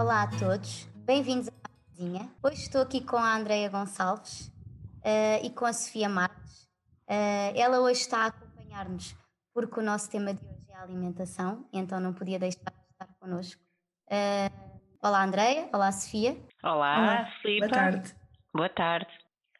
Olá 0.00 0.22
a 0.22 0.28
todos, 0.28 0.84
bem-vindos 1.04 1.48
à 1.48 1.68
cozinha. 1.68 2.30
Hoje 2.40 2.62
estou 2.62 2.82
aqui 2.82 3.04
com 3.04 3.16
a 3.16 3.34
Andreia 3.34 3.68
Gonçalves 3.68 4.46
uh, 4.98 5.44
e 5.44 5.50
com 5.50 5.64
a 5.64 5.72
Sofia 5.72 6.08
Marques. 6.08 6.68
Uh, 7.08 7.50
ela 7.56 7.80
hoje 7.80 8.02
está 8.02 8.18
a 8.18 8.26
acompanhar-nos 8.26 9.16
porque 9.52 9.80
o 9.80 9.82
nosso 9.82 10.08
tema 10.08 10.32
de 10.32 10.40
hoje 10.44 10.70
é 10.70 10.76
a 10.76 10.82
alimentação, 10.82 11.68
então 11.72 11.98
não 11.98 12.14
podia 12.14 12.38
deixar 12.38 12.70
de 12.70 12.92
estar 12.92 13.08
connosco. 13.18 13.60
Uh, 14.06 14.88
olá 15.02 15.24
Andreia, 15.24 15.68
olá 15.72 15.90
Sofia. 15.90 16.36
Olá, 16.62 16.98
olá. 16.98 17.32
Filipa. 17.42 17.66
Boa 17.66 17.80
tarde. 17.80 18.14
Boa 18.54 18.68
tarde. 18.68 19.10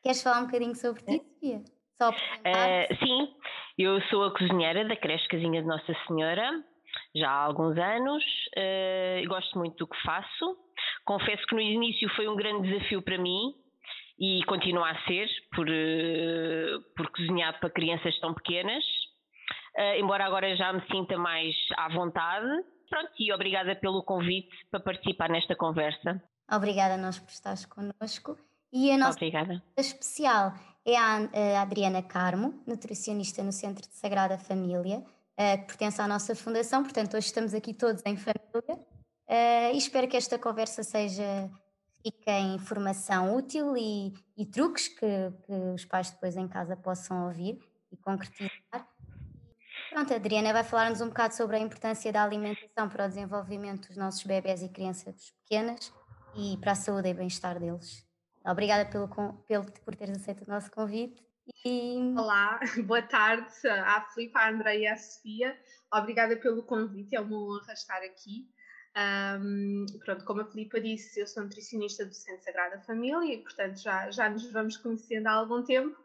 Queres 0.04 0.22
falar 0.22 0.42
um 0.42 0.46
bocadinho 0.46 0.76
sobre 0.76 1.02
ti, 1.02 1.20
Sofia? 1.34 1.64
Só 2.00 2.10
uh, 2.10 2.96
sim, 3.04 3.34
eu 3.76 4.00
sou 4.02 4.22
a 4.22 4.38
cozinheira 4.38 4.86
da 4.86 4.94
creche 4.94 5.26
Casinha 5.26 5.62
de 5.62 5.66
Nossa 5.66 5.92
Senhora, 6.06 6.64
já 7.14 7.28
há 7.30 7.44
alguns 7.44 7.76
anos, 7.78 8.24
uh, 8.56 9.28
gosto 9.28 9.58
muito 9.58 9.76
do 9.76 9.86
que 9.86 10.02
faço. 10.02 10.56
Confesso 11.04 11.42
que 11.46 11.54
no 11.54 11.60
início 11.60 12.08
foi 12.14 12.28
um 12.28 12.36
grande 12.36 12.68
desafio 12.68 13.02
para 13.02 13.18
mim 13.18 13.54
e 14.18 14.42
continua 14.46 14.90
a 14.90 15.06
ser, 15.06 15.28
por, 15.54 15.68
uh, 15.68 16.82
por 16.96 17.10
cozinhar 17.12 17.58
para 17.60 17.70
crianças 17.70 18.18
tão 18.20 18.34
pequenas, 18.34 18.84
embora 19.96 20.24
agora 20.24 20.56
já 20.56 20.72
me 20.72 20.82
sinta 20.90 21.16
mais 21.16 21.54
à 21.76 21.88
vontade. 21.88 22.48
Pronto, 22.90 23.12
e 23.18 23.32
obrigada 23.32 23.76
pelo 23.76 24.02
convite 24.02 24.48
para 24.70 24.80
participar 24.80 25.28
nesta 25.28 25.54
conversa. 25.54 26.20
Obrigada 26.50 26.94
a 26.94 26.96
nós 26.96 27.18
por 27.18 27.30
estares 27.30 27.64
connosco. 27.66 28.36
E 28.72 28.90
a 28.90 28.98
nossa 28.98 29.16
Obrigada. 29.16 29.62
especial 29.76 30.52
é 30.84 30.96
a 30.96 31.62
Adriana 31.62 32.02
Carmo, 32.02 32.62
nutricionista 32.66 33.42
no 33.42 33.52
Centro 33.52 33.86
de 33.86 33.94
Sagrada 33.94 34.38
Família, 34.38 35.04
que 35.38 35.66
pertence 35.66 36.02
à 36.02 36.08
nossa 36.08 36.34
fundação, 36.34 36.82
portanto, 36.82 37.16
hoje 37.16 37.26
estamos 37.26 37.54
aqui 37.54 37.72
todos 37.72 38.02
em 38.04 38.16
família 38.16 38.84
eh, 39.28 39.72
e 39.72 39.78
espero 39.78 40.08
que 40.08 40.16
esta 40.16 40.36
conversa 40.36 40.82
seja 40.82 41.48
rica 42.04 42.32
em 42.32 42.56
informação 42.56 43.36
útil 43.36 43.76
e, 43.76 44.12
e 44.36 44.46
truques 44.46 44.88
que, 44.88 45.32
que, 45.46 45.52
os 45.74 45.84
pais 45.84 46.10
depois 46.10 46.36
em 46.36 46.48
casa 46.48 46.76
possam 46.76 47.26
ouvir 47.26 47.58
e 47.92 47.96
concretizar. 47.96 48.50
Pronto, 49.90 50.12
a 50.12 50.16
Adriana 50.16 50.52
vai 50.52 50.64
falar-nos 50.64 51.00
um 51.00 51.08
bocado 51.08 51.34
sobre 51.34 51.56
a 51.56 51.60
importância 51.60 52.12
da 52.12 52.22
alimentação 52.22 52.88
para 52.88 53.04
o 53.04 53.08
desenvolvimento 53.08 53.88
dos 53.88 53.96
nossos 53.96 54.24
bebés 54.24 54.62
e 54.62 54.68
crianças 54.68 55.32
pequenas 55.42 55.92
e 56.36 56.56
para 56.58 56.72
a 56.72 56.74
saúde 56.74 57.08
e 57.08 57.14
bem-estar 57.14 57.58
deles. 57.58 58.04
Obrigada 58.44 58.88
pelo, 58.90 59.08
pelo, 59.46 59.64
por 59.84 59.94
teres 59.94 60.16
aceito 60.16 60.44
o 60.44 60.50
nosso 60.50 60.70
convite. 60.70 61.27
E... 61.48 62.14
Olá, 62.16 62.60
boa 62.84 63.00
tarde 63.00 63.50
à 63.66 64.02
Filipe, 64.12 64.36
à 64.36 64.50
André 64.50 64.80
e 64.80 64.86
à 64.86 64.96
Sofia. 64.96 65.58
Obrigada 65.92 66.36
pelo 66.36 66.62
convite, 66.62 67.16
é 67.16 67.20
uma 67.20 67.38
honra 67.38 67.72
estar 67.72 68.02
aqui. 68.02 68.46
Um, 69.40 69.86
pronto, 70.04 70.24
como 70.24 70.42
a 70.42 70.44
Filipa 70.44 70.80
disse, 70.80 71.20
eu 71.20 71.26
sou 71.26 71.42
nutricionista 71.42 72.04
do 72.04 72.14
Centro 72.14 72.44
Sagrada 72.44 72.80
Família 72.82 73.34
e, 73.34 73.38
portanto, 73.38 73.78
já, 73.78 74.10
já 74.10 74.28
nos 74.28 74.50
vamos 74.52 74.76
conhecendo 74.76 75.26
há 75.26 75.32
algum 75.32 75.62
tempo. 75.62 75.96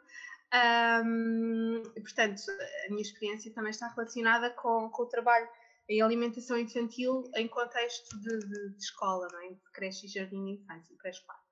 Um, 1.06 1.82
portanto, 1.94 2.42
a 2.86 2.90
minha 2.90 3.02
experiência 3.02 3.54
também 3.54 3.72
está 3.72 3.88
relacionada 3.90 4.50
com, 4.52 4.90
com 4.90 5.04
o 5.04 5.08
trabalho 5.08 5.48
em 5.90 6.02
alimentação 6.02 6.58
infantil 6.58 7.30
em 7.36 7.48
contexto 7.48 8.18
de, 8.20 8.40
de, 8.40 8.70
de 8.70 8.84
escola, 8.84 9.28
não 9.32 9.42
é? 9.42 9.50
de 9.50 9.72
creche 9.74 10.06
e 10.06 10.10
jardim 10.10 10.46
de 10.46 10.52
infância 10.52 10.96
pré-escolar. 10.98 11.44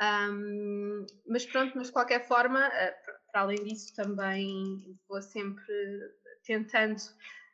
Um, 0.00 1.06
mas 1.26 1.46
pronto, 1.46 1.72
mas 1.76 1.86
de 1.86 1.92
qualquer 1.92 2.26
forma, 2.26 2.66
eh, 2.66 2.96
para 3.36 3.42
além 3.42 3.62
disso, 3.64 3.94
também 3.94 4.98
vou 5.06 5.20
sempre 5.20 5.62
tentando 6.42 7.02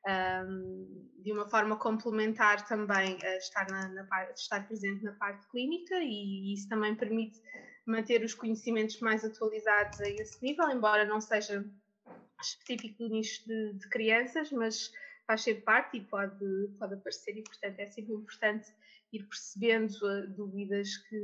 um, 0.06 1.10
de 1.18 1.32
uma 1.32 1.50
forma 1.50 1.76
complementar 1.76 2.64
também 2.68 3.18
estar, 3.36 3.68
na, 3.68 3.88
na, 3.88 4.30
estar 4.30 4.64
presente 4.68 5.02
na 5.02 5.10
parte 5.14 5.44
clínica 5.48 5.96
e 5.98 6.54
isso 6.54 6.68
também 6.68 6.94
permite 6.94 7.42
manter 7.84 8.22
os 8.22 8.32
conhecimentos 8.32 9.00
mais 9.00 9.24
atualizados 9.24 10.00
a 10.00 10.08
esse 10.08 10.40
nível, 10.40 10.70
embora 10.70 11.04
não 11.04 11.20
seja 11.20 11.68
específico 12.40 12.98
do 13.02 13.08
nicho 13.08 13.44
de, 13.48 13.72
de 13.72 13.88
crianças, 13.88 14.52
mas 14.52 14.92
faz 15.26 15.42
sempre 15.42 15.62
parte 15.62 15.96
e 15.96 16.00
pode, 16.02 16.68
pode 16.78 16.94
aparecer 16.94 17.36
e 17.36 17.42
portanto 17.42 17.80
é 17.80 17.90
sempre 17.90 18.12
importante 18.12 18.72
ir 19.12 19.24
percebendo 19.24 19.92
uh, 20.02 20.26
dúvidas 20.28 20.96
que, 20.96 21.20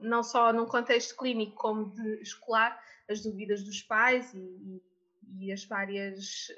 não 0.00 0.22
só 0.22 0.52
num 0.52 0.66
contexto 0.66 1.16
clínico 1.16 1.54
como 1.54 1.90
de 1.90 2.22
escolar, 2.22 2.80
as 3.08 3.22
dúvidas 3.22 3.62
dos 3.62 3.82
pais 3.82 4.32
e, 4.34 4.82
e 5.40 5.52
as, 5.52 5.64
várias, 5.64 6.48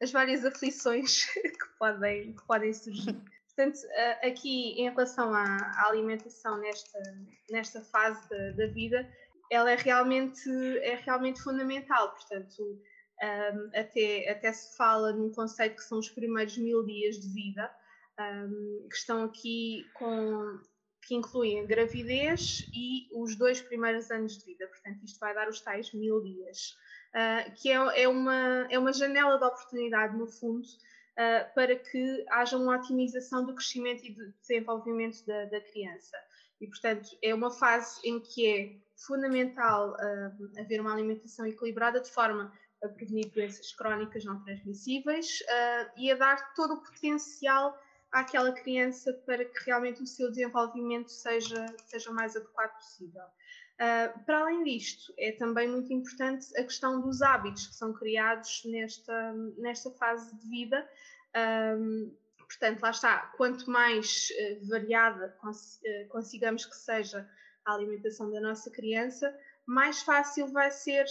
as 0.00 0.12
várias 0.12 0.44
aflições 0.44 1.24
que 1.34 1.78
podem, 1.78 2.34
que 2.34 2.46
podem 2.46 2.72
surgir. 2.72 3.20
Portanto, 3.46 3.78
uh, 3.78 4.28
aqui 4.28 4.80
em 4.80 4.88
relação 4.88 5.34
à, 5.34 5.86
alimentação 5.88 6.58
nesta, 6.58 6.98
nesta 7.50 7.82
fase 7.82 8.28
da, 8.28 8.50
da, 8.52 8.66
vida, 8.68 9.08
ela 9.50 9.72
é 9.72 9.74
realmente, 9.74 10.48
é 10.78 10.94
realmente 10.94 11.42
fundamental. 11.42 12.12
Portanto, 12.12 12.80
um, 13.20 13.70
até, 13.74 14.30
até 14.30 14.52
se 14.52 14.76
fala 14.76 15.12
num 15.12 15.32
conceito 15.32 15.76
que 15.76 15.82
são 15.82 15.98
os 15.98 16.08
primeiros 16.08 16.56
mil 16.56 16.84
dias 16.86 17.18
de 17.18 17.28
vida, 17.34 17.68
um, 18.18 18.86
que 18.88 18.96
estão 18.96 19.24
aqui 19.24 19.86
com 19.94 20.60
que 21.08 21.14
incluem 21.14 21.60
a 21.60 21.64
gravidez 21.64 22.68
e 22.72 23.08
os 23.12 23.34
dois 23.34 23.62
primeiros 23.62 24.10
anos 24.10 24.36
de 24.38 24.44
vida. 24.44 24.66
Portanto, 24.66 25.02
isto 25.02 25.18
vai 25.18 25.34
dar 25.34 25.48
os 25.48 25.58
tais 25.60 25.90
mil 25.94 26.22
dias, 26.22 26.76
uh, 27.14 27.54
que 27.56 27.70
é, 27.70 28.02
é, 28.02 28.06
uma, 28.06 28.66
é 28.70 28.78
uma 28.78 28.92
janela 28.92 29.38
de 29.38 29.44
oportunidade, 29.44 30.16
no 30.16 30.26
fundo, 30.26 30.66
uh, 30.66 31.54
para 31.54 31.74
que 31.76 32.26
haja 32.28 32.58
uma 32.58 32.76
otimização 32.76 33.46
do 33.46 33.54
crescimento 33.54 34.04
e 34.04 34.12
do 34.12 34.30
desenvolvimento 34.40 35.24
da, 35.26 35.46
da 35.46 35.60
criança. 35.62 36.16
E, 36.60 36.66
portanto, 36.66 37.08
é 37.22 37.34
uma 37.34 37.50
fase 37.50 38.06
em 38.06 38.20
que 38.20 38.46
é 38.46 38.76
fundamental 39.06 39.94
uh, 39.94 40.60
haver 40.60 40.80
uma 40.80 40.92
alimentação 40.92 41.46
equilibrada 41.46 42.02
de 42.02 42.10
forma 42.10 42.52
a 42.84 42.88
prevenir 42.88 43.30
doenças 43.30 43.72
crónicas 43.72 44.24
não 44.24 44.40
transmissíveis 44.44 45.42
e 45.96 46.12
a 46.12 46.14
dar 46.14 46.54
todo 46.54 46.74
o 46.74 46.80
potencial 46.80 47.76
àquela 48.12 48.52
criança 48.52 49.12
para 49.26 49.44
que 49.44 49.64
realmente 49.66 50.02
o 50.02 50.06
seu 50.06 50.30
desenvolvimento 50.30 51.10
seja, 51.10 51.66
seja 51.86 52.10
o 52.10 52.14
mais 52.14 52.34
adequado 52.36 52.74
possível. 52.74 53.24
Uh, 53.78 54.24
para 54.24 54.40
além 54.40 54.64
disto, 54.64 55.14
é 55.16 55.30
também 55.32 55.68
muito 55.68 55.92
importante 55.92 56.46
a 56.58 56.64
questão 56.64 57.00
dos 57.00 57.22
hábitos 57.22 57.68
que 57.68 57.74
são 57.76 57.92
criados 57.92 58.62
nesta, 58.64 59.32
nesta 59.56 59.90
fase 59.92 60.34
de 60.36 60.48
vida. 60.48 60.88
Um, 61.78 62.12
portanto, 62.38 62.80
lá 62.80 62.90
está, 62.90 63.18
quanto 63.36 63.70
mais 63.70 64.30
uh, 64.30 64.68
variada 64.68 65.36
cons 65.40 65.76
uh, 65.76 66.08
consigamos 66.08 66.66
que 66.66 66.74
seja 66.74 67.28
a 67.64 67.74
alimentação 67.74 68.32
da 68.32 68.40
nossa 68.40 68.68
criança, 68.70 69.32
mais 69.64 70.02
fácil 70.02 70.48
vai 70.48 70.70
ser 70.70 71.04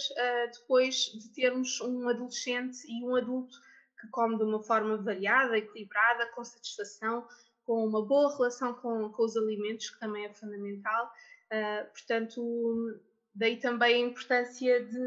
depois 0.52 1.04
de 1.14 1.32
termos 1.32 1.80
um 1.80 2.08
adolescente 2.08 2.78
e 2.88 3.04
um 3.04 3.14
adulto 3.14 3.56
que 4.00 4.08
come 4.08 4.36
de 4.36 4.44
uma 4.44 4.62
forma 4.62 4.96
variada, 4.96 5.58
equilibrada, 5.58 6.26
com 6.34 6.44
satisfação, 6.44 7.26
com 7.64 7.84
uma 7.84 8.04
boa 8.04 8.34
relação 8.36 8.74
com, 8.74 9.10
com 9.10 9.22
os 9.22 9.36
alimentos, 9.36 9.90
que 9.90 10.00
também 10.00 10.24
é 10.24 10.32
fundamental. 10.32 11.12
Uh, 11.52 11.90
portanto, 11.92 13.00
daí 13.34 13.58
também 13.58 14.04
a 14.04 14.06
importância 14.06 14.84
de 14.84 14.98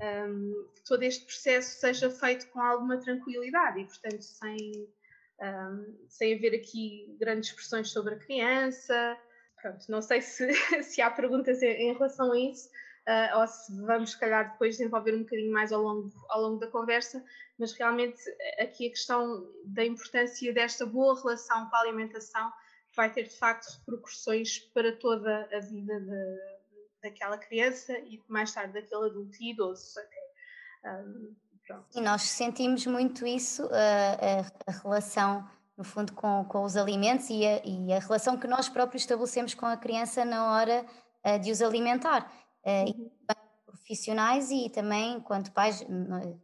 um, 0.00 0.70
que 0.74 0.84
todo 0.84 1.02
este 1.02 1.24
processo 1.24 1.80
seja 1.80 2.10
feito 2.10 2.48
com 2.48 2.60
alguma 2.60 2.98
tranquilidade 2.98 3.80
e, 3.80 3.84
portanto, 3.86 4.22
sem, 4.22 4.88
um, 5.40 6.06
sem 6.08 6.34
haver 6.34 6.54
aqui 6.54 7.16
grandes 7.18 7.50
expressões 7.50 7.90
sobre 7.90 8.14
a 8.14 8.18
criança. 8.18 9.16
Pronto, 9.60 9.84
não 9.88 10.02
sei 10.02 10.20
se, 10.20 10.52
se 10.84 11.00
há 11.00 11.10
perguntas 11.10 11.62
em, 11.62 11.90
em 11.90 11.92
relação 11.92 12.32
a 12.32 12.38
isso, 12.38 12.68
uh, 13.06 13.38
ou 13.38 13.46
se 13.46 13.80
vamos, 13.82 14.10
se 14.10 14.18
calhar, 14.18 14.52
depois 14.52 14.76
desenvolver 14.76 15.14
um 15.14 15.20
bocadinho 15.20 15.52
mais 15.52 15.72
ao 15.72 15.82
longo, 15.82 16.12
ao 16.28 16.42
longo 16.42 16.58
da 16.58 16.66
conversa, 16.66 17.24
mas 17.58 17.72
realmente 17.72 18.20
aqui 18.60 18.86
a 18.86 18.90
questão 18.90 19.50
da 19.64 19.84
importância 19.84 20.52
desta 20.52 20.84
boa 20.84 21.18
relação 21.20 21.68
com 21.68 21.76
a 21.76 21.80
alimentação 21.80 22.52
vai 22.94 23.12
ter, 23.12 23.24
de 23.24 23.36
facto, 23.36 23.66
repercussões 23.78 24.58
para 24.58 24.96
toda 24.96 25.48
a 25.52 25.60
vida 25.60 26.00
de, 26.00 26.38
daquela 27.02 27.36
criança 27.36 27.92
e 27.98 28.22
mais 28.28 28.52
tarde 28.52 28.72
daquele 28.72 29.06
adulto 29.06 29.36
e 29.40 29.50
idoso. 29.50 30.00
Um, 30.84 31.34
e 31.94 32.00
nós 32.00 32.22
sentimos 32.22 32.86
muito 32.86 33.26
isso, 33.26 33.68
a, 33.72 34.70
a, 34.70 34.72
relação 34.82 35.48
no 35.76 35.84
fundo, 35.84 36.12
com, 36.12 36.44
com 36.44 36.64
os 36.64 36.76
alimentos 36.76 37.28
e 37.28 37.44
a, 37.44 37.60
e 37.64 37.92
a, 37.92 37.98
relação 37.98 38.38
que 38.38 38.46
nós 38.46 38.68
próprios 38.68 39.02
estabelecemos 39.02 39.52
com 39.52 39.66
a 39.66 39.76
criança 39.76 40.24
na 40.24 40.52
hora 40.52 40.86
uh, 41.24 41.38
de 41.40 41.50
os 41.50 41.60
alimentar. 41.60 42.32
Uh, 42.66 43.10
profissionais 43.64 44.50
e 44.50 44.68
também 44.68 45.14
enquanto 45.14 45.52
pais, 45.52 45.86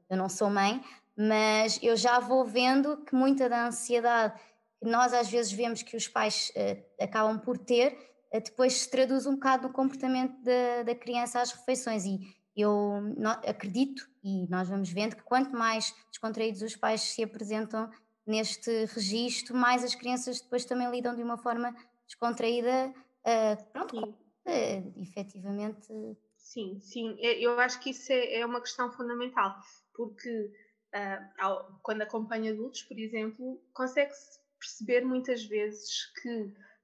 eu 0.09 0.17
não 0.17 0.29
sou 0.29 0.49
mãe, 0.49 0.81
mas 1.17 1.81
eu 1.83 1.97
já 1.97 2.21
vou 2.21 2.45
vendo 2.45 2.99
que 2.99 3.15
muita 3.15 3.49
da 3.49 3.67
ansiedade 3.67 4.39
que 4.79 4.89
nós 4.89 5.13
às 5.13 5.29
vezes 5.29 5.51
vemos 5.51 5.83
que 5.83 5.97
os 5.97 6.07
pais 6.07 6.53
uh, 6.57 7.03
acabam 7.03 7.39
por 7.39 7.59
ter, 7.59 7.95
uh, 8.33 8.41
depois 8.41 8.75
se 8.75 8.91
traduz 8.91 9.27
um 9.27 9.35
bocado 9.35 9.67
no 9.67 9.75
comportamento 9.75 10.41
da, 10.43 10.85
da 10.85 10.95
criança 10.95 11.41
às 11.41 11.51
refeições. 11.51 12.05
E 12.05 12.21
eu 12.57 13.01
acredito 13.47 14.09
e 14.23 14.47
nós 14.49 14.69
vamos 14.69 14.91
vendo 14.91 15.17
que 15.17 15.23
quanto 15.23 15.51
mais 15.57 15.95
descontraídos 16.11 16.63
os 16.63 16.77
pais 16.77 17.01
se 17.01 17.23
apresentam 17.23 17.91
neste 18.27 18.85
registro, 18.87 19.57
mais 19.57 19.83
as 19.83 19.95
crianças 19.95 20.41
depois 20.41 20.65
também 20.65 20.89
lidam 20.91 21.15
de 21.15 21.23
uma 21.23 21.37
forma 21.37 21.75
descontraída, 22.07 22.95
uh, 23.27 23.65
pronto, 23.73 24.15
uh, 24.47 25.03
efetivamente. 25.03 25.93
Sim, 26.37 26.81
sim, 26.81 27.17
eu 27.21 27.59
acho 27.61 27.81
que 27.81 27.91
isso 27.91 28.12
é, 28.12 28.41
é 28.41 28.47
uma 28.47 28.61
questão 28.61 28.93
fundamental, 28.93 29.56
porque 29.94 30.50
uh, 30.94 31.79
quando 31.83 32.03
acompanha 32.03 32.53
adultos, 32.53 32.83
por 32.83 32.99
exemplo, 32.99 33.62
consegue-se 33.73 34.41
perceber 34.59 35.05
muitas 35.05 35.44
vezes 35.44 36.12
que 36.21 36.43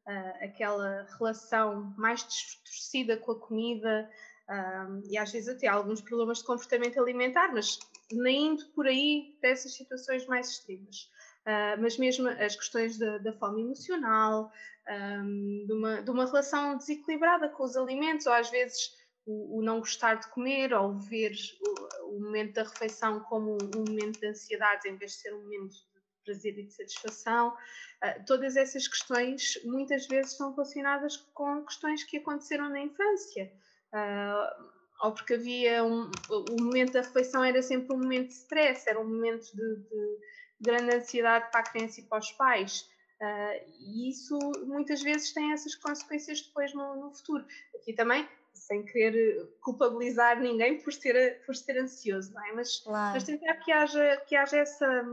uh, 0.09 0.45
aquela 0.45 1.07
relação 1.19 1.95
mais 1.99 2.27
distorcida 2.27 3.17
com 3.17 3.33
a 3.33 3.39
comida 3.39 4.11
uh, 4.49 5.03
e 5.11 5.19
às 5.19 5.31
vezes 5.31 5.49
até 5.49 5.67
alguns 5.67 6.01
problemas 6.01 6.39
de 6.39 6.45
comportamento 6.45 7.01
alimentar, 7.01 7.53
mas 7.53 7.79
nem 8.11 8.49
indo 8.49 8.65
por 8.71 8.87
aí 8.87 9.37
para 9.41 9.51
essas 9.51 9.75
situações 9.75 10.27
mais 10.27 10.49
extremas. 10.49 11.11
Uh, 11.49 11.81
mas 11.81 11.97
mesmo 11.97 12.29
as 12.29 12.55
questões 12.55 12.99
da, 12.99 13.17
da 13.17 13.33
fome 13.33 13.63
emocional, 13.63 14.53
um, 14.87 15.65
de, 15.67 15.73
uma, 15.73 16.03
de, 16.03 16.11
uma, 16.11 16.27
relação 16.27 16.77
desequilibrada 16.77 17.49
com 17.49 17.65
os 17.65 17.75
alimentos, 17.75 18.27
ou 18.27 18.35
às 18.35 18.51
vezes 18.51 18.93
o, 19.25 19.59
o 19.59 19.63
não 19.63 19.79
gostar 19.79 20.17
de 20.17 20.29
comer, 20.29 20.75
ou 20.75 20.99
ver 20.99 21.33
o, 21.63 22.17
o, 22.17 22.21
momento 22.21 22.53
da 22.53 22.65
refeição 22.65 23.21
como 23.21 23.57
um 23.75 23.85
momento 23.89 24.21
de 24.21 24.27
ansiedade 24.27 24.91
em 24.91 24.97
vez 24.97 25.13
de 25.13 25.19
ser 25.23 25.33
um 25.33 25.41
momento 25.41 25.73
de 25.73 25.81
prazer 26.23 26.59
e 26.59 26.65
de 26.65 26.75
satisfação. 26.75 27.57
Uh, 28.05 28.25
todas 28.27 28.55
essas 28.55 28.87
questões 28.87 29.59
muitas 29.65 30.07
vezes 30.07 30.37
são 30.37 30.51
relacionadas 30.51 31.17
com 31.33 31.65
questões 31.65 32.05
que 32.05 32.19
aconteceram 32.19 32.69
na 32.69 32.81
infância. 32.81 33.51
Uh, 33.95 34.79
ou 35.01 35.13
porque 35.13 35.33
havia 35.33 35.83
um, 35.83 36.11
o 36.29 36.63
momento 36.63 36.93
da 36.93 37.01
refeição 37.01 37.43
era 37.43 37.63
sempre 37.63 37.95
um 37.95 38.01
momento 38.01 38.27
de 38.27 38.35
stress, 38.35 38.87
era 38.87 39.01
um 39.01 39.09
momento 39.09 39.47
de, 39.55 39.77
de 39.77 40.19
grande 40.61 40.97
ansiedade 40.97 41.51
para 41.51 41.61
a 41.61 41.65
criança 41.65 42.01
e 42.01 42.05
para 42.05 42.19
os 42.19 42.33
pais. 42.33 42.89
Uh, 43.21 43.71
e 43.81 44.11
isso 44.11 44.39
muitas 44.67 45.03
vezes 45.03 45.33
tem 45.33 45.53
essas 45.53 45.75
consequências 45.75 46.41
depois 46.41 46.73
no, 46.73 46.97
no, 46.97 47.15
futuro. 47.15 47.45
Aqui 47.75 47.93
também, 47.93 48.29
sem 48.55 48.85
querer 48.85 49.45
culpabilizar 49.61 50.41
ninguém 50.41 50.81
por 50.81 50.93
ser, 50.93 51.45
por 51.45 51.55
ser 51.57 51.79
ansioso, 51.79 52.33
não 52.33 52.47
é? 52.47 52.53
Mas, 52.53 52.79
claro. 52.81 53.15
mas 53.15 53.25
tentar 53.25 53.55
que 53.57 53.73
haja, 53.73 54.17
que 54.29 54.37
haja 54.37 54.59
essa, 54.59 55.05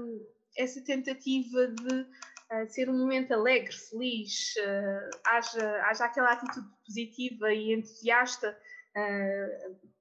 essa 0.55 0.83
tentativa 0.83 1.67
de 1.67 2.01
uh, 2.01 2.69
ser 2.69 2.89
um 2.89 2.97
momento 2.97 3.33
alegre, 3.33 3.73
feliz, 3.73 4.53
uh, 4.57 5.19
haja, 5.25 5.83
haja 5.85 6.05
aquela 6.05 6.33
atitude 6.33 6.67
positiva 6.85 7.53
e 7.53 7.73
entusiasta 7.73 8.55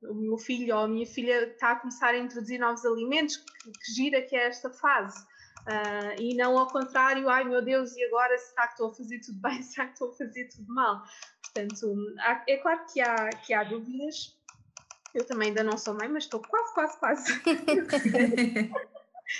o 0.02 0.14
meu 0.14 0.38
filho 0.38 0.76
ou 0.76 0.82
a 0.82 0.88
minha 0.88 1.06
filha 1.06 1.48
está 1.48 1.72
a 1.72 1.76
começar 1.76 2.10
a 2.10 2.18
introduzir 2.18 2.60
novos 2.60 2.84
alimentos, 2.84 3.36
que, 3.36 3.72
que 3.72 3.92
gira 3.92 4.22
que 4.22 4.36
é 4.36 4.46
esta 4.46 4.70
fase. 4.70 5.24
Uh, 5.66 6.20
e 6.20 6.34
não 6.34 6.58
ao 6.58 6.66
contrário, 6.66 7.28
ai 7.28 7.44
meu 7.44 7.62
Deus, 7.62 7.96
e 7.96 8.04
agora 8.04 8.36
será 8.36 8.66
que 8.66 8.74
estou 8.74 8.90
a 8.90 8.94
fazer 8.94 9.18
tudo 9.20 9.40
bem, 9.40 9.62
será 9.64 9.86
que 9.86 9.92
estou 9.94 10.10
a 10.10 10.12
fazer 10.12 10.48
tudo 10.48 10.74
mal? 10.74 11.02
Portanto, 11.42 11.96
há, 12.18 12.44
é 12.46 12.56
claro 12.58 12.80
que 12.92 13.00
há, 13.00 13.30
que 13.30 13.54
há 13.54 13.64
dúvidas. 13.64 14.36
Eu 15.14 15.24
também 15.24 15.48
ainda 15.48 15.62
não 15.62 15.78
sou 15.78 15.94
mãe, 15.94 16.08
mas 16.08 16.24
estou 16.24 16.42
quase, 16.42 16.74
quase, 16.74 16.98
quase. 16.98 17.42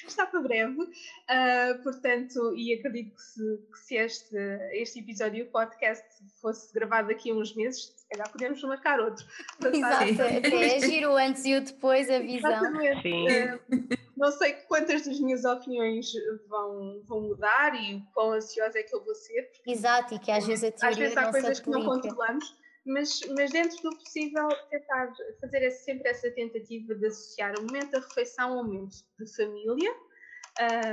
está 0.06 0.25
para 0.26 0.41
breve. 0.41 0.81
Uh, 0.81 1.82
portanto, 1.82 2.55
e 2.56 2.75
acredito 2.75 3.15
que 3.15 3.23
se, 3.23 3.59
que 3.73 3.79
se 3.79 3.97
este, 3.97 4.37
este 4.73 5.00
episódio, 5.00 5.44
o 5.44 5.49
podcast, 5.49 6.05
fosse 6.41 6.73
gravado 6.73 7.09
daqui 7.09 7.31
a 7.31 7.35
uns 7.35 7.55
meses, 7.55 7.93
se 7.97 8.09
calhar 8.09 8.31
podemos 8.31 8.62
marcar 8.62 9.00
outro. 9.00 9.26
Exato, 9.61 10.23
é 10.23 10.81
giro 10.81 11.17
antes 11.17 11.44
e 11.44 11.56
o 11.56 11.61
depois, 11.61 12.09
a 12.09 12.19
visão. 12.21 12.50
Exatamente. 12.50 13.09
Uh, 13.09 14.04
não 14.16 14.31
sei 14.31 14.52
quantas 14.69 15.06
das 15.06 15.19
minhas 15.19 15.44
opiniões 15.44 16.12
vão, 16.49 17.02
vão 17.05 17.20
mudar 17.22 17.75
e 17.75 18.02
quão 18.12 18.32
ansiosa 18.32 18.78
é 18.78 18.82
que 18.82 18.94
eu 18.94 19.05
vou 19.05 19.14
ser. 19.14 19.50
Exato, 19.66 20.14
e 20.14 20.19
que 20.19 20.31
às 20.31 20.46
vezes 20.46 20.64
a 20.64 20.72
teoria 20.72 20.90
Às 20.90 20.96
vezes 20.96 21.16
há 21.16 21.31
coisas 21.31 21.61
que 21.61 21.70
não 21.70 21.84
controlamos 21.84 22.64
mas, 22.87 23.20
mas 23.34 23.50
dentro 23.50 23.82
do 23.82 23.96
possível 23.96 24.49
tentar 24.69 25.12
fazer 25.40 25.70
sempre 25.70 26.11
essa 26.11 26.31
tentativa 26.31 26.94
de 26.94 27.06
associar 27.06 27.58
o 27.58 27.62
momento 27.62 27.93
da 27.93 28.00
refeição 28.00 28.58
ao 28.58 28.64
momento 28.64 28.96
de 29.19 29.37
família. 29.37 29.94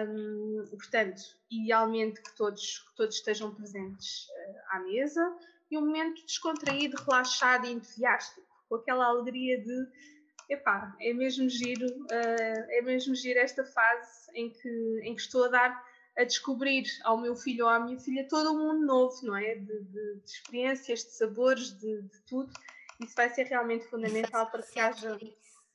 Um, 0.07 0.65
portanto, 0.71 1.21
idealmente 1.51 2.21
que 2.21 2.35
todos, 2.35 2.79
que 2.79 2.95
todos 2.95 3.15
estejam 3.15 3.53
presentes 3.53 4.25
uh, 4.25 4.75
à 4.75 4.79
mesa 4.79 5.37
e 5.69 5.77
um 5.77 5.81
momento 5.81 6.25
descontraído, 6.25 6.97
relaxado 7.03 7.67
e 7.67 7.73
entusiástico, 7.73 8.41
com 8.67 8.75
aquela 8.75 9.05
alegria 9.05 9.61
de 9.61 9.87
epá, 10.51 10.95
é 10.99 11.13
mesmo 11.13 11.47
giro, 11.49 11.87
uh, 11.87 12.65
é 12.69 12.81
mesmo 12.81 13.15
giro 13.15 13.39
esta 13.39 13.63
fase 13.63 14.29
em 14.35 14.49
que, 14.49 14.99
em 15.03 15.15
que 15.15 15.21
estou 15.21 15.45
a 15.45 15.47
dar 15.47 15.91
a 16.17 16.25
descobrir 16.25 16.83
ao 17.03 17.17
meu 17.17 17.35
filho 17.35 17.65
ou 17.65 17.71
à 17.71 17.79
minha 17.79 17.97
filha 17.97 18.27
todo 18.27 18.51
um 18.51 18.57
mundo 18.57 18.85
novo, 18.85 19.15
não 19.23 19.35
é? 19.35 19.55
De, 19.55 19.65
de, 19.65 20.15
de 20.15 20.25
experiências, 20.25 20.99
de 20.99 21.11
sabores, 21.11 21.71
de, 21.79 22.01
de, 22.01 22.21
tudo. 22.27 22.51
Isso 22.99 23.15
vai 23.15 23.29
ser 23.29 23.43
realmente 23.43 23.85
fundamental 23.85 24.51
para 24.51 24.61
que 24.61 24.77
haja, 24.77 25.17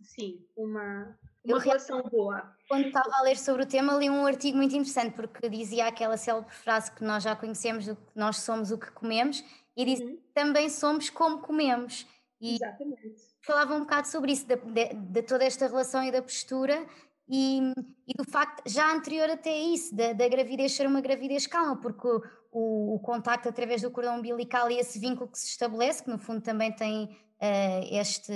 sim, 0.03 0.45
uma, 0.55 1.19
uma 1.43 1.59
relação 1.59 2.03
boa. 2.03 2.55
Quando 2.69 2.89
estava 2.89 3.11
a 3.17 3.23
ler 3.23 3.39
sobre 3.39 3.63
o 3.63 3.67
tema, 3.67 3.95
li 3.95 4.11
um 4.11 4.27
artigo 4.27 4.59
muito 4.59 4.77
interessante, 4.77 5.15
porque 5.15 5.49
dizia 5.49 5.87
aquela 5.87 6.19
célebre 6.19 6.55
frase 6.55 6.93
que 6.93 7.03
nós 7.03 7.23
já 7.23 7.35
conhecemos, 7.35 7.87
nós 8.15 8.37
somos 8.37 8.71
o 8.71 8.79
que 8.79 8.91
comemos, 8.93 9.43
e 9.75 9.85
diz 9.87 10.01
uhum. 10.01 10.19
também 10.35 10.69
somos 10.69 11.09
como 11.09 11.39
comemos. 11.39 12.07
E 12.41 12.57
Exatamente. 12.57 13.36
Falava 13.47 13.75
um 13.75 13.81
bocado 13.81 14.09
sobre 14.09 14.33
isso, 14.33 14.45
de, 14.47 14.57
de, 14.57 14.95
de 14.95 15.23
toda 15.23 15.45
esta 15.45 15.69
relação 15.69 16.03
e 16.03 16.11
da 16.11 16.21
postura, 16.21 16.85
e, 17.29 17.73
e, 18.07 18.15
do 18.17 18.25
facto, 18.25 18.63
já 18.69 18.93
anterior 18.93 19.31
até 19.31 19.57
isso, 19.57 19.95
da, 19.95 20.13
da 20.13 20.29
gravidez 20.29 20.73
ser 20.73 20.87
uma 20.87 21.01
gravidez 21.01 21.47
calma, 21.47 21.77
porque 21.77 22.07
o, 22.53 22.95
o, 22.95 23.01
contacto 23.01 23.49
através 23.49 23.83
do 23.83 23.91
cordão 23.91 24.19
umbilical 24.19 24.71
e 24.71 24.79
esse 24.79 24.99
vínculo 24.99 25.31
que 25.31 25.39
se 25.39 25.49
estabelece, 25.49 26.03
que 26.03 26.11
no 26.11 26.19
fundo 26.19 26.41
também 26.41 26.73
tem 26.73 27.05
uh, 27.05 27.89
este 27.91 28.33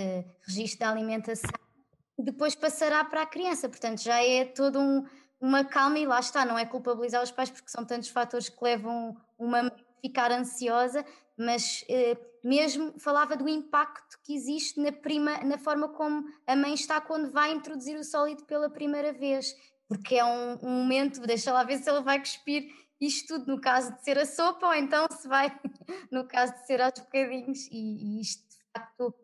registro 0.47 0.81
da 0.81 0.91
alimentação, 0.91 1.51
depois 2.19 2.55
passará 2.55 3.05
para 3.05 3.23
a 3.23 3.27
criança, 3.27 3.69
portanto 3.69 4.03
já 4.03 4.23
é 4.23 4.45
todo 4.45 4.79
um, 4.79 5.05
uma 5.41 5.65
calma 5.65 5.99
e 5.99 6.07
lá 6.07 6.21
está, 6.21 6.45
não 6.45 6.59
é 6.59 6.67
culpabilizar 6.67 7.23
os 7.23 7.31
pais 7.31 7.51
porque 7.51 7.71
são 7.71 7.85
tantos 7.85 8.09
fatores 8.09 8.49
que 8.49 8.63
levam 8.63 9.17
uma 9.39 9.69
a 9.69 9.73
ficar 10.03 10.33
ansiosa, 10.33 11.05
mas 11.37 11.85
uh, 11.89 12.30
mesmo 12.43 12.99
falava 12.99 13.37
do 13.37 13.49
impacto 13.49 14.19
que 14.25 14.35
existe 14.35 14.81
na, 14.81 14.93
prima, 14.93 15.39
na 15.39 15.59
forma 15.59 15.89
como 15.89 16.25
a 16.47 16.57
mãe 16.57 16.75
está 16.75 17.01
quando 17.01 17.31
vai 17.31 17.53
introduzir 17.53 17.99
o 17.99 18.05
sólido 18.05 18.45
pela 18.45 18.71
primeira 18.71 19.13
vez, 19.13 19.55
porque 19.89 20.17
é 20.17 20.25
um, 20.25 20.59
um 20.63 20.71
momento, 20.83 21.21
deixa 21.21 21.53
lá 21.53 21.65
ver 21.65 21.79
se 21.79 21.91
ele 21.91 22.03
vai 22.03 22.19
cuspir 22.19 22.69
isto 23.01 23.39
tudo 23.39 23.55
no 23.55 23.61
caso 23.61 23.95
de 23.95 24.05
ser 24.05 24.19
a 24.19 24.27
sopa 24.27 24.67
ou 24.67 24.75
então 24.75 25.07
se 25.11 25.27
vai 25.27 25.51
no 26.13 26.27
caso 26.27 26.53
de 26.53 26.67
ser 26.67 26.83
aos 26.83 26.99
bocadinhos 26.99 27.67
e, 27.71 28.19
e 28.19 28.21
isto 28.21 28.47
de 28.49 28.57
facto 28.73 29.15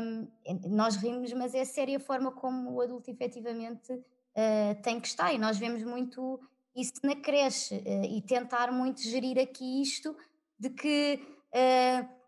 um, 0.00 0.28
nós 0.70 0.96
rimos, 0.96 1.30
mas 1.34 1.54
é 1.54 1.62
séria 1.64 1.98
a 1.98 2.00
forma 2.00 2.32
como 2.32 2.72
o 2.72 2.80
adulto 2.80 3.10
efetivamente 3.10 3.92
uh, 3.92 4.82
tem 4.82 4.98
que 4.98 5.08
estar 5.08 5.30
e 5.32 5.36
nós 5.36 5.58
vemos 5.58 5.82
muito 5.82 6.40
isso 6.74 6.94
na 7.04 7.14
creche 7.14 7.74
uh, 7.74 8.04
e 8.04 8.22
tentar 8.22 8.72
muito 8.72 9.02
gerir 9.02 9.38
aqui 9.38 9.82
isto 9.82 10.16
de 10.58 10.70
que 10.70 11.20
Uh, 11.52 12.21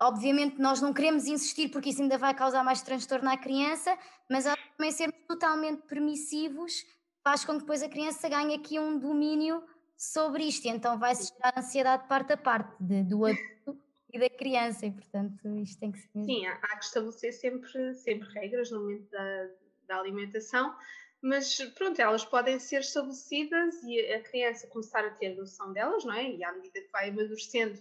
obviamente 0.00 0.60
nós 0.60 0.80
não 0.80 0.92
queremos 0.92 1.26
insistir 1.26 1.68
porque 1.68 1.90
isso 1.90 2.02
ainda 2.02 2.18
vai 2.18 2.34
causar 2.34 2.62
mais 2.64 2.82
transtorno 2.82 3.28
à 3.28 3.36
criança, 3.36 3.96
mas 4.30 4.44
também 4.76 4.92
sermos 4.92 5.18
totalmente 5.26 5.82
permissivos 5.82 6.84
faz 7.22 7.44
com 7.44 7.54
que 7.54 7.60
depois 7.60 7.82
a 7.82 7.88
criança 7.88 8.28
ganhe 8.28 8.54
aqui 8.54 8.78
um 8.78 8.98
domínio 8.98 9.62
sobre 9.96 10.44
isto, 10.44 10.64
e 10.66 10.70
então 10.70 10.98
vai-se 10.98 11.32
gerar 11.34 11.58
ansiedade 11.58 12.08
parte 12.08 12.32
a 12.32 12.36
parte 12.36 12.74
de, 12.80 13.02
do 13.02 13.26
adulto 13.26 13.78
e 14.10 14.18
da 14.18 14.30
criança, 14.30 14.86
e 14.86 14.92
portanto 14.92 15.46
isto 15.58 15.78
tem 15.78 15.92
que 15.92 15.98
ser. 15.98 16.24
Sim, 16.24 16.46
há, 16.46 16.54
há 16.54 16.76
que 16.78 16.84
estabelecer 16.84 17.32
sempre, 17.34 17.94
sempre 17.96 18.28
regras 18.30 18.70
no 18.70 18.80
momento 18.80 19.10
da, 19.10 19.48
da 19.88 19.98
alimentação, 19.98 20.74
mas 21.20 21.58
pronto, 21.76 22.00
elas 22.00 22.24
podem 22.24 22.58
ser 22.58 22.80
estabelecidas 22.80 23.82
e 23.82 24.00
a 24.12 24.22
criança 24.22 24.66
começar 24.68 25.04
a 25.04 25.10
ter 25.10 25.34
noção 25.36 25.72
delas, 25.72 26.04
não 26.04 26.14
é? 26.14 26.30
E 26.30 26.44
à 26.44 26.52
medida 26.52 26.80
que 26.80 26.92
vai 26.92 27.10
amadurecendo 27.10 27.78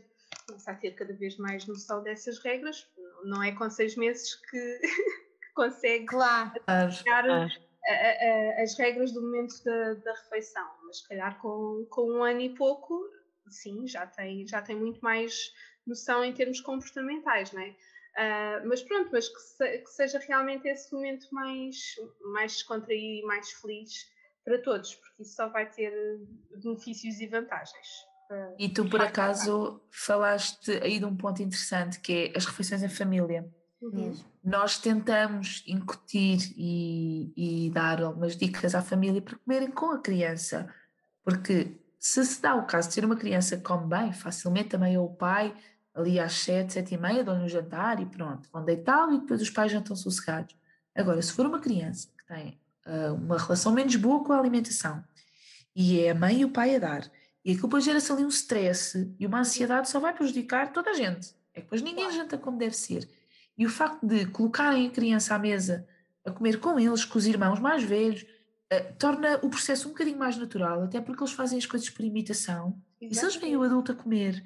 começar 0.47 0.71
a 0.71 0.75
ter 0.75 0.91
cada 0.91 1.13
vez 1.13 1.37
mais 1.37 1.65
noção 1.67 2.01
dessas 2.01 2.39
regras. 2.39 2.87
Não 3.25 3.43
é 3.43 3.51
com 3.51 3.69
seis 3.69 3.95
meses 3.95 4.35
que, 4.35 4.79
que 4.81 5.53
consegue 5.53 6.05
claro. 6.05 6.51
claro. 7.03 7.31
A, 7.31 7.93
a, 7.93 8.63
as 8.63 8.77
regras 8.77 9.13
do 9.13 9.21
momento 9.21 9.63
da, 9.63 9.93
da, 9.93 10.13
refeição, 10.13 10.67
mas 10.85 10.97
se 10.97 11.07
calhar 11.07 11.39
com, 11.39 11.87
com 11.89 12.11
um 12.11 12.23
ano 12.23 12.41
e 12.41 12.53
pouco, 12.53 12.99
sim, 13.49 13.87
já 13.87 14.05
tem, 14.05 14.45
já 14.45 14.61
tem 14.61 14.75
muito 14.75 14.99
mais 14.99 15.53
noção 15.85 16.23
em 16.23 16.33
termos 16.33 16.59
comportamentais, 16.59 17.53
não 17.53 17.61
é? 17.61 17.69
Uh, 17.69 18.67
mas 18.67 18.81
pronto, 18.81 19.09
mas 19.11 19.29
que, 19.29 19.39
se, 19.39 19.77
que, 19.77 19.89
seja 19.91 20.19
realmente 20.19 20.67
esse 20.67 20.91
momento 20.91 21.27
mais, 21.31 21.77
mais 22.33 22.53
descontraído 22.53 23.23
e 23.23 23.25
mais 23.25 23.51
feliz 23.51 23.91
para 24.43 24.61
todos, 24.63 24.95
porque 24.95 25.21
isso 25.21 25.35
só 25.35 25.47
vai 25.49 25.69
ter 25.69 25.93
benefícios 26.61 27.19
e 27.19 27.27
vantagens. 27.27 28.06
E 28.57 28.69
tu, 28.69 28.89
por 28.89 29.01
acaso, 29.01 29.81
falaste 29.91 30.71
aí 30.83 30.99
de 30.99 31.05
um 31.05 31.15
ponto 31.15 31.41
interessante 31.41 31.99
que 31.99 32.31
é 32.33 32.37
as 32.37 32.45
refeições 32.45 32.83
em 32.83 32.89
família. 32.89 33.49
Uhum. 33.81 34.13
Nós 34.43 34.77
tentamos 34.79 35.63
incutir 35.67 36.39
e, 36.57 37.31
e, 37.37 37.69
dar 37.69 38.01
algumas 38.01 38.35
dicas 38.35 38.73
à 38.73 38.81
família 38.81 39.21
para 39.21 39.37
comerem 39.37 39.69
com 39.71 39.91
a 39.91 39.99
criança, 39.99 40.67
porque 41.23 41.77
Se 41.99 42.23
se 42.23 42.41
dá 42.41 42.55
o 42.55 42.65
caso 42.65 42.87
de 42.87 42.93
ser 42.93 43.03
uma 43.05 43.15
criança 43.15 43.57
que 43.57 43.63
come 43.63 43.87
bem, 43.87 44.13
facilmente 44.13 44.69
também 44.69 44.95
é 44.95 44.99
o 44.99 45.09
pai, 45.09 45.55
ali 45.93 46.19
às 46.19 46.33
sete, 46.33 46.73
sete 46.73 46.93
e 46.93 46.97
meia, 46.97 47.23
dão-lhe 47.23 47.43
um 47.43 47.49
jantar 47.49 47.99
e 47.99 48.05
pronto, 48.05 48.47
vão 48.51 48.63
deitá-lo 48.63 49.13
e 49.13 49.19
depois 49.19 49.41
os 49.41 49.49
pais 49.49 49.71
jantam 49.71 49.95
sossegados. 49.95 50.55
Agora, 50.95 51.21
se 51.21 51.33
for 51.33 51.45
uma 51.45 51.59
criança 51.59 52.07
que 52.17 52.25
tem 52.25 52.59
uh, 52.85 53.13
uma 53.15 53.37
relação 53.37 53.71
menos 53.73 53.95
boa 53.95 54.23
com 54.23 54.31
a 54.31 54.39
alimentação 54.39 55.03
e 55.75 55.99
é 56.01 56.11
a 56.11 56.15
mãe 56.15 56.41
e 56.41 56.45
o 56.45 56.51
pai 56.51 56.75
a 56.75 56.79
dar, 56.79 57.11
e 57.47 57.51
aquilo 57.51 57.69
depois 57.69 57.85
gera-se 57.85 58.11
ali 58.11 58.25
um 58.25 58.27
stress 58.27 59.15
e 59.17 59.25
uma 59.25 59.39
ansiedade, 59.39 59.89
só 59.89 60.01
vai 60.01 60.13
prejudicar 60.13 60.73
toda 60.73 60.89
a 60.89 60.93
gente. 60.93 61.33
É 61.53 61.61
que 61.61 61.61
depois 61.61 61.81
ninguém 61.81 62.11
janta 62.11 62.37
como 62.37 62.57
deve 62.57 62.75
ser. 62.75 63.09
E 63.57 63.65
o 63.65 63.69
facto 63.69 64.05
de 64.05 64.25
colocarem 64.25 64.85
a 64.85 64.91
criança 64.91 65.33
à 65.33 65.39
mesa 65.39 65.87
a 66.25 66.31
comer 66.31 66.59
com 66.59 66.77
eles, 66.77 67.05
com 67.05 67.17
os 67.17 67.25
irmãos 67.25 67.57
mais 67.57 67.81
velhos, 67.81 68.23
uh, 68.23 68.93
torna 68.99 69.39
o 69.41 69.49
processo 69.49 69.87
um 69.87 69.91
bocadinho 69.91 70.17
mais 70.17 70.35
natural, 70.35 70.83
até 70.83 70.99
porque 70.99 71.23
eles 71.23 71.31
fazem 71.31 71.57
as 71.57 71.65
coisas 71.65 71.89
por 71.89 72.03
imitação. 72.03 72.77
Exatamente. 72.99 73.13
E 73.13 73.15
se 73.15 73.23
eles 73.23 73.35
veem 73.37 73.55
o 73.55 73.63
adulto 73.63 73.93
a 73.93 73.95
comer 73.95 74.43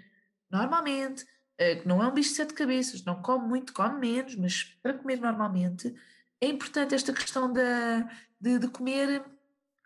normalmente, 0.48 1.24
uh, 1.24 1.82
que 1.82 1.88
não 1.88 2.04
é 2.04 2.08
um 2.08 2.14
bicho 2.14 2.30
de 2.30 2.36
sete 2.36 2.54
cabeças, 2.54 3.04
não 3.04 3.20
come 3.20 3.48
muito, 3.48 3.74
come 3.74 3.98
menos, 3.98 4.36
mas 4.36 4.64
para 4.80 4.94
comer 4.94 5.20
normalmente, 5.20 5.92
é 6.40 6.46
importante 6.46 6.94
esta 6.94 7.12
questão 7.12 7.52
da, 7.52 8.08
de, 8.40 8.60
de 8.60 8.68
comer 8.68 9.24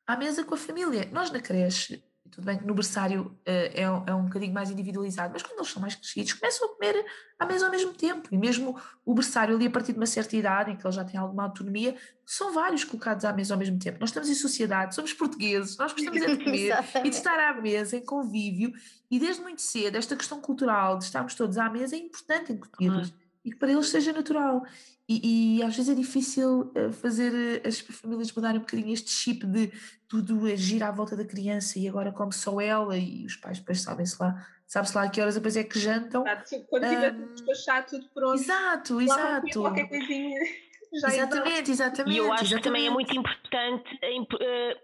à 0.05 0.17
mesa 0.17 0.43
com 0.43 0.53
a 0.53 0.57
família. 0.57 1.07
Nós 1.13 1.31
na 1.31 1.39
creche 1.39 2.03
tudo 2.31 2.45
bem 2.45 2.57
que 2.57 2.65
no 2.65 2.73
berçário 2.73 3.25
uh, 3.25 3.39
é, 3.45 3.81
é 3.81 4.15
um 4.15 4.25
bocadinho 4.25 4.53
mais 4.53 4.69
individualizado, 4.69 5.33
mas 5.33 5.43
quando 5.43 5.59
eles 5.59 5.71
são 5.71 5.81
mais 5.81 5.95
crescidos 5.95 6.33
começam 6.33 6.67
a 6.67 6.73
comer 6.73 7.05
à 7.39 7.45
mesa 7.45 7.65
ao 7.65 7.71
mesmo 7.71 7.93
tempo. 7.93 8.27
E 8.31 8.37
mesmo 8.37 8.79
o 9.05 9.13
berçário 9.13 9.55
ali 9.55 9.67
a 9.67 9.69
partir 9.69 9.93
de 9.93 9.99
uma 9.99 10.05
certa 10.05 10.35
idade, 10.35 10.71
em 10.71 10.75
que 10.75 10.85
eles 10.85 10.95
já 10.95 11.03
têm 11.03 11.19
alguma 11.19 11.43
autonomia, 11.43 11.95
são 12.25 12.53
vários 12.53 12.83
colocados 12.83 13.23
à 13.25 13.31
mesa 13.31 13.53
ao 13.53 13.59
mesmo 13.59 13.77
tempo. 13.77 13.99
Nós 13.99 14.09
estamos 14.09 14.29
em 14.29 14.35
sociedade, 14.35 14.95
somos 14.95 15.13
portugueses, 15.13 15.77
nós 15.77 15.93
gostamos 15.93 16.21
é 16.21 16.35
de 16.35 16.43
comer 16.43 16.73
e 17.05 17.09
de 17.09 17.15
estar 17.15 17.39
à 17.39 17.61
mesa, 17.61 17.97
em 17.97 18.03
convívio. 18.03 18.73
E 19.09 19.19
desde 19.19 19.41
muito 19.41 19.61
cedo, 19.61 19.95
esta 19.95 20.15
questão 20.15 20.41
cultural 20.41 20.97
de 20.97 21.05
estarmos 21.05 21.35
todos 21.35 21.57
à 21.57 21.69
mesa 21.69 21.95
é 21.95 21.99
importante 21.99 22.51
incutir-los. 22.51 23.09
Uhum. 23.09 23.24
E 23.45 23.51
que 23.51 23.57
para 23.57 23.71
eles 23.71 23.87
seja 23.87 24.11
natural. 24.11 24.65
E, 25.07 25.59
e, 25.59 25.63
às 25.63 25.75
vezes 25.75 25.91
é 25.91 25.95
difícil 25.95 26.71
eh, 26.73 26.91
fazer 26.91 27.31
eh, 27.63 27.67
as 27.67 27.79
famílias 27.79 28.33
mudarem 28.33 28.57
um 28.57 28.61
bocadinho 28.61 28.91
este 28.91 29.11
chip 29.11 29.45
de 29.45 29.71
tudo 30.07 30.47
gira 30.55 30.87
à 30.87 30.91
volta 30.91 31.15
da 31.15 31.23
criança 31.23 31.77
e 31.77 31.87
agora 31.87 32.11
come 32.11 32.33
só 32.33 32.59
ela 32.59 32.97
e 32.97 33.23
os 33.23 33.35
pais 33.35 33.59
depois 33.59 33.81
sabem-se 33.81 34.19
lá, 34.19 34.43
sabe-se 34.65 34.97
lá 34.97 35.03
a 35.03 35.09
que 35.09 35.21
horas 35.21 35.35
depois 35.35 35.55
é 35.55 35.63
que 35.63 35.77
jantam. 35.77 36.23
Tipo, 36.49 36.65
quando 36.69 36.89
tiver 36.89 37.13
um, 37.13 37.27
de 37.27 37.33
despachar 37.33 37.85
tudo 37.85 38.09
pronto. 38.15 38.33
Exato, 38.33 38.99
exato. 38.99 39.61
Qualquer 39.61 39.87
coisinha. 39.87 40.39
Já 40.99 41.07
exatamente, 41.09 41.71
exatamente. 41.71 42.15
E 42.15 42.17
eu 42.17 42.33
acho 42.33 42.45
exatamente. 42.45 42.55
que 42.55 42.63
também 42.63 42.87
é 42.87 42.89
muito 42.89 43.15
importante. 43.15 43.99
Eh, 44.41 44.77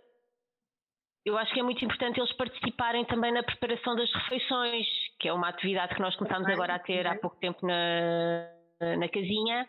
eu 1.25 1.37
acho 1.37 1.53
que 1.53 1.59
é 1.59 1.63
muito 1.63 1.83
importante 1.83 2.19
eles 2.19 2.33
participarem 2.33 3.05
também 3.05 3.33
na 3.33 3.43
preparação 3.43 3.95
das 3.95 4.11
refeições, 4.13 4.87
que 5.21 5.27
é 5.27 5.33
uma 5.33 5.49
atividade 5.49 5.93
que 5.93 6.01
nós 6.01 6.15
começamos 6.15 6.49
agora 6.49 6.75
a 6.75 6.79
ter 6.79 7.05
há 7.05 7.15
pouco 7.15 7.37
tempo 7.37 7.65
na, 7.65 8.49
na 8.97 9.07
casinha 9.07 9.67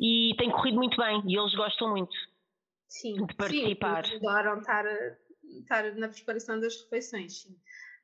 e 0.00 0.34
tem 0.38 0.50
corrido 0.50 0.76
muito 0.76 0.96
bem 0.96 1.22
e 1.26 1.38
eles 1.38 1.54
gostam 1.54 1.90
muito 1.90 2.14
sim, 2.88 3.26
de 3.26 3.34
participar. 3.34 4.06
Sim, 4.06 4.16
adoram 4.16 4.58
estar, 4.60 4.84
estar 5.60 5.94
na 5.94 6.08
preparação 6.08 6.58
das 6.58 6.82
refeições. 6.82 7.42
Sim. 7.42 7.56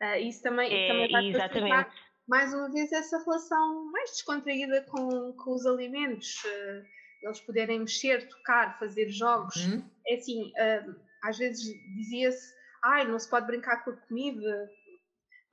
Uh, 0.03 0.19
isso 0.29 0.43
também, 0.43 0.71
é, 0.73 0.89
também 0.89 1.11
vai 1.11 1.27
exatamente. 1.29 1.91
mais 2.29 2.53
uma 2.53 2.71
vez 2.71 2.93
essa 2.93 3.19
relação 3.25 3.91
mais 3.91 4.11
descontraída 4.11 4.83
com, 4.83 5.33
com 5.33 5.55
os 5.55 5.65
alimentos. 5.65 6.45
Uh, 6.45 6.85
eles 7.23 7.41
poderem 7.41 7.79
mexer, 7.81 8.29
tocar, 8.29 8.79
fazer 8.79 9.09
jogos. 9.09 9.57
Uhum. 9.67 9.83
É 10.07 10.17
assim, 10.17 10.51
uh, 10.51 10.95
às 11.23 11.39
vezes 11.39 11.65
dizia-se, 11.97 12.53
ai, 12.85 13.07
não 13.07 13.19
se 13.19 13.31
pode 13.31 13.47
brincar 13.47 13.83
com 13.83 13.91
a 13.93 13.97
comida, 13.97 14.69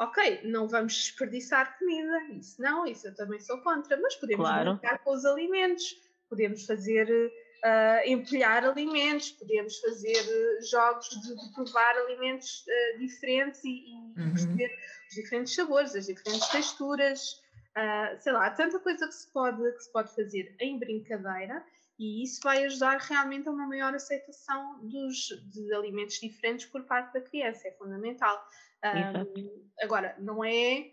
ok, 0.01 0.41
não 0.43 0.67
vamos 0.67 0.96
desperdiçar 0.96 1.77
comida, 1.77 2.24
isso 2.31 2.60
não, 2.60 2.86
isso 2.88 3.08
eu 3.08 3.15
também 3.15 3.39
sou 3.39 3.62
contra, 3.62 3.96
mas 4.01 4.15
podemos 4.15 4.48
claro. 4.48 4.74
brincar 4.74 4.98
com 5.00 5.12
os 5.12 5.24
alimentos, 5.25 5.96
podemos 6.27 6.65
fazer 6.65 7.08
uh, 7.08 8.10
empilhar 8.10 8.65
alimentos, 8.65 9.31
podemos 9.31 9.77
fazer 9.79 10.22
uh, 10.22 10.65
jogos 10.65 11.08
de, 11.08 11.36
de, 11.36 11.53
provar 11.53 11.96
alimentos 11.98 12.65
uh, 12.65 13.00
diferentes 13.00 13.63
e, 13.63 13.70
e 13.70 13.93
uhum. 14.17 14.29
perceber 14.31 14.72
os 15.08 15.15
diferentes 15.15 15.53
sabores, 15.53 15.96
as 15.96 16.08
diferentes 16.08 16.48
texturas, 16.48 17.41
sei 18.20 18.34
lá, 18.34 18.48
há 18.48 18.51
tanta 18.51 18.79
coisa 18.79 19.08
que 19.08 19.13
se, 19.13 19.31
pode, 19.31 19.62
que 19.74 19.84
se 19.84 19.91
pode 19.93 20.13
fazer 20.15 20.55
em 20.60 20.77
brincadeira 20.77 21.63
e 21.98 22.24
isso 22.24 22.41
vai 22.43 22.65
ajudar 22.65 22.98
realmente 22.98 23.48
a 23.48 23.51
uma 23.51 23.67
maior 23.67 23.93
aceitação 23.93 24.79
dos, 24.81 25.27
de 25.53 25.72
alimentos 25.74 26.20
diferentes 26.20 26.65
por 26.65 26.84
parte 26.86 27.13
da 27.13 27.22
criança, 27.22 27.67
é 27.67 27.72
fundamental. 27.74 28.43
Um, 28.84 29.68
agora, 29.82 30.16
não 30.20 30.44
é 30.44 30.92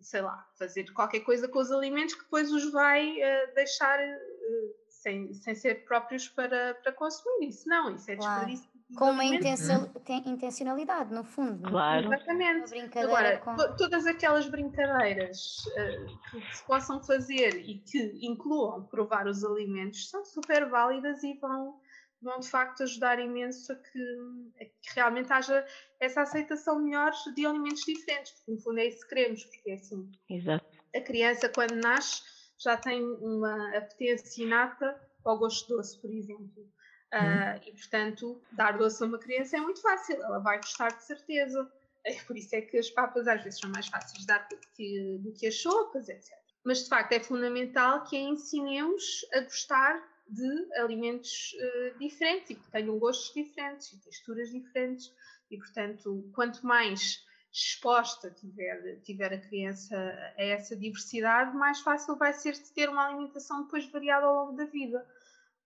sei 0.00 0.20
lá, 0.20 0.46
fazer 0.58 0.92
qualquer 0.92 1.20
coisa 1.20 1.48
com 1.48 1.58
os 1.58 1.70
alimentos 1.70 2.14
que 2.14 2.22
depois 2.22 2.52
os 2.52 2.70
vai 2.70 3.12
uh, 3.12 3.54
deixar 3.54 3.98
uh, 3.98 4.74
sem, 4.88 5.32
sem 5.34 5.54
ser 5.54 5.84
próprios 5.84 6.28
para, 6.28 6.74
para 6.74 6.92
consumir. 6.92 7.48
Isso 7.48 7.68
não, 7.68 7.94
isso 7.94 8.10
é 8.10 8.16
claro. 8.16 8.46
desperdício. 8.46 8.76
Com 8.96 9.10
uma 9.10 9.24
intencionalidade, 9.24 11.12
no 11.12 11.24
fundo. 11.24 11.68
Claro. 11.68 12.06
Exatamente. 12.06 12.98
Agora, 13.00 13.38
com... 13.38 13.56
todas 13.76 14.06
aquelas 14.06 14.46
brincadeiras 14.46 15.66
uh, 15.66 16.18
que 16.30 16.56
se 16.56 16.64
possam 16.64 17.02
fazer 17.02 17.56
e 17.68 17.78
que 17.80 18.16
incluam 18.22 18.84
provar 18.84 19.26
os 19.26 19.44
alimentos 19.44 20.08
são 20.08 20.24
super 20.24 20.68
válidas 20.68 21.24
e 21.24 21.34
vão 21.34 21.80
vão 22.26 22.40
de 22.40 22.50
facto 22.50 22.82
ajudar 22.82 23.18
imenso 23.20 23.72
a 23.72 23.76
que, 23.76 24.18
a 24.60 24.64
que, 24.64 24.94
realmente 24.94 25.32
haja 25.32 25.64
essa 26.00 26.22
aceitação 26.22 26.80
melhor 26.80 27.12
de 27.34 27.46
alimentos 27.46 27.84
diferentes, 27.84 28.32
porque 28.32 28.50
no 28.50 28.58
fundo 28.58 28.80
é 28.80 28.86
isso 28.86 29.00
que 29.02 29.14
queremos, 29.14 29.44
porque 29.44 29.70
é 29.70 29.74
assim. 29.74 30.10
Exato. 30.28 30.66
A 30.94 31.00
criança 31.00 31.48
quando 31.48 31.74
nasce 31.76 32.22
já 32.58 32.76
tem 32.76 33.02
uma 33.02 33.76
apetência 33.76 34.42
inata 34.42 35.00
ao 35.24 35.38
gosto 35.38 35.74
doce, 35.74 35.98
por 36.00 36.10
exemplo. 36.10 36.68
Uh, 37.14 37.62
e 37.64 37.72
portanto, 37.72 38.42
dar 38.52 38.76
doce 38.76 39.02
a 39.02 39.06
uma 39.06 39.18
criança 39.18 39.56
é 39.56 39.60
muito 39.60 39.80
fácil, 39.80 40.16
ela 40.16 40.40
vai 40.40 40.56
gostar 40.56 40.88
de 40.88 41.04
certeza. 41.04 41.70
É 42.04 42.14
por 42.24 42.36
isso 42.36 42.54
é 42.54 42.60
que 42.60 42.76
as 42.76 42.90
papas 42.90 43.26
às 43.28 43.42
vezes 43.42 43.60
são 43.60 43.70
mais 43.70 43.86
fáceis 43.86 44.20
de 44.20 44.26
dar 44.26 44.46
do 44.48 44.58
que, 44.74 45.18
do 45.20 45.32
que 45.32 45.46
as 45.46 45.60
sopas, 45.60 46.08
etc. 46.08 46.32
Mas 46.64 46.82
de 46.82 46.88
facto 46.88 47.12
é 47.12 47.20
fundamental 47.20 48.02
que 48.04 48.16
a 48.16 48.20
ensinemos 48.20 49.24
a 49.32 49.40
gostar 49.40 50.15
de 50.28 50.74
alimentos 50.74 51.54
uh, 51.54 51.98
diferentes 51.98 52.50
e 52.50 52.54
que 52.56 52.70
tenham 52.70 52.98
gostos 52.98 53.32
diferentes 53.34 53.92
e 53.92 54.00
texturas 54.00 54.50
diferentes 54.50 55.12
e 55.50 55.56
portanto 55.56 56.28
quanto 56.34 56.66
mais 56.66 57.24
exposta 57.52 58.30
tiver, 58.30 59.00
tiver 59.00 59.32
a 59.32 59.40
criança 59.40 59.96
a 60.36 60.42
essa 60.42 60.76
diversidade, 60.76 61.56
mais 61.56 61.80
fácil 61.80 62.16
vai 62.16 62.32
ser 62.34 62.52
de 62.52 62.70
ter 62.72 62.88
uma 62.88 63.06
alimentação 63.06 63.62
depois 63.62 63.90
variada 63.90 64.26
ao 64.26 64.34
longo 64.34 64.56
da 64.56 64.66
vida. 64.66 65.06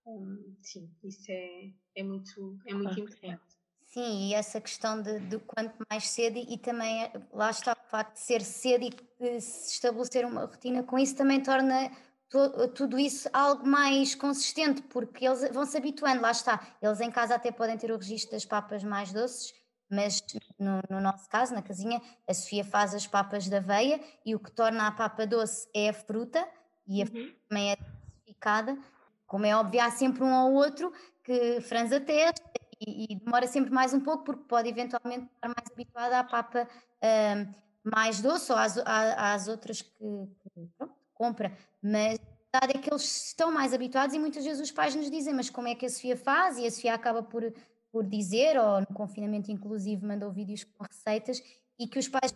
Um, 0.07 0.55
sim, 0.63 0.89
isso 1.03 1.27
é, 1.29 1.71
é 1.97 2.03
muito, 2.05 2.59
é 2.65 2.75
muito 2.75 2.95
claro 2.95 3.01
importante. 3.01 3.61
Sim, 3.87 4.29
e 4.29 4.35
essa 4.35 4.61
questão 4.61 5.03
de, 5.03 5.19
de, 5.19 5.39
quanto 5.41 5.75
mais 5.91 6.09
cedo 6.09 6.37
e 6.37 6.57
também 6.57 7.11
lá 7.33 7.51
está 7.51 7.73
o 7.73 7.91
facto 7.91 8.13
de 8.13 8.21
ser 8.21 8.41
cedo 8.43 8.85
e 8.85 8.91
de 8.91 9.41
se 9.41 9.73
estabelecer 9.73 10.25
uma 10.25 10.45
rotina 10.45 10.85
com 10.85 10.97
isso 10.97 11.17
também 11.17 11.43
torna 11.43 11.91
tudo 12.75 12.99
isso 12.99 13.29
algo 13.33 13.67
mais 13.67 14.15
consistente, 14.15 14.83
porque 14.83 15.27
eles 15.27 15.51
vão 15.53 15.67
se 15.67 15.77
habituando, 15.77 16.23
lá 16.23 16.31
está. 16.31 16.61
Eles 16.81 17.01
em 17.01 17.11
casa 17.11 17.35
até 17.35 17.51
podem 17.51 17.77
ter 17.77 17.91
o 17.91 17.97
registro 17.97 18.33
das 18.33 18.45
papas 18.45 18.85
mais 18.85 19.13
doces, 19.13 19.53
mas 19.91 20.23
no, 20.57 20.81
no, 20.89 21.01
nosso 21.01 21.29
caso, 21.29 21.53
na 21.53 21.63
casinha, 21.63 22.01
a 22.29 22.33
Sofia 22.33 22.65
faz 22.65 22.95
as 22.95 23.07
papas 23.07 23.49
da 23.49 23.57
aveia 23.57 24.01
e 24.25 24.37
o 24.37 24.39
que 24.39 24.53
torna 24.53 24.87
a 24.87 24.93
papa 24.93 25.27
doce 25.27 25.69
é 25.75 25.89
a 25.89 25.93
fruta 25.93 26.47
e 26.87 27.03
a 27.03 27.05
uhum. 27.05 27.11
fruta 27.11 27.37
também 27.49 27.73
é 27.73 27.77
diversificada. 27.77 28.79
Como 29.27 29.47
é 29.47 29.57
óbvio, 29.57 29.83
há 29.83 29.91
sempre 29.91 30.23
um 30.23 30.33
ou 30.33 30.55
outro 30.55 30.93
que 31.25 31.61
franza 31.61 31.97
a 31.97 32.01
testa 32.01 32.51
e, 32.81 33.13
e, 33.13 33.17
demora 33.17 33.47
sempre 33.49 33.71
mais 33.71 33.93
um 33.93 34.01
pouco 34.01 34.25
porque 34.25 34.45
pode 34.45 34.69
eventualmente 34.69 35.27
estar 35.35 35.49
mais 35.49 35.71
habituada 35.71 36.19
à 36.21 36.25
papa 36.25 36.67
uh, 36.67 37.55
mais 37.85 38.21
doce 38.21 38.51
ou 38.53 38.59
às, 38.59 38.79
às 38.79 39.49
outras 39.49 39.83
que, 39.83 39.89
que 39.99 40.69
pronto, 40.79 41.00
compra, 41.21 41.53
mas 41.83 42.19
a 42.19 42.59
verdade 42.59 42.79
é 42.79 42.83
que 42.83 42.91
eles 42.91 43.27
estão 43.27 43.53
mais 43.53 43.75
habituados 43.75 44.15
e 44.15 44.19
muitas 44.19 44.43
vezes 44.43 44.63
os 44.63 44.73
pais 44.73 44.95
nos 44.95 45.11
dizem, 45.11 45.35
mas 45.35 45.51
como 45.51 45.69
é 45.69 45.75
que 45.75 45.85
a 45.85 45.91
Sofia 45.91 46.17
faz? 46.17 46.57
E 46.57 46.67
a 46.67 46.71
Sofia 46.71 46.95
acaba 46.95 47.23
por, 47.23 47.53
por 47.93 48.07
dizer, 48.07 48.59
ou 48.59 48.81
no 48.81 48.95
confinamento 48.95 49.53
inclusive 49.53 50.03
mandou 50.07 50.33
vídeos 50.33 50.65
com 50.65 50.83
receitas, 50.83 51.43
e 51.79 51.87
que 51.87 51.99
os 51.99 52.09
pais 52.09 52.35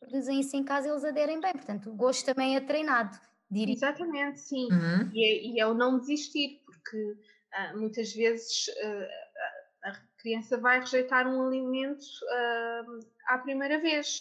produzem 0.00 0.40
isso 0.40 0.56
em 0.56 0.64
casa 0.64 0.88
eles 0.88 1.04
aderem 1.04 1.38
bem, 1.38 1.52
portanto 1.52 1.90
o 1.90 1.94
gosto 1.94 2.24
também 2.24 2.56
é 2.56 2.60
treinado. 2.60 3.18
Diria. 3.50 3.74
Exatamente, 3.74 4.40
sim. 4.40 4.66
Uhum. 4.72 5.10
E, 5.12 5.24
é, 5.24 5.46
e, 5.46 5.60
é, 5.60 5.66
o 5.66 5.74
não 5.74 6.00
desistir, 6.00 6.62
porque 6.64 6.96
uh, 6.96 7.78
muitas 7.78 8.12
vezes 8.12 8.66
uh, 8.68 9.88
a 9.88 9.92
criança 10.18 10.58
vai 10.58 10.80
rejeitar 10.80 11.28
um 11.28 11.46
alimento 11.46 12.02
uh, 12.02 12.98
à 13.28 13.38
primeira 13.38 13.78
vez. 13.78 14.20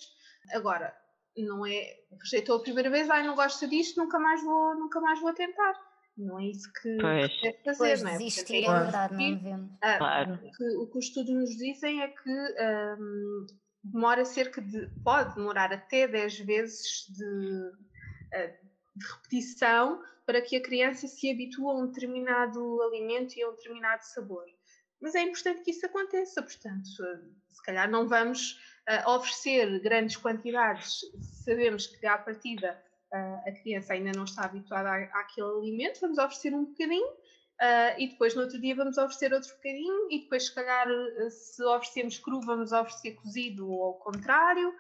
Agora, 0.54 0.96
não 1.44 1.66
é 1.66 1.98
rejeitou 2.22 2.58
a 2.58 2.62
primeira 2.62 2.90
vez, 2.90 3.10
ai 3.10 3.26
não 3.26 3.36
gosto 3.36 3.68
disto, 3.68 3.98
nunca 3.98 4.20
mais 4.20 4.44
vou, 4.44 4.76
nunca 4.76 5.02
mais 5.02 5.20
vou 5.20 5.34
tentar. 5.34 5.74
Não 6.18 6.40
é 6.40 6.46
isso 6.46 6.72
que 6.82 6.98
deve 6.98 7.64
fazer, 7.64 7.78
pois, 7.78 8.02
não 8.02 8.12
é? 8.12 8.18
Desistir 8.18 8.64
é, 8.64 8.66
é 8.66 8.80
verdade, 8.80 9.14
não 9.14 9.36
devemos. 9.36 9.72
Ah, 9.82 9.98
claro. 9.98 10.34
O 10.34 10.52
que, 10.52 10.78
o 10.78 10.88
que 10.88 10.98
os 10.98 11.06
estudos 11.06 11.34
nos 11.34 11.50
dizem 11.58 12.02
é 12.02 12.08
que 12.08 12.30
um, 12.30 13.48
demora 13.84 14.24
cerca 14.24 14.62
de, 14.62 14.90
pode 15.04 15.36
demorar 15.36 15.74
até 15.74 16.08
10 16.08 16.40
vezes 16.40 17.06
de, 17.10 17.72
eh, 18.32 18.58
de 18.96 19.06
repetição 19.06 20.02
para 20.26 20.42
que 20.42 20.56
a 20.56 20.62
criança 20.62 21.08
se 21.08 21.30
habitue 21.30 21.66
a 21.66 21.74
um 21.74 21.88
determinado 21.88 22.82
alimento 22.82 23.38
e 23.38 23.44
a 23.44 23.50
um 23.50 23.52
determinado 23.52 24.04
sabor. 24.04 24.46
Mas 25.02 25.14
é 25.16 25.22
importante 25.22 25.62
que 25.64 25.72
isso 25.72 25.86
aconteça, 25.86 26.42
portanto, 26.42 26.88
se 26.88 27.64
calhar 27.64 27.90
não 27.90 28.08
vamos 28.08 28.58
uh, 28.90 29.10
oferecer 29.12 29.80
grandes 29.82 30.16
quantidades, 30.18 31.02
sabemos 31.44 31.88
que 31.88 32.06
à 32.06 32.18
partida 32.18 32.80
uh, 33.14 33.50
a 33.50 33.52
criança 33.52 33.94
ainda 33.94 34.12
não 34.16 34.24
está 34.24 34.46
habituada 34.46 34.90
à, 34.90 35.22
àquele 35.22 35.48
alimento, 35.48 36.02
vamos 36.02 36.18
oferecer 36.18 36.54
um 36.54 36.66
bocadinho 36.66 37.08
uh, 37.08 38.00
e 38.00 38.10
depois 38.10 38.36
no 38.36 38.42
outro 38.42 38.60
dia 38.60 38.76
vamos 38.76 38.98
oferecer 38.98 39.34
outro 39.34 39.50
bocadinho 39.56 40.12
e 40.12 40.20
depois 40.22 40.46
se 40.46 40.56
calhar 40.56 40.88
se 41.30 41.64
oferecemos 41.64 42.20
cru 42.20 42.40
vamos 42.42 42.72
oferecer 42.72 43.16
cozido 43.16 43.70
ou 43.70 43.84
ao 43.84 43.94
contrário, 43.96 44.74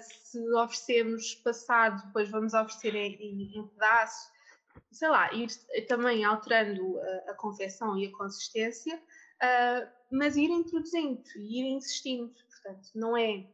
se 0.00 0.38
oferecemos 0.54 1.34
passado 1.36 2.04
depois 2.06 2.28
vamos 2.30 2.52
oferecer 2.52 2.94
em, 2.94 3.14
em, 3.14 3.58
em 3.58 3.68
pedaço, 3.68 4.30
sei 4.90 5.08
lá, 5.08 5.32
ir 5.32 5.48
também 5.86 6.24
alterando 6.24 6.98
a, 6.98 7.30
a 7.30 7.34
confecção 7.34 7.96
e 7.96 8.06
a 8.06 8.12
consistência 8.12 9.00
mas 10.10 10.36
ir 10.36 10.50
introduzindo 10.50 11.22
e 11.36 11.60
ir 11.60 11.66
insistindo. 11.76 12.32
Portanto, 12.66 12.88
não 12.94 13.16
é 13.16 13.46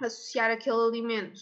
associar 0.00 0.50
aquele 0.50 0.76
alimento 0.76 1.38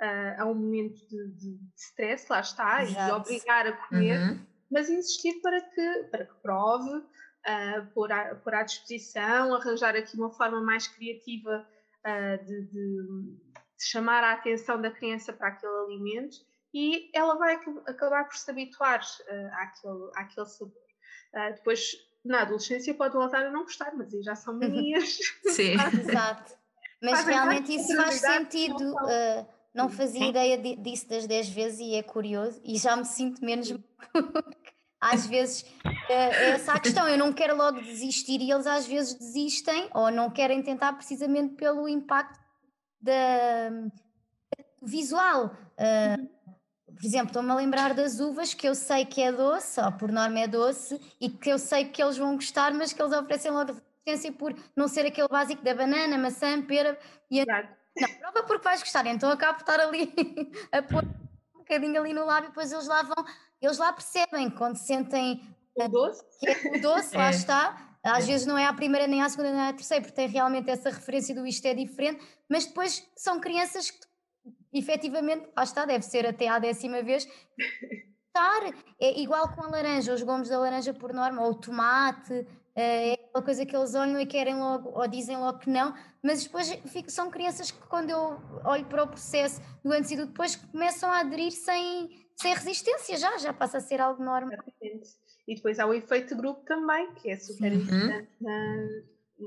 uh, 0.00 0.42
a 0.42 0.44
um 0.44 0.54
momento 0.54 1.00
de, 1.08 1.28
de, 1.32 1.56
de 1.56 1.74
stress, 1.74 2.26
lá 2.28 2.40
está, 2.40 2.82
Exato. 2.82 3.08
e 3.08 3.12
obrigar 3.12 3.66
a 3.66 3.72
comer, 3.88 4.20
uhum. 4.20 4.46
mas 4.70 4.90
insistir 4.90 5.40
para 5.40 5.60
que, 5.62 6.08
para 6.10 6.26
que 6.26 6.34
prove, 6.42 6.98
uh, 6.98 7.86
pôr, 7.94 8.12
à, 8.12 8.34
pôr 8.34 8.54
à 8.54 8.62
disposição, 8.62 9.54
arranjar 9.54 9.96
aqui 9.96 10.16
uma 10.16 10.30
forma 10.30 10.60
mais 10.60 10.86
criativa 10.86 11.66
uh, 12.06 12.44
de, 12.44 12.62
de, 12.66 13.02
de 13.78 13.84
chamar 13.90 14.22
a 14.22 14.34
atenção 14.34 14.80
da 14.80 14.90
criança 14.90 15.32
para 15.32 15.48
aquele 15.48 15.72
alimento 15.72 16.36
e 16.74 17.10
ela 17.14 17.36
vai 17.36 17.54
acabar 17.86 18.24
por 18.24 18.36
se 18.36 18.50
habituar 18.50 19.00
uh, 19.00 19.54
àquele, 19.54 20.10
àquele 20.16 20.46
sabor. 20.46 20.82
Uh, 21.32 21.54
depois 21.54 21.96
na 22.24 22.42
adolescência 22.42 22.94
pode 22.94 23.14
voltar 23.14 23.44
a 23.44 23.50
não 23.50 23.64
gostar, 23.64 23.92
mas 23.96 24.12
aí 24.14 24.22
já 24.22 24.34
são 24.34 24.54
manias. 24.58 25.18
Sim, 25.46 25.74
exato. 26.00 26.54
Mas 27.02 27.20
faz 27.20 27.26
realmente 27.26 27.74
isso 27.74 27.94
faz 27.96 28.14
sentido. 28.14 28.94
Uh, 28.94 29.46
não 29.74 29.88
fazia 29.88 30.20
Sim. 30.20 30.28
ideia 30.30 30.56
disso 30.76 31.08
das 31.08 31.26
10 31.26 31.48
vezes 31.50 31.80
e 31.80 31.94
é 31.94 32.02
curioso 32.02 32.60
e 32.64 32.78
já 32.78 32.96
me 32.96 33.04
sinto 33.04 33.44
menos. 33.44 33.70
às 35.00 35.26
vezes 35.26 35.62
uh, 35.84 36.08
é 36.08 36.50
essa 36.50 36.72
a 36.72 36.80
questão, 36.80 37.06
eu 37.06 37.18
não 37.18 37.30
quero 37.30 37.54
logo 37.54 37.78
desistir 37.82 38.40
e 38.40 38.50
eles 38.50 38.66
às 38.66 38.86
vezes 38.86 39.12
desistem 39.14 39.90
ou 39.92 40.10
não 40.10 40.30
querem 40.30 40.62
tentar 40.62 40.94
precisamente 40.94 41.56
pelo 41.56 41.86
impacto 41.86 42.40
da, 43.02 43.70
visual. 44.84 45.56
Uh, 45.78 46.28
por 46.94 47.04
exemplo, 47.04 47.28
estou-me 47.28 47.50
a 47.50 47.54
lembrar 47.54 47.94
das 47.94 48.20
uvas 48.20 48.54
que 48.54 48.68
eu 48.68 48.74
sei 48.74 49.04
que 49.04 49.22
é 49.22 49.32
doce, 49.32 49.80
ou 49.80 49.92
por 49.92 50.10
norma 50.10 50.40
é 50.40 50.46
doce, 50.46 51.00
e 51.20 51.28
que 51.28 51.50
eu 51.50 51.58
sei 51.58 51.86
que 51.86 52.02
eles 52.02 52.16
vão 52.16 52.34
gostar, 52.34 52.72
mas 52.72 52.92
que 52.92 53.02
eles 53.02 53.12
oferecem 53.12 53.50
logo 53.50 53.74
resistência 54.04 54.32
por 54.32 54.54
não 54.76 54.86
ser 54.86 55.06
aquele 55.06 55.28
básico 55.28 55.64
da 55.64 55.74
banana, 55.74 56.18
maçã, 56.18 56.60
pera. 56.62 56.98
E 57.30 57.40
a... 57.40 57.44
Não, 57.96 58.08
prova 58.18 58.42
porque 58.42 58.64
vais 58.64 58.80
gostar, 58.80 59.06
então 59.06 59.30
acabo 59.30 59.54
por 59.54 59.70
estar 59.70 59.80
ali 59.80 60.12
a 60.72 60.82
pôr 60.82 61.04
um 61.54 61.58
bocadinho 61.58 62.00
ali 62.00 62.12
no 62.12 62.24
lábio, 62.24 62.50
depois 62.50 62.72
eles 62.72 62.86
lá 62.86 63.02
vão, 63.02 63.24
eles 63.60 63.78
lá 63.78 63.92
percebem 63.92 64.50
quando 64.50 64.76
sentem 64.76 65.40
o 65.76 65.88
doce, 65.88 66.22
que 66.38 66.48
é 66.48 66.76
o 66.76 66.80
doce, 66.80 67.14
é. 67.14 67.18
lá 67.18 67.30
está. 67.30 67.90
Às 68.02 68.24
é. 68.24 68.32
vezes 68.32 68.46
não 68.46 68.58
é 68.58 68.66
a 68.66 68.72
primeira, 68.72 69.06
nem 69.06 69.22
a 69.22 69.28
segunda, 69.28 69.50
nem 69.50 69.68
a 69.68 69.72
terceira, 69.72 70.02
porque 70.02 70.14
tem 70.14 70.28
realmente 70.28 70.68
essa 70.68 70.90
referência 70.90 71.34
do 71.34 71.46
isto 71.46 71.64
é 71.66 71.72
diferente, 71.72 72.22
mas 72.48 72.66
depois 72.66 73.08
são 73.16 73.40
crianças 73.40 73.90
que 73.90 74.06
efetivamente, 74.74 75.48
lá 75.56 75.62
está, 75.62 75.84
deve 75.84 76.04
ser 76.04 76.26
até 76.26 76.48
à 76.48 76.58
décima 76.58 77.02
vez. 77.02 77.26
É 78.98 79.20
igual 79.20 79.48
com 79.54 79.62
a 79.62 79.68
laranja, 79.68 80.12
os 80.12 80.22
gomos 80.22 80.48
da 80.48 80.58
laranja 80.58 80.92
por 80.92 81.12
norma, 81.12 81.42
ou 81.42 81.52
o 81.52 81.54
tomate, 81.54 82.44
eh, 82.74 83.10
é 83.10 83.12
aquela 83.12 83.44
coisa 83.44 83.64
que 83.64 83.76
eles 83.76 83.94
olham 83.94 84.18
e 84.18 84.26
querem 84.26 84.56
logo, 84.56 84.90
ou 84.90 85.06
dizem 85.06 85.36
logo 85.36 85.60
que 85.60 85.70
não, 85.70 85.94
mas 86.20 86.42
depois 86.42 86.68
fico, 86.86 87.10
são 87.10 87.30
crianças 87.30 87.70
que 87.70 87.86
quando 87.86 88.10
eu 88.10 88.40
olho 88.64 88.84
para 88.86 89.04
o 89.04 89.06
processo 89.06 89.60
do 89.84 89.92
antes 89.92 90.10
e 90.10 90.16
do 90.16 90.26
depois 90.26 90.56
começam 90.56 91.10
a 91.10 91.20
aderir 91.20 91.52
sem, 91.52 92.26
sem 92.34 92.54
resistência 92.54 93.16
já, 93.16 93.38
já 93.38 93.52
passa 93.52 93.78
a 93.78 93.80
ser 93.80 94.00
algo 94.00 94.22
normal. 94.22 94.58
E 95.46 95.54
depois 95.54 95.78
há 95.78 95.86
o 95.86 95.94
efeito 95.94 96.34
grupo 96.34 96.64
também, 96.64 97.12
que 97.14 97.30
é 97.30 97.38
super 97.38 97.70
uhum. 97.70 97.78
importante 97.78 98.30
na, 98.40 98.86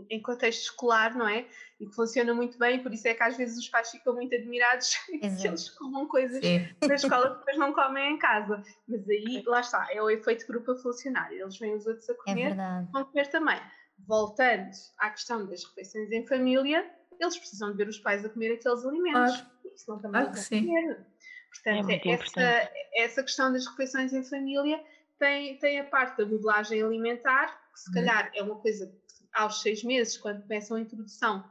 em 0.10 0.21
contexto 0.21 0.63
escolar, 0.63 1.15
não 1.15 1.28
é? 1.28 1.47
E 1.80 1.86
que 1.86 1.95
funciona 1.95 2.34
muito 2.34 2.58
bem, 2.58 2.82
por 2.82 2.93
isso 2.93 3.08
é 3.08 3.13
que 3.13 3.23
às 3.23 3.38
vezes 3.38 3.58
os 3.58 3.69
pais 3.69 3.89
ficam 3.89 4.13
muito 4.13 4.36
admirados 4.36 4.95
que 5.08 5.47
eles 5.47 5.69
comam 5.69 6.08
coisas 6.08 6.43
Sim. 6.43 6.67
na 6.86 6.95
escola 6.95 7.32
que 7.32 7.39
depois 7.39 7.58
não 7.58 7.73
comem 7.73 8.15
em 8.15 8.19
casa. 8.19 8.62
Mas 8.88 9.08
aí, 9.10 9.43
lá 9.45 9.62
está, 9.62 9.88
é 9.91 10.02
o 10.02 10.10
efeito 10.10 10.45
grupo 10.47 10.71
a 10.71 10.78
funcionar. 10.78 11.32
Eles 11.32 11.58
vêm 11.58 11.76
os 11.76 11.86
outros 11.86 12.10
a 12.10 12.13
é 12.13 12.15
comer, 12.15 12.52
é 12.52 12.88
vão 12.91 13.06
comer 13.06 13.28
também. 13.28 13.60
Voltando 14.08 14.69
à 15.00 15.10
questão 15.10 15.45
das 15.45 15.63
refeições 15.63 16.12
em 16.12 16.26
família, 16.28 16.89
eles 17.19 17.38
precisam 17.38 17.71
de 17.71 17.78
ver 17.78 17.88
os 17.88 18.00
pais 18.00 18.26
a 18.26 18.30
comer 18.30 18.54
aqueles 18.54 18.86
alimentos. 18.86 19.38
Claro. 19.38 19.58
Senão 19.76 20.00
também 20.00 20.21
claro 20.23 20.38
não 20.38 20.43
comer. 20.43 21.08
Portanto, 21.50 21.89
é 21.89 22.12
essa, 22.12 22.71
essa 22.95 23.23
questão 23.23 23.52
das 23.52 23.65
refeições 23.65 24.13
em 24.13 24.23
família 24.23 24.84
tem, 25.17 25.58
tem 25.60 25.80
a 25.80 25.86
parte 25.86 26.17
da 26.17 26.26
modelagem 26.26 26.82
alimentar, 26.82 27.47
que 27.71 27.80
se 27.80 27.89
uhum. 27.89 27.95
calhar 27.95 28.32
é 28.36 28.43
uma 28.43 28.56
coisa 28.60 28.91
aos 29.38 29.62
seis 29.62 29.84
meses, 29.84 30.17
quando 30.17 30.41
começam 30.41 30.78
a 30.78 30.82
introdução, 30.82 31.50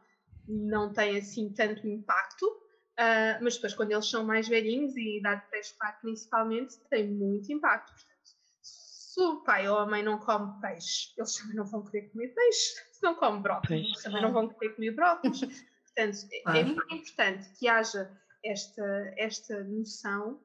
não 0.49 0.93
tem 0.93 1.17
assim 1.17 1.53
tanto 1.53 1.87
impacto, 1.87 2.45
uh, 2.47 3.43
mas 3.43 3.55
depois 3.55 3.75
quando 3.75 3.93
eles 3.93 4.09
são 4.09 4.25
mais 4.25 4.49
velhinhos 4.49 4.97
e 4.97 5.19
idade 5.19 5.47
pré-escolar 5.49 5.99
principalmente, 6.01 6.79
tem 6.91 7.09
muito 7.09 7.53
impacto. 7.53 7.93
Portanto, 7.93 8.37
se 8.63 9.21
o 9.21 9.43
pai 9.43 9.69
ou 9.69 9.79
a 9.79 9.87
mãe 9.87 10.03
não 10.03 10.19
come 10.19 10.61
peixe, 10.61 11.13
eles 11.17 11.35
também 11.37 11.57
não 11.57 11.65
vão 11.65 11.85
querer 11.85 12.11
comer 12.11 12.29
peixe. 12.29 12.75
Se 12.93 13.03
não 13.03 13.15
come 13.15 13.41
brócolis, 13.41 13.87
eles 13.87 14.03
também 14.03 14.23
não 14.23 14.33
vão 14.33 14.49
querer 14.49 14.75
comer 14.75 14.91
brócolis. 14.91 15.41
Portanto, 15.41 16.19
é, 16.33 16.59
é 16.59 16.65
muito 16.65 16.95
importante 16.95 17.49
que 17.59 17.69
haja 17.69 18.11
esta, 18.45 19.15
esta 19.17 19.65
noção 19.65 20.41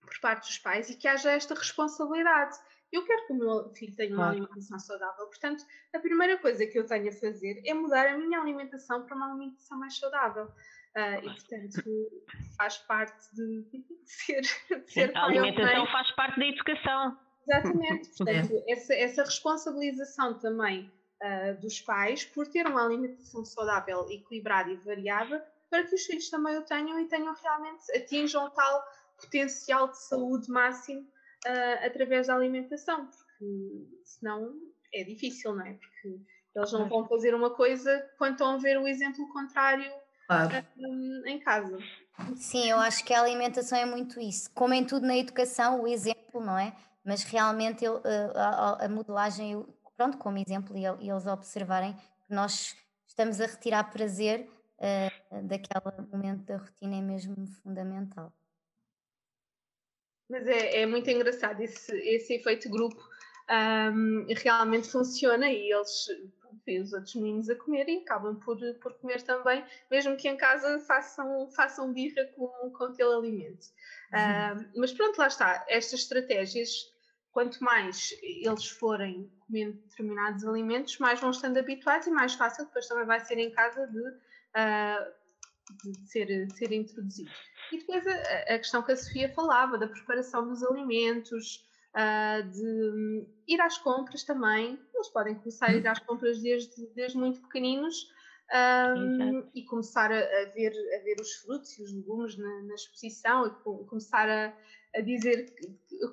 por 0.00 0.20
parte 0.20 0.48
dos 0.48 0.58
pais 0.58 0.90
e 0.90 0.96
que 0.96 1.06
haja 1.06 1.30
esta 1.30 1.54
responsabilidade 1.54 2.58
eu 2.94 3.04
quero 3.04 3.26
que 3.26 3.32
o 3.32 3.36
meu 3.36 3.70
filho 3.74 3.94
tenha 3.96 4.14
uma 4.14 4.30
alimentação 4.30 4.78
saudável, 4.78 5.26
portanto, 5.26 5.64
a 5.92 5.98
primeira 5.98 6.38
coisa 6.38 6.64
que 6.64 6.78
eu 6.78 6.86
tenho 6.86 7.08
a 7.08 7.12
fazer 7.12 7.60
é 7.66 7.74
mudar 7.74 8.06
a 8.06 8.16
minha 8.16 8.40
alimentação 8.40 9.04
para 9.04 9.16
uma 9.16 9.30
alimentação 9.30 9.78
mais 9.78 9.98
saudável. 9.98 10.44
Uh, 10.96 11.18
e, 11.18 11.34
portanto, 11.34 11.82
faz 12.56 12.78
parte 12.78 13.34
de, 13.34 13.66
ser, 14.06 14.42
de 14.42 14.92
ser 14.92 15.16
A 15.16 15.24
alimentação 15.24 15.86
faz 15.88 16.10
parte 16.12 16.38
da 16.38 16.46
educação. 16.46 17.18
Exatamente. 17.42 18.10
Portanto, 18.16 18.64
essa, 18.68 18.94
essa 18.94 19.24
responsabilização 19.24 20.38
também 20.38 20.90
uh, 21.20 21.60
dos 21.60 21.80
pais 21.80 22.24
por 22.24 22.46
ter 22.46 22.64
uma 22.68 22.84
alimentação 22.84 23.44
saudável, 23.44 24.06
equilibrada 24.08 24.70
e 24.70 24.76
variada, 24.76 25.44
para 25.68 25.82
que 25.82 25.96
os 25.96 26.06
filhos 26.06 26.30
também 26.30 26.56
o 26.56 26.62
tenham 26.62 27.00
e 27.00 27.08
tenham 27.08 27.34
realmente, 27.34 27.90
atinjam 27.92 28.48
tal 28.50 28.84
potencial 29.20 29.88
de 29.88 29.98
saúde 30.00 30.48
máximo 30.48 31.04
uh, 31.46 31.86
através 31.86 32.26
da 32.26 32.34
alimentação, 32.34 33.06
porque 33.06 33.86
senão 34.04 34.54
é 34.92 35.04
difícil, 35.04 35.54
não 35.54 35.66
é? 35.66 35.74
Porque 35.74 36.20
eles 36.54 36.72
não 36.72 36.88
vão 36.88 37.06
fazer 37.06 37.34
uma 37.34 37.50
coisa 37.50 38.08
quando 38.16 38.32
estão 38.32 38.54
a 38.54 38.58
ver 38.58 38.78
o 38.78 38.86
exemplo 38.86 39.26
contrário 39.32 39.90
claro. 40.26 40.56
uh, 40.76 41.26
em 41.26 41.38
casa. 41.40 41.78
Sim, 42.36 42.70
eu 42.70 42.78
acho 42.78 43.04
que 43.04 43.12
a 43.12 43.20
alimentação 43.20 43.76
é 43.76 43.84
muito 43.84 44.20
isso. 44.20 44.50
Como 44.54 44.72
em 44.72 44.84
tudo 44.84 45.06
na 45.06 45.16
educação, 45.16 45.82
o 45.82 45.88
exemplo, 45.88 46.40
não 46.40 46.56
é? 46.56 46.74
Mas 47.04 47.24
realmente 47.24 47.84
ele, 47.84 48.00
ah, 48.34 48.76
a, 48.80 48.84
a, 48.86 48.88
modelagem, 48.88 49.66
pronto, 49.96 50.16
como 50.16 50.38
exemplo, 50.38 50.76
e 50.76 50.86
eles 50.86 51.26
observarem 51.26 51.92
que 51.92 52.34
nós 52.34 52.74
estamos 53.06 53.40
a 53.40 53.46
retirar 53.46 53.84
prazer 53.90 54.48
uh, 54.78 55.42
daquele 55.42 56.08
momento 56.10 56.44
da 56.44 56.56
rotina 56.56 56.96
é 56.96 57.00
mesmo 57.00 57.46
fundamental. 57.62 58.32
Mas 60.28 60.46
é, 60.46 60.82
é 60.82 60.86
muito 60.86 61.08
engraçado 61.10 61.60
esse, 61.60 61.94
esse 61.96 62.34
efeito 62.34 62.68
grupo 62.70 63.00
um, 63.50 64.26
realmente 64.36 64.88
funciona 64.88 65.48
e 65.50 65.70
eles 65.70 66.06
vêem 66.64 66.80
os 66.80 66.92
outros 66.92 67.14
meninos 67.14 67.50
a 67.50 67.56
comer 67.56 67.88
e 67.88 67.98
acabam 67.98 68.36
por, 68.40 68.58
por 68.80 68.94
comer 68.94 69.20
também, 69.22 69.64
mesmo 69.90 70.16
que 70.16 70.28
em 70.28 70.36
casa 70.36 70.80
façam, 70.80 71.50
façam 71.50 71.92
birra 71.92 72.24
com, 72.34 72.48
com 72.70 72.84
aquele 72.84 73.12
alimento. 73.12 73.66
Uhum. 74.12 74.60
Um, 74.60 74.80
mas 74.80 74.92
pronto, 74.92 75.18
lá 75.18 75.26
está. 75.26 75.64
Estas 75.68 76.00
estratégias, 76.00 76.70
quanto 77.32 77.62
mais 77.62 78.16
eles 78.22 78.68
forem 78.68 79.30
comendo 79.46 79.72
determinados 79.72 80.44
alimentos, 80.44 80.98
mais 80.98 81.20
vão 81.20 81.30
estando 81.30 81.58
habituados 81.58 82.06
e 82.06 82.10
mais 82.10 82.34
fácil 82.34 82.64
depois 82.64 82.88
também 82.88 83.04
vai 83.04 83.20
ser 83.20 83.38
em 83.38 83.50
casa 83.50 83.86
de, 83.86 84.00
uh, 84.00 85.12
de 85.82 86.10
ser, 86.10 86.46
de 86.46 86.56
ser 86.56 86.72
introduzido. 86.72 87.30
E 87.72 87.78
depois 87.78 88.06
a, 88.06 88.54
a, 88.54 88.58
questão 88.58 88.82
que 88.82 88.92
a 88.92 88.96
Sofia 88.96 89.32
falava, 89.32 89.78
da 89.78 89.88
preparação 89.88 90.48
dos 90.48 90.62
alimentos, 90.62 91.64
uh, 91.94 92.48
de 92.50 92.62
um, 92.62 93.26
ir 93.48 93.60
às 93.60 93.78
compras 93.78 94.24
também. 94.24 94.78
Eles 94.94 95.08
podem 95.08 95.34
começar 95.36 95.70
a 95.70 95.74
ir 95.74 95.86
às 95.86 95.98
compras 96.00 96.40
desde, 96.40 96.86
desde 96.94 97.16
muito 97.16 97.40
pequeninos 97.42 98.06
um, 98.52 99.48
e 99.54 99.64
começar 99.64 100.12
a, 100.12 100.18
a, 100.18 100.44
ver, 100.54 100.72
a 100.72 101.02
ver 101.02 101.16
os 101.20 101.32
frutos 101.36 101.78
e 101.78 101.82
os 101.82 101.92
legumes 101.92 102.36
na, 102.36 102.62
na 102.62 102.74
exposição 102.74 103.46
e 103.46 103.50
começar 103.86 104.28
a, 104.28 104.54
a 104.94 105.00
dizer 105.00 105.52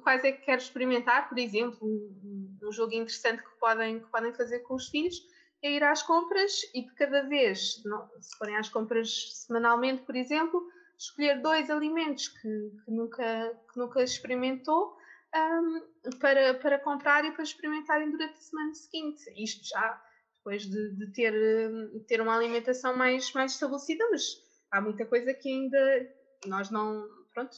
quais 0.02 0.24
é 0.24 0.32
que 0.32 0.46
quero 0.46 0.62
experimentar, 0.62 1.28
por 1.30 1.38
exemplo, 1.38 1.78
um, 1.82 2.58
um, 2.64 2.72
jogo 2.72 2.94
interessante 2.94 3.44
que 3.44 3.60
podem, 3.60 4.00
que 4.00 4.10
podem 4.10 4.34
fazer 4.34 4.60
com 4.60 4.76
os 4.76 4.88
filhos 4.88 5.22
é 5.64 5.72
ir 5.72 5.84
às 5.84 6.02
compras 6.02 6.62
e 6.74 6.86
de 6.86 6.94
cada 6.96 7.22
vez, 7.28 7.82
se 8.20 8.38
forem 8.38 8.58
às 8.58 8.70
compras 8.70 9.46
semanalmente, 9.46 10.04
por 10.04 10.16
exemplo, 10.16 10.62
escolher 10.98 11.42
dois 11.42 11.70
alimentos 11.70 12.28
que, 12.28 12.72
que 12.86 12.92
nunca, 12.92 13.60
que 13.72 13.80
nunca 13.80 14.04
experimentou 14.04 14.96
um, 15.36 16.18
para, 16.20 16.56
para 16.56 16.80
comprar 16.80 17.26
e 17.26 17.32
para 17.32 17.44
experimentarem 17.44 18.12
durante 18.12 18.34
a 18.34 18.42
semana 18.42 18.74
seguinte. 18.74 19.24
Isto 19.38 19.68
já 19.68 20.02
depois 20.38 20.64
de, 20.64 20.96
de 20.96 21.12
ter, 21.14 21.32
de 21.32 22.00
ter 22.08 22.22
uma 22.22 22.36
alimentação 22.36 22.96
mais, 22.96 23.32
mais 23.34 23.54
estabelecida, 23.54 24.08
mas 24.10 24.24
há 24.72 24.82
muita 24.82 25.06
coisa 25.06 25.34
que 25.34 25.50
ainda 25.50 26.16
nós 26.48 26.72
não, 26.72 27.08
pronto, 27.34 27.56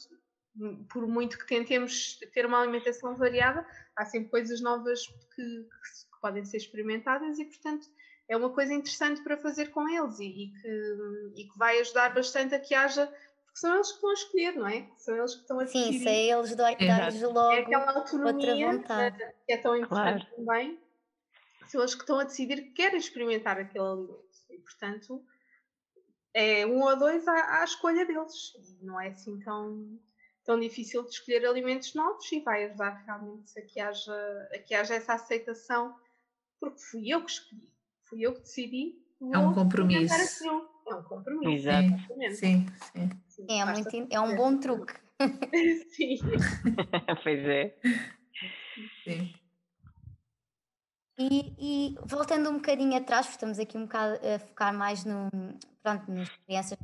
por 0.92 1.06
muito 1.06 1.38
que 1.38 1.46
tentemos 1.46 2.18
ter 2.32 2.46
uma 2.46 2.60
alimentação 2.60 3.14
variada, 3.14 3.66
há 3.96 4.04
sempre 4.04 4.30
coisas 4.30 4.60
novas 4.60 5.06
que, 5.06 5.42
que, 5.42 6.20
podem 6.20 6.44
ser 6.44 6.56
experimentadas 6.56 7.38
e, 7.38 7.44
portanto, 7.44 7.86
é 8.28 8.36
uma 8.36 8.50
coisa 8.50 8.72
interessante 8.72 9.22
para 9.22 9.36
fazer 9.36 9.66
com 9.66 9.86
eles 9.88 10.18
e, 10.18 10.24
e, 10.24 10.52
que, 10.52 11.42
e 11.42 11.44
que 11.44 11.58
vai 11.58 11.78
ajudar 11.80 12.14
bastante 12.14 12.54
a 12.54 12.60
que 12.60 12.74
haja 12.74 13.12
porque 13.54 13.60
são 13.60 13.74
eles 13.74 13.92
que 13.92 14.06
a 14.06 14.12
escolher, 14.12 14.56
não 14.56 14.66
é? 14.66 14.88
São 14.96 15.16
eles 15.16 15.34
que 15.34 15.42
estão 15.42 15.60
a 15.60 15.64
decidir. 15.64 15.92
Sim, 15.92 15.98
se 16.00 16.08
é 16.08 16.26
eles 16.26 16.56
dar-lhes 16.56 17.22
logo 17.22 17.52
é 17.52 17.60
aquela 17.60 17.92
autonomia 17.92 18.78
que 18.80 19.52
é 19.52 19.56
tão 19.58 19.76
importante 19.76 20.26
claro. 20.26 20.36
também. 20.36 20.80
São 21.68 21.80
eles 21.80 21.94
que 21.94 22.00
estão 22.00 22.18
a 22.18 22.24
decidir 22.24 22.56
que 22.56 22.70
querem 22.70 22.98
experimentar 22.98 23.58
aquele 23.58 23.84
alimento. 23.84 24.24
E, 24.50 24.58
portanto, 24.58 25.24
é 26.34 26.66
um 26.66 26.82
ou 26.82 26.98
dois 26.98 27.28
à, 27.28 27.60
à 27.60 27.64
escolha 27.64 28.04
deles. 28.04 28.54
Não 28.82 29.00
é 29.00 29.10
assim 29.10 29.38
tão 29.38 30.00
tão 30.44 30.60
difícil 30.60 31.02
de 31.04 31.10
escolher 31.10 31.46
alimentos 31.46 31.94
novos 31.94 32.30
e 32.30 32.40
vai 32.40 32.66
ajudar 32.66 33.02
realmente 33.06 33.58
a 33.58 33.62
que 33.62 33.80
haja, 33.80 34.48
a 34.52 34.58
que 34.58 34.74
haja 34.74 34.94
essa 34.94 35.14
aceitação, 35.14 35.94
porque 36.60 36.78
fui 36.78 37.08
eu 37.08 37.24
que 37.24 37.30
escolhi, 37.30 37.72
fui 38.04 38.20
eu 38.22 38.34
que 38.34 38.40
decidi. 38.40 39.02
É 39.32 39.38
um 39.38 39.54
compromisso. 39.54 40.44
É 40.86 40.94
um 40.94 41.02
compromisso. 41.02 41.68
Exato. 41.68 41.88
Sim, 42.34 42.66
sim. 42.92 43.10
sim. 43.26 43.46
É, 43.48 43.64
muito, 43.64 44.12
é 44.12 44.20
um 44.20 44.36
bom 44.36 44.58
truque. 44.58 44.92
sim. 45.90 46.18
pois 47.24 47.40
é. 47.46 47.74
Sim. 49.04 49.34
E, 51.16 51.54
e, 51.58 51.98
voltando 52.04 52.50
um 52.50 52.54
bocadinho 52.54 52.96
atrás, 52.96 53.26
porque 53.26 53.36
estamos 53.36 53.58
aqui 53.58 53.78
um 53.78 53.84
bocado 53.84 54.20
a 54.26 54.38
focar 54.40 54.74
mais 54.74 55.04
no, 55.04 55.30
pronto, 55.80 56.10
nas 56.10 56.28
crianças 56.28 56.76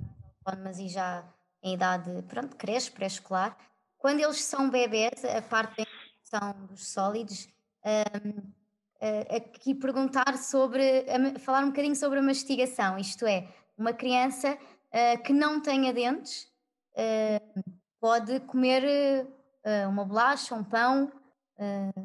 autónomas 0.46 0.78
e 0.78 0.88
já 0.88 1.28
em 1.62 1.74
idade, 1.74 2.10
pronto, 2.28 2.56
creche, 2.56 2.90
pré-escolar, 2.90 3.56
quando 3.98 4.20
eles 4.20 4.42
são 4.42 4.70
bebês, 4.70 5.24
a 5.24 5.42
parte 5.42 5.76
da 5.76 5.82
introdução 5.82 6.66
dos 6.66 6.92
sólidos, 6.92 7.48
um, 7.84 8.52
aqui 9.36 9.74
perguntar 9.74 10.38
sobre, 10.38 11.04
falar 11.40 11.64
um 11.64 11.68
bocadinho 11.68 11.96
sobre 11.96 12.18
a 12.18 12.22
mastigação, 12.22 12.98
isto 12.98 13.26
é, 13.26 13.48
uma 13.76 13.92
criança 13.92 14.54
uh, 14.54 15.22
que 15.22 15.32
não 15.32 15.60
tenha 15.60 15.92
dentes 15.92 16.44
uh, 16.92 17.74
pode 17.98 18.40
comer 18.40 19.26
uh, 19.64 19.88
uma 19.88 20.04
bolacha, 20.04 20.54
um 20.54 20.64
pão? 20.64 21.10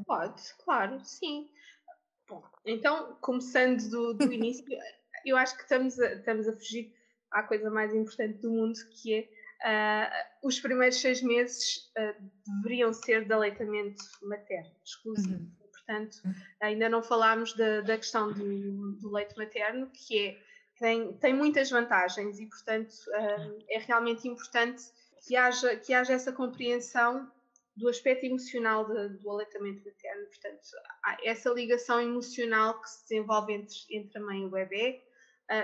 Pode, 0.05 0.41
claro, 0.63 0.99
sim. 1.03 1.49
Bom, 2.27 2.43
então, 2.65 3.17
começando 3.21 3.89
do, 3.89 4.13
do 4.13 4.23
início, 4.31 4.65
eu 5.25 5.37
acho 5.37 5.55
que 5.55 5.63
estamos 5.63 5.97
a, 5.99 6.13
estamos 6.13 6.47
a 6.47 6.53
fugir 6.53 6.93
à 7.31 7.43
coisa 7.43 7.69
mais 7.69 7.93
importante 7.93 8.39
do 8.39 8.51
mundo, 8.51 8.77
que 8.91 9.13
é 9.13 9.29
Uh, 9.63 10.47
os 10.47 10.59
primeiros 10.59 10.99
seis 10.99 11.21
meses 11.21 11.91
uh, 11.97 12.31
deveriam 12.57 12.93
ser 12.93 13.25
de 13.25 13.33
aleitamento 13.33 14.03
materno, 14.21 14.71
exclusivo. 14.83 15.39
Uhum. 15.39 15.51
Portanto, 15.71 16.17
uhum. 16.25 16.33
ainda 16.61 16.89
não 16.89 17.01
falámos 17.01 17.53
da, 17.53 17.81
da 17.81 17.97
questão 17.97 18.31
do, 18.31 18.91
do, 18.93 19.11
leite 19.11 19.35
materno, 19.37 19.89
que 19.91 20.27
é, 20.27 20.37
tem, 20.77 21.13
tem 21.13 21.33
muitas 21.33 21.69
vantagens 21.69 22.39
e, 22.39 22.47
portanto, 22.47 22.91
uh, 22.91 23.65
é 23.69 23.79
realmente 23.79 24.27
importante 24.27 24.83
que 25.25 25.35
haja, 25.35 25.75
que 25.77 25.93
haja 25.93 26.13
essa 26.13 26.31
compreensão 26.31 27.31
do 27.75 27.89
aspecto 27.89 28.25
emocional 28.25 28.85
de, 28.85 29.17
do 29.17 29.29
aleitamento 29.31 29.83
materno. 29.85 30.27
Portanto, 30.27 30.61
essa 31.23 31.49
ligação 31.49 31.99
emocional 31.99 32.81
que 32.81 32.89
se 32.89 33.01
desenvolve 33.03 33.53
entre, 33.53 33.75
entre 33.89 34.17
a 34.19 34.21
mãe 34.21 34.41
e 34.41 34.45
o 34.45 34.49
bebê, 34.49 35.01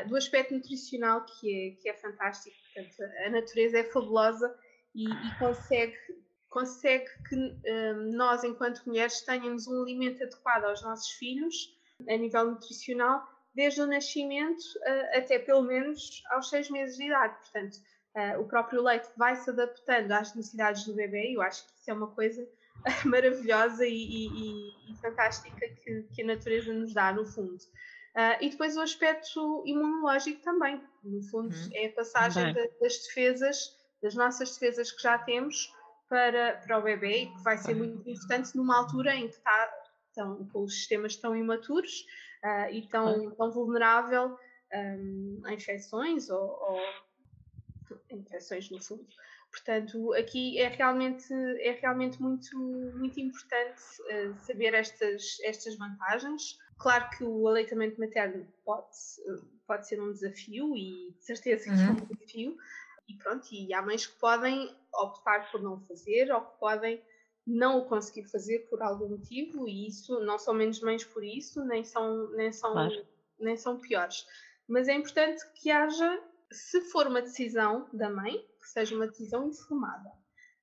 do 0.07 0.15
aspecto 0.15 0.53
nutricional 0.53 1.25
que 1.25 1.55
é, 1.55 1.81
que 1.81 1.89
é 1.89 1.93
fantástico. 1.93 2.55
Portanto, 2.73 2.95
a 3.25 3.29
natureza 3.29 3.79
é 3.79 3.83
fabulosa 3.83 4.55
e, 4.95 5.09
e 5.09 5.39
consegue, 5.39 5.97
consegue 6.49 7.09
que 7.27 7.35
uh, 7.35 7.95
nós, 8.13 8.43
enquanto 8.43 8.85
mulheres, 8.85 9.21
tenhamos 9.21 9.67
um 9.67 9.83
alimento 9.83 10.23
adequado 10.23 10.65
aos 10.65 10.81
nossos 10.81 11.11
filhos, 11.11 11.77
a 12.09 12.17
nível 12.17 12.51
nutricional, 12.51 13.27
desde 13.53 13.81
o 13.81 13.87
nascimento 13.87 14.61
uh, 14.61 15.17
até 15.17 15.39
pelo 15.39 15.63
menos 15.63 16.23
aos 16.31 16.49
seis 16.49 16.69
meses 16.69 16.97
de 16.97 17.05
idade. 17.05 17.35
Portanto, 17.37 17.77
o 18.39 18.43
próprio 18.43 18.83
leite 18.83 19.07
vai 19.15 19.37
se 19.37 19.49
adaptando 19.49 20.11
às 20.11 20.35
necessidades 20.35 20.83
do 20.83 20.93
bebê 20.93 21.29
e 21.29 21.35
eu 21.35 21.41
acho 21.41 21.65
que 21.65 21.79
isso 21.79 21.89
é 21.89 21.93
uma 21.93 22.07
coisa 22.07 22.45
maravilhosa 23.05 23.85
e, 23.85 23.93
e, 23.93 24.91
e 24.91 24.95
fantástica 24.97 25.67
que, 25.67 26.03
que, 26.13 26.21
a 26.21 26.25
natureza 26.25 26.73
nos 26.73 26.93
dá, 26.93 27.13
no 27.13 27.25
fundo. 27.25 27.57
Uh, 28.15 28.43
e 28.43 28.49
depois 28.49 28.75
o 28.75 28.81
aspecto 28.81 29.63
imunológico 29.65 30.41
também, 30.41 30.81
no 31.03 31.23
fundo, 31.23 31.55
uhum. 31.55 31.69
é 31.73 31.87
a 31.87 31.93
passagem 31.93 32.53
da, 32.53 32.61
das 32.81 32.97
defesas, 33.07 33.77
das 34.03 34.15
nossas 34.15 34.51
defesas 34.53 34.91
que 34.91 35.01
já 35.01 35.17
temos 35.17 35.73
para, 36.09 36.57
para 36.57 36.77
o 36.77 36.81
bebê, 36.81 37.27
que 37.27 37.41
vai 37.41 37.57
ser 37.57 37.73
muito 37.73 38.09
importante 38.09 38.55
numa 38.55 38.77
altura 38.77 39.15
em 39.15 39.29
que 39.29 39.35
está 39.35 39.73
tão, 40.13 40.45
com 40.49 40.63
os 40.63 40.73
sistemas 40.73 41.15
tão 41.15 41.33
imaturos 41.35 42.05
uh, 42.43 42.69
e 42.71 42.85
tão, 42.89 43.31
tão 43.31 43.49
vulnerável 43.49 44.37
um, 44.73 45.41
a 45.45 45.53
infecções 45.53 46.29
ou, 46.29 46.41
ou 46.41 46.79
infecções 48.09 48.69
no 48.69 48.81
fundo. 48.81 49.07
Portanto, 49.51 50.13
aqui 50.13 50.59
é 50.59 50.69
realmente, 50.69 51.33
é 51.59 51.71
realmente 51.71 52.21
muito, 52.21 52.57
muito 52.57 53.19
importante 53.19 53.81
uh, 54.01 54.35
saber 54.45 54.73
estas, 54.73 55.37
estas 55.43 55.77
vantagens. 55.77 56.57
Claro 56.77 57.09
que 57.11 57.23
o 57.23 57.47
aleitamento 57.47 57.99
materno 57.99 58.47
pode, 58.65 58.87
pode 59.67 59.87
ser 59.87 60.01
um 60.01 60.11
desafio 60.11 60.75
e 60.75 61.11
de 61.11 61.23
certeza 61.23 61.65
que 61.65 61.69
uhum. 61.69 61.87
é 61.87 61.89
um 61.91 61.95
desafio. 61.95 62.57
E 63.07 63.17
pronto, 63.17 63.47
e 63.51 63.73
há 63.73 63.81
mães 63.81 64.07
que 64.07 64.17
podem 64.19 64.75
optar 64.93 65.51
por 65.51 65.61
não 65.61 65.79
fazer 65.81 66.31
ou 66.31 66.41
que 66.41 66.59
podem 66.59 67.01
não 67.45 67.79
o 67.79 67.85
conseguir 67.85 68.25
fazer 68.25 68.59
por 68.69 68.81
algum 68.81 69.09
motivo 69.09 69.67
e 69.67 69.87
isso 69.87 70.19
não 70.21 70.37
são 70.37 70.53
menos 70.53 70.79
mães 70.81 71.03
por 71.03 71.23
isso, 71.23 71.63
nem 71.65 71.83
são, 71.83 72.31
nem 72.31 72.51
são, 72.51 72.73
claro. 72.73 73.07
nem 73.39 73.57
são 73.57 73.79
piores. 73.79 74.25
Mas 74.67 74.87
é 74.87 74.93
importante 74.93 75.43
que 75.55 75.69
haja, 75.69 76.23
se 76.51 76.81
for 76.91 77.07
uma 77.07 77.21
decisão 77.21 77.89
da 77.91 78.09
mãe, 78.09 78.37
que 78.61 78.69
seja 78.69 78.95
uma 78.95 79.07
decisão 79.07 79.47
informada 79.47 80.09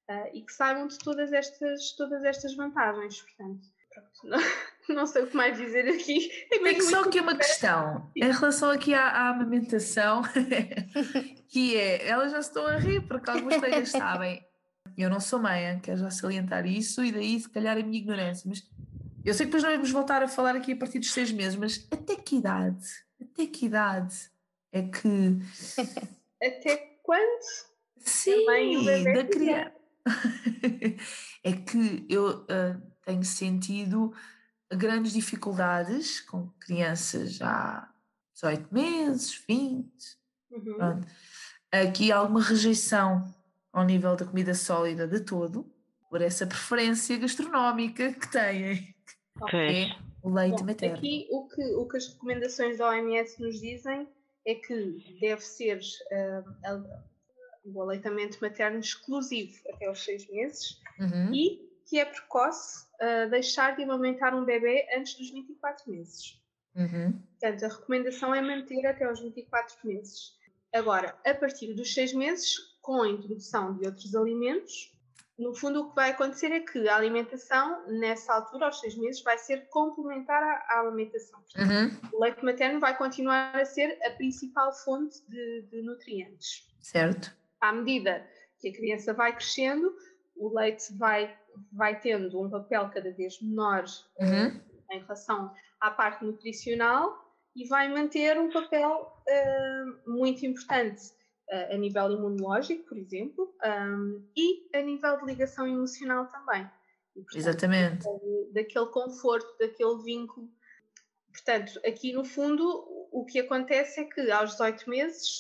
uh, 0.09 0.31
e 0.33 0.43
que 0.43 0.53
saibam 0.53 0.87
de 0.87 0.99
todas 0.99 1.33
estas, 1.33 1.93
todas 1.93 2.25
estas 2.25 2.55
vantagens. 2.55 3.21
Portanto, 3.21 3.69
pronto, 3.93 4.21
não, 4.25 4.39
não 4.95 5.07
sei 5.07 5.23
o 5.23 5.27
que 5.27 5.37
mais 5.37 5.57
dizer 5.57 5.89
aqui. 5.89 6.31
É 6.53 6.59
Tem 6.63 6.81
só 6.81 7.03
aqui 7.03 7.21
uma 7.21 7.37
questão 7.37 8.11
em 8.17 8.31
relação 8.31 8.71
aqui 8.71 8.95
à, 8.95 9.07
à 9.07 9.29
amamentação, 9.31 10.23
que 11.49 11.77
é, 11.77 12.07
elas 12.09 12.33
já 12.33 12.39
estão 12.39 12.67
a 12.67 12.77
rir 12.77 13.07
porque 13.07 13.31
alguns 13.31 13.57
colegas 13.57 13.91
sabem. 13.91 14.45
Eu 14.97 15.09
não 15.09 15.21
sou 15.21 15.39
mãe, 15.39 15.79
quero 15.81 15.99
já 15.99 16.11
salientar 16.11 16.67
isso 16.67 17.05
e 17.05 17.13
daí 17.13 17.39
se 17.39 17.49
calhar 17.49 17.77
a 17.77 17.83
minha 17.83 17.99
ignorância, 17.99 18.49
mas 18.49 18.63
eu 19.25 19.33
sei 19.33 19.47
que 19.47 19.53
depois 19.53 19.63
nós 19.63 19.73
vamos 19.73 19.91
voltar 19.91 20.23
a 20.23 20.29
falar 20.29 20.57
aqui 20.57 20.73
a 20.73 20.77
partir 20.77 20.99
dos 20.99 21.13
seis 21.13 21.31
meses, 21.31 21.57
mas 21.57 21.87
até 21.91 22.17
que 22.17 22.37
idade? 22.37 22.85
Até 23.21 23.47
que 23.47 23.67
idade 23.67 24.17
é 24.73 24.83
que. 24.83 25.39
Até 26.43 26.99
quando? 27.03 27.45
Sim, 27.99 28.45
da 29.05 29.25
criança. 29.25 29.73
é 31.45 31.53
que 31.53 32.07
eu 32.09 32.41
uh, 32.43 32.81
tenho 33.05 33.25
sentido 33.25 34.13
grandes 34.73 35.13
dificuldades 35.13 36.21
com 36.21 36.49
crianças 36.61 37.41
há 37.41 37.89
18 38.35 38.73
meses, 38.73 39.43
20. 39.49 39.89
Uhum. 40.51 41.01
Aqui 41.71 42.13
há 42.13 42.19
alguma 42.19 42.43
rejeição 42.43 43.35
ao 43.73 43.85
nível 43.85 44.17
da 44.17 44.25
comida 44.25 44.55
sólida 44.55 45.07
de 45.07 45.21
todo, 45.21 45.71
por 46.09 46.23
essa 46.23 46.47
preferência 46.47 47.17
gastronómica 47.19 48.13
que 48.13 48.31
têm, 48.31 48.95
okay. 49.41 49.85
é 49.85 49.97
o 50.23 50.31
leite 50.31 50.61
Bom, 50.61 50.67
materno. 50.67 50.97
Aqui 50.97 51.29
o 51.31 51.47
que, 51.49 51.63
o 51.75 51.87
que 51.87 51.97
as 51.97 52.09
recomendações 52.09 52.79
da 52.79 52.89
OMS 52.89 53.41
nos 53.41 53.61
dizem 53.61 54.09
é 54.47 54.55
que 54.55 55.19
deve 55.21 55.43
ser 55.43 55.79
uh, 55.79 56.85
o 57.65 57.83
aleitamento 57.83 58.39
materno 58.41 58.79
exclusivo 58.79 59.55
até 59.73 59.87
aos 59.87 60.03
seis 60.03 60.29
meses 60.31 60.81
uhum. 60.99 61.35
e 61.35 61.68
que 61.89 61.99
é 61.99 62.05
precoce 62.05 62.87
uh, 63.01 63.31
deixar 63.31 63.75
de 63.75 63.83
amamentar 63.83 64.35
um 64.35 64.45
bebê 64.45 64.87
antes 64.95 65.15
dos 65.15 65.31
24 65.31 65.91
meses. 65.91 66.39
Uhum. 66.77 67.19
Portanto, 67.41 67.65
a 67.65 67.69
recomendação 67.69 68.35
é 68.35 68.43
manter 68.43 68.87
até 68.87 69.05
aos 69.05 69.21
24 69.21 69.77
meses. 69.85 70.37
Agora, 70.73 71.19
a 71.25 71.35
partir 71.35 71.73
dos 71.73 71.95
6 71.95 72.13
meses, 72.13 72.57
com 72.83 73.03
a 73.03 73.09
introdução 73.09 73.77
de 73.77 73.87
outros 73.87 74.15
alimentos, 74.15 74.95
no 75.39 75.55
fundo 75.55 75.81
o 75.81 75.89
que 75.91 75.95
vai 75.95 76.11
acontecer 76.11 76.51
é 76.53 76.61
que 76.61 76.89
a 76.89 76.97
alimentação, 76.97 77.87
nessa 77.87 78.35
altura, 78.35 78.67
aos 78.67 78.81
6 78.81 78.99
meses, 78.99 79.23
vai 79.23 79.39
ser 79.39 79.69
complementar 79.69 80.43
à, 80.43 80.67
à 80.69 80.81
alimentação. 80.81 81.41
Portanto, 81.41 81.71
Uhum. 81.71 82.11
O 82.13 82.23
leite 82.23 82.45
materno 82.45 82.81
vai 82.81 82.97
continuar 82.99 83.57
a 83.57 83.65
ser 83.65 83.99
a 84.05 84.11
principal 84.11 84.73
fonte 84.75 85.19
de, 85.29 85.63
de 85.71 85.83
nutrientes. 85.83 86.69
Certo. 86.81 87.35
À 87.61 87.73
medida 87.73 88.29
que 88.59 88.69
a 88.69 88.73
criança 88.73 89.15
vai 89.15 89.35
crescendo, 89.35 89.95
o 90.37 90.55
leite 90.55 90.93
vai, 90.97 91.37
vai 91.73 91.99
tendo 92.01 92.41
um 92.41 92.49
papel 92.51 92.89
cada 92.91 93.11
vez 93.13 93.41
menor 93.41 93.85
eh, 94.19 94.25
Uhum. 94.25 94.61
em 94.93 95.01
relação 95.01 95.53
à 95.81 95.91
parte 95.91 96.25
nutricional 96.25 97.25
e 97.55 97.67
vai 97.69 97.89
manter 97.89 98.39
um 98.39 98.51
papel 98.51 99.13
eh, 99.27 99.85
muito 100.07 100.45
importante 100.47 101.13
eh, 101.51 101.75
a 101.75 101.79
nível 101.79 102.11
imunológico, 102.13 102.85
por 102.89 102.99
exemplo, 102.99 103.55
um, 103.65 104.23
e 104.37 104.69
a 104.77 104.83
nível 104.83 105.19
de 105.19 105.25
ligação 105.27 105.67
emocional 105.67 106.27
também. 106.27 106.63
E, 107.17 107.23
portanto, 107.23 107.37
Exatamente. 107.37 108.07
daquele 108.53 108.87
conforto, 108.87 109.57
daquele 109.59 110.03
vínculo. 110.03 110.49
Portanto, 111.33 111.81
aqui 111.87 112.13
no 112.13 112.25
fundo, 112.25 113.09
o 113.11 113.25
que 113.25 113.41
acontece 113.41 114.01
é 114.01 114.05
que 114.05 114.31
aos 114.31 114.53
18 114.53 114.91
meses 114.91 115.39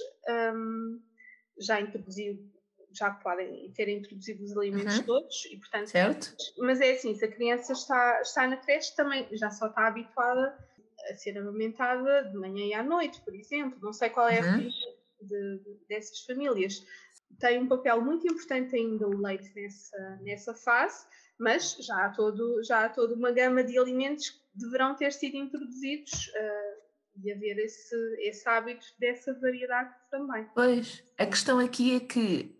hum, 0.54 1.00
já 1.60 1.80
introduziu, 1.80 2.38
já 2.98 3.10
podem 3.10 3.70
ter 3.72 3.88
introduzido 3.88 4.42
os 4.44 4.56
alimentos 4.56 4.98
Uhum. 4.98 5.04
todos 5.04 5.44
e 5.46 5.56
portanto, 5.58 5.86
Certo? 5.88 6.34
mas 6.58 6.80
é 6.80 6.92
assim, 6.92 7.14
se 7.14 7.24
a 7.24 7.30
criança 7.30 7.72
está, 7.72 8.20
está 8.22 8.46
na 8.46 8.56
creche 8.56 8.94
também 8.96 9.26
já 9.32 9.50
só 9.50 9.66
está 9.68 9.86
habituada 9.86 10.56
a 11.10 11.14
ser 11.14 11.38
amamentada 11.38 12.24
de 12.24 12.36
manhã 12.36 12.64
e 12.66 12.74
à 12.74 12.82
noite, 12.82 13.20
por 13.22 13.34
exemplo. 13.34 13.78
Não 13.80 13.92
sei 13.92 14.10
qual 14.10 14.28
é 14.28 14.40
a 14.40 14.42
Uhum. 14.42 14.50
rotina 14.50 14.70
de- 15.22 15.58
de- 15.64 15.80
dessas 15.88 16.20
famílias. 16.24 16.84
Tem 17.38 17.58
um 17.62 17.68
papel 17.68 18.00
muito 18.02 18.26
importante 18.26 18.74
ainda 18.74 19.06
o 19.06 19.16
leite 19.16 19.50
nessa, 19.54 20.18
nessa 20.22 20.54
fase, 20.54 21.06
mas 21.38 21.76
já 21.80 22.06
há, 22.06 22.08
todo, 22.10 22.62
já 22.64 22.84
há 22.84 22.88
toda 22.88 23.14
uma 23.14 23.30
gama 23.30 23.62
de 23.62 23.78
alimentos 23.78 24.30
que 24.30 24.38
deverão 24.54 24.96
ter 24.96 25.12
sido 25.12 25.36
introduzidos 25.36 26.32
ah, 26.34 26.74
e 27.22 27.32
haver 27.32 27.58
esse, 27.58 27.94
esse 28.20 28.48
hábito 28.48 28.86
dessa 28.98 29.32
variedade 29.40 29.94
também. 30.10 30.46
Pois, 30.54 31.02
a 31.18 31.26
questão 31.26 31.58
aqui 31.58 31.96
é 31.96 32.00
que 32.00 32.58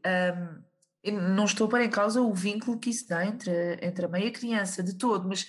eu 1.03 1.12
não 1.21 1.44
estou 1.44 1.66
a 1.66 1.71
pôr 1.71 1.81
em 1.81 1.90
causa 1.90 2.21
o 2.21 2.33
vínculo 2.35 2.79
que 2.79 2.90
isso 2.90 3.09
dá 3.09 3.25
entre, 3.25 3.79
entre 3.81 4.05
a 4.05 4.09
mãe 4.09 4.25
e 4.25 4.29
a 4.29 4.33
criança, 4.33 4.83
de 4.83 4.94
todo, 4.94 5.29
mas 5.29 5.47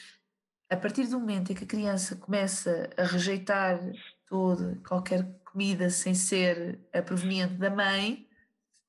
a 0.69 0.77
partir 0.77 1.07
do 1.07 1.19
momento 1.19 1.51
em 1.51 1.55
que 1.55 1.63
a 1.63 1.67
criança 1.67 2.15
começa 2.15 2.89
a 2.95 3.03
rejeitar 3.03 3.81
toda, 4.27 4.79
qualquer 4.87 5.25
comida 5.43 5.89
sem 5.89 6.13
ser 6.13 6.79
a 6.93 7.01
proveniente 7.01 7.55
da 7.55 7.69
mãe, 7.69 8.27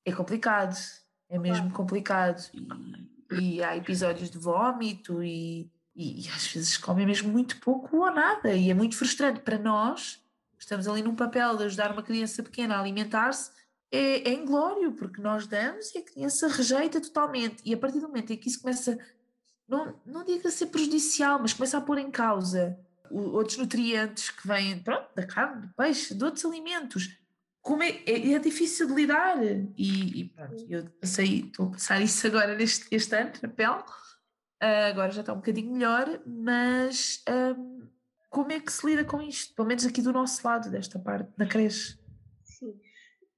é 0.05 0.11
complicado, 0.11 0.75
é 1.29 1.39
mesmo 1.39 1.71
complicado. 1.71 2.41
E, 3.31 3.55
e 3.55 3.63
há 3.63 3.75
episódios 3.75 4.29
de 4.29 4.37
vómito 4.37 5.23
e, 5.23 5.71
e, 5.95 6.25
e 6.25 6.29
às 6.29 6.47
vezes 6.47 6.77
comem 6.77 7.05
mesmo 7.05 7.31
muito 7.31 7.59
pouco 7.59 7.97
ou 7.97 8.11
nada, 8.11 8.53
e 8.53 8.69
é 8.69 8.73
muito 8.73 8.97
frustrante 8.97 9.41
para 9.41 9.57
nós 9.57 10.21
estamos 10.61 10.87
ali 10.87 11.01
num 11.01 11.15
papel 11.15 11.57
de 11.57 11.63
ajudar 11.65 11.91
uma 11.91 12.03
criança 12.03 12.43
pequena 12.43 12.75
a 12.75 12.79
alimentar-se, 12.79 13.51
é, 13.91 14.29
é 14.29 14.33
inglório, 14.33 14.93
porque 14.93 15.21
nós 15.21 15.47
damos 15.47 15.93
e 15.93 15.97
a 15.97 16.03
criança 16.03 16.47
rejeita 16.47 17.01
totalmente. 17.01 17.61
E 17.65 17.73
a 17.73 17.77
partir 17.77 17.99
do 17.99 18.07
momento 18.07 18.31
em 18.31 18.37
que 18.37 18.47
isso 18.47 18.61
começa, 18.61 18.97
não, 19.67 19.99
não 20.05 20.23
digo 20.23 20.47
a 20.47 20.51
ser 20.51 20.67
prejudicial, 20.67 21.39
mas 21.39 21.53
começa 21.53 21.77
a 21.77 21.81
pôr 21.81 21.97
em 21.97 22.11
causa 22.11 22.79
outros 23.09 23.57
nutrientes 23.57 24.29
que 24.29 24.47
vêm 24.47 24.79
pronto, 24.79 25.09
da 25.13 25.25
carne, 25.25 25.67
do 25.67 25.73
peixe, 25.73 26.13
de 26.13 26.23
outros 26.23 26.45
alimentos, 26.45 27.17
como 27.61 27.83
é, 27.83 27.89
é, 28.05 28.33
é 28.33 28.39
difícil 28.39 28.87
de 28.87 28.93
lidar. 28.93 29.37
E, 29.43 30.21
e 30.21 30.29
pronto, 30.29 30.65
eu 30.69 30.85
passei, 31.01 31.41
estou 31.41 31.67
a 31.67 31.71
passar 31.71 32.01
isso 32.01 32.25
agora 32.27 32.55
neste 32.55 32.87
este 32.95 33.13
ano, 33.15 33.31
na 33.41 33.49
pele. 33.49 33.83
Ah, 34.61 34.87
agora 34.87 35.11
já 35.11 35.21
está 35.21 35.33
um 35.33 35.37
bocadinho 35.37 35.73
melhor, 35.73 36.21
mas 36.25 37.23
hum, 37.57 37.87
como 38.29 38.51
é 38.51 38.59
que 38.59 38.71
se 38.71 38.85
lida 38.85 39.03
com 39.03 39.19
isto? 39.21 39.55
Pelo 39.55 39.67
menos 39.67 39.85
aqui 39.85 40.01
do 40.01 40.13
nosso 40.13 40.45
lado, 40.47 40.69
desta 40.69 40.99
parte, 40.99 41.31
na 41.37 41.47
creche. 41.47 41.97
Sim. 42.43 42.79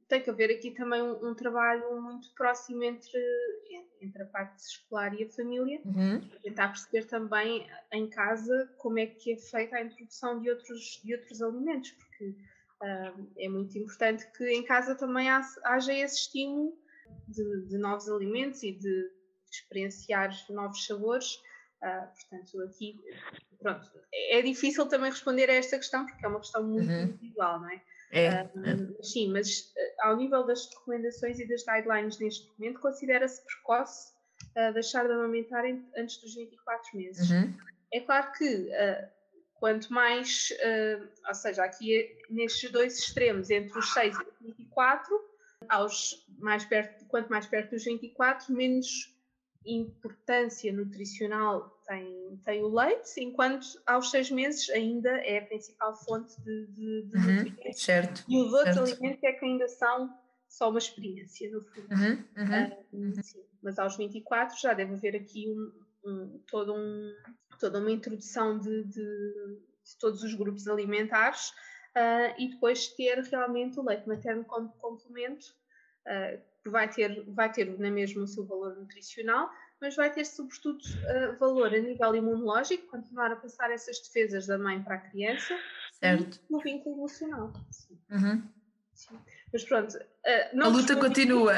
Tem 0.09 0.21
que 0.21 0.29
haver 0.29 0.51
aqui 0.51 0.71
também 0.71 1.01
um, 1.01 1.29
um 1.29 1.33
trabalho 1.33 1.99
muito 2.01 2.31
próximo 2.35 2.83
entre, 2.83 3.19
entre 4.01 4.21
a 4.21 4.25
parte 4.25 4.59
escolar 4.59 5.13
e 5.17 5.23
a 5.23 5.29
família, 5.29 5.79
Uhum. 5.85 6.19
tentar 6.43 6.67
perceber 6.69 7.05
também 7.05 7.65
em 7.93 8.09
casa 8.09 8.69
como 8.77 8.99
é 8.99 9.05
que 9.07 9.31
é 9.33 9.37
feita 9.37 9.77
a 9.77 9.81
introdução 9.81 10.41
de 10.41 10.49
outros, 10.49 11.01
de 11.03 11.15
outros 11.15 11.41
alimentos, 11.41 11.91
porque 11.91 12.35
ah, 12.81 13.13
é 13.37 13.47
muito 13.47 13.77
importante 13.77 14.29
que 14.33 14.45
em 14.51 14.63
casa 14.63 14.93
também 14.93 15.29
ha- 15.29 15.41
haja 15.63 15.93
esse 15.93 16.15
estímulo 16.17 16.77
de, 17.29 17.67
de 17.69 17.77
novos 17.77 18.09
alimentos 18.09 18.61
e 18.61 18.73
de 18.73 19.09
experienciar 19.57 20.31
novos 20.49 20.85
sabores. 20.85 21.41
Ah, 21.81 22.11
portanto, 22.13 22.61
aqui, 22.63 22.99
pronto, 23.61 23.89
é 24.13 24.41
difícil 24.41 24.87
também 24.87 25.11
responder 25.11 25.49
a 25.49 25.53
esta 25.53 25.77
questão, 25.77 26.05
porque 26.05 26.25
é 26.25 26.29
uma 26.29 26.39
questão 26.39 26.63
muito 26.63 26.89
Uhum. 26.91 27.03
individual, 27.03 27.59
não 27.59 27.69
é? 27.69 27.81
É, 28.11 28.27
Ah, 28.29 28.49
sim, 29.01 29.31
mas 29.31 29.73
ah, 30.01 30.09
ao 30.09 30.17
nível 30.17 30.45
das 30.45 30.69
recomendações 30.69 31.39
e 31.39 31.47
das 31.47 31.63
guidelines 31.65 32.19
neste 32.19 32.47
momento, 32.57 32.79
considera-se 32.79 33.43
precoce 33.45 34.13
deixar 34.73 35.07
de 35.07 35.13
amamentar 35.13 35.65
em- 35.65 35.83
antes 35.97 36.17
dos 36.21 36.35
24 36.35 36.95
meses. 36.97 37.29
Uhum. 37.31 37.53
É 37.91 37.99
claro 38.01 38.31
que 38.33 38.69
quanto 39.55 39.91
mais, 39.91 40.49
ou 41.27 41.33
seja, 41.33 41.63
aqui 41.63 42.15
nestes 42.29 42.69
dois 42.71 42.99
extremos, 42.99 43.49
entre 43.49 43.77
os 43.79 43.91
6 43.93 44.15
e 44.15 44.21
os 44.49 44.55
24, 44.57 45.19
aos 45.69 46.25
mais 46.37 46.65
perto, 46.65 47.03
quanto 47.07 47.29
mais 47.29 47.47
perto 47.47 47.71
dos 47.71 47.83
24, 47.83 48.53
menos 48.53 49.12
importância 49.65 50.71
nutricional 50.73 51.69
tem, 51.87 52.39
tem 52.43 52.63
o 52.63 52.67
leite, 52.73 53.19
enquanto 53.21 53.65
aos 53.85 54.09
6 54.11 54.31
meses 54.31 54.69
ainda 54.69 55.09
é 55.09 55.39
a 55.39 55.45
principal 55.45 55.95
fonte 55.95 56.39
de, 56.41 56.67
de, 56.67 57.01
de 57.03 57.17
Uhum. 57.17 57.35
nutrientes. 57.43 57.81
Certo. 57.81 58.23
E 58.27 58.37
os 58.41 58.53
outros 58.53 58.75
Certo. 58.75 58.91
alimentos 58.93 59.23
é 59.23 59.31
que 59.33 59.45
ainda 59.45 59.67
são 59.67 60.13
só 60.47 60.69
uma 60.69 60.79
experiência, 60.79 61.49
no 61.51 61.61
fundo. 61.61 61.87
Uhum. 61.91 62.23
Uhum. 62.37 63.15
Ah, 63.17 63.21
sim. 63.23 63.43
Mas 63.61 63.79
aos 63.79 63.95
24 63.97 64.59
já 64.59 64.73
deve 64.73 64.93
haver 64.93 65.15
aqui 65.15 65.49
um, 65.49 65.71
um- 66.09 66.39
todo 66.49 66.73
um, 66.73 67.13
toda 67.59 67.79
uma 67.79 67.91
introdução 67.91 68.59
de, 68.59 68.83
de- 68.83 69.59
de 69.83 69.97
todos 69.99 70.21
os 70.23 70.33
grupos 70.35 70.67
alimentares 70.67 71.51
ah, 71.95 72.33
e 72.37 72.49
depois 72.49 72.87
ter 72.89 73.19
realmente 73.23 73.79
o 73.79 73.83
leite 73.83 74.07
materno 74.07 74.43
como 74.45 74.69
complemento, 74.73 75.55
que 76.63 76.69
vai 76.69 76.89
ter, 76.89 77.23
vai 77.29 77.51
ter 77.51 77.77
na 77.79 77.91
mesma 77.91 78.23
o 78.23 78.27
seu 78.27 78.45
valor 78.45 78.75
nutricional, 78.75 79.49
mas 79.81 79.95
vai 79.95 80.11
ter 80.11 80.25
sobretudo 80.25 80.79
ah, 81.07 81.35
valor 81.39 81.73
a 81.73 81.77
nível 81.79 82.15
imunológico, 82.15 82.87
continuar 82.87 83.31
a 83.31 83.35
passar 83.35 83.71
essas 83.71 83.99
defesas 83.99 84.47
da 84.47 84.57
mãe 84.57 84.81
para 84.81 84.95
a 84.95 84.99
criança 84.99 85.57
Certo. 85.93 86.39
e 86.49 86.53
no 86.53 86.59
vínculo 86.59 86.95
emocional. 86.97 87.51
Sim, 87.71 87.99
Uhum. 88.09 88.43
sim. 88.93 89.19
Mas 89.51 89.63
pronto, 89.65 89.97
A 90.25 90.55
não 90.55 90.69
luta 90.69 90.93
respondi- 90.93 91.27
continua. 91.27 91.53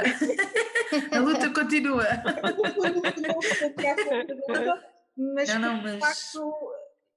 A 1.11 1.19
luta 1.19 1.49
continua. 1.51 2.03
mas 5.17 5.49
Não, 5.55 5.59
não, 5.61 5.83
de 5.83 5.97
mas- 5.99 6.31
facto 6.31 6.71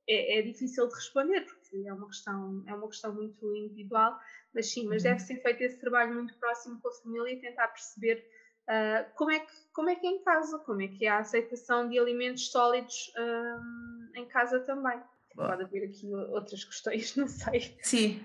é, 0.08 0.38
é 0.38 0.42
difícil 0.42 0.88
de 0.88 0.94
responder 0.94 1.44
é 1.86 1.92
uma 1.92 2.06
questão 2.06 2.62
é 2.66 2.74
uma 2.74 2.88
questão 2.88 3.14
muito 3.14 3.54
individual 3.56 4.18
mas 4.54 4.70
sim 4.72 4.86
mas 4.86 5.02
Uhum. 5.02 5.10
deve 5.10 5.20
ser 5.20 5.36
feito 5.42 5.62
esse 5.62 5.78
trabalho 5.80 6.14
muito 6.14 6.34
próximo 6.38 6.80
com 6.80 6.88
a 6.88 6.92
família 6.92 7.32
e 7.32 7.40
tentar 7.40 7.68
perceber 7.68 8.24
ah, 8.68 9.04
como 9.14 9.30
é 9.30 9.38
que 9.40 9.52
como 9.72 9.90
é 9.90 9.94
que 9.96 10.06
é 10.06 10.10
em 10.10 10.22
casa 10.22 10.58
como 10.60 10.82
é 10.82 10.88
que 10.88 11.06
é 11.06 11.08
a 11.10 11.18
aceitação 11.18 11.88
de 11.88 11.98
alimentos 11.98 12.50
sólidos 12.50 13.12
ah, 13.16 13.60
em 14.16 14.26
casa 14.26 14.60
também 14.60 15.00
Boa. 15.34 15.48
pode 15.50 15.62
haver 15.64 15.84
aqui 15.88 16.06
outras 16.14 16.64
questões 16.64 17.14
não 17.16 17.28
sei 17.28 17.76
Sim. 17.82 18.24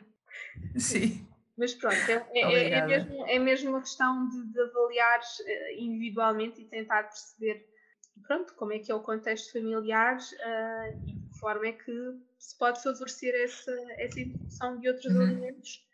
Sim. 0.78 1.28
mas 1.58 1.74
pronto, 1.76 1.96
é, 2.10 2.16
é- 2.34 2.70
é, 2.80 2.86
mesmo, 2.88 3.26
é 3.28 3.40
mesmo 3.40 3.70
uma 3.70 3.82
questão 3.82 4.28
de, 4.30 4.48
de 4.52 4.60
avaliar 4.60 5.22
eh, 5.46 5.76
individualmente 5.78 6.62
e 6.62 6.66
tentar 6.66 7.04
perceber 7.04 7.64
pronto, 8.28 8.56
como 8.56 8.74
é 8.74 8.80
que 8.80 8.92
é 8.92 8.96
o 8.96 9.02
contexto 9.02 9.52
familiar 9.54 10.18
ah, 10.44 10.90
e 11.06 11.23
forma 11.44 11.68
é 11.68 11.74
que 11.74 11.94
se 12.40 12.58
pode 12.58 12.82
favorecer 12.84 13.36
essa, 13.36 13.72
essa 14.00 14.22
introdução 14.22 14.80
de 14.80 14.90
outros 14.90 15.06
Uhum. 15.10 15.22
alimentos, 15.22 15.86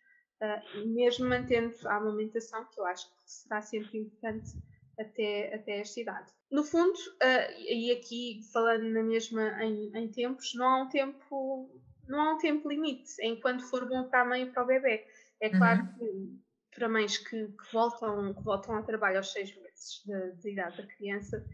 ah, 0.42 0.64
mesmo 0.86 1.28
mantendo 1.30 1.76
a 1.88 1.98
amamentação, 1.98 2.66
que 2.72 2.80
eu 2.80 2.86
acho 2.86 3.08
que 3.10 3.24
será 3.26 3.62
sempre 3.62 4.00
importante 4.00 4.52
até, 5.00 5.56
até 5.56 5.80
esta 5.82 6.00
idade. 6.02 6.32
No 6.52 6.64
fundo, 6.64 6.98
ah, 7.22 7.52
e 7.60 7.92
aqui 7.92 8.42
falando 8.54 8.84
na 8.90 9.04
mesma 9.04 9.64
em, 9.64 9.92
em 9.98 10.12
tempos, 10.12 10.54
não 10.56 10.68
há 10.68 10.84
um 10.84 10.90
tempo 10.90 11.82
não 12.08 12.22
há 12.22 12.34
um 12.34 12.38
tempo 12.40 12.70
limite 12.70 13.12
em 13.22 13.40
quando 13.40 13.62
for 13.64 13.88
bom 13.88 14.10
para 14.10 14.22
a 14.22 14.26
mãe 14.26 14.44
e 14.44 14.52
para 14.52 14.64
o 14.64 14.68
bebê. 14.68 15.08
É 15.42 15.50
claro 15.50 15.84
que 15.98 16.40
para 16.76 16.90
mães 16.90 17.18
que, 17.18 17.48
que 17.48 17.74
voltam, 17.74 18.34
que 18.34 18.44
voltam 18.44 18.76
ao 18.78 18.86
trabalho 18.86 19.18
aos 19.18 19.32
seis 19.32 19.56
meses 19.56 20.04
de, 20.06 20.42
de 20.42 20.52
idade 20.54 20.78
da 20.78 20.88
criança, 20.88 21.46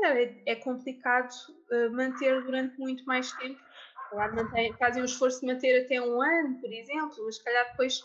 calhar 0.00 0.16
é, 0.16 0.42
é 0.46 0.54
complicado 0.56 1.34
eh, 1.70 1.88
manter 1.88 2.42
durante 2.44 2.78
muito 2.78 3.04
mais 3.04 3.32
tempo 3.32 3.60
calhar 4.10 4.34
mantém, 4.34 4.72
fazem 4.74 5.02
o 5.02 5.06
esforço 5.06 5.40
de 5.40 5.46
manter 5.46 5.84
até 5.84 6.00
um 6.00 6.20
ano, 6.22 6.60
por 6.60 6.72
exemplo, 6.72 7.24
mas 7.24 7.36
se 7.36 7.44
calhar 7.44 7.70
depois, 7.70 8.04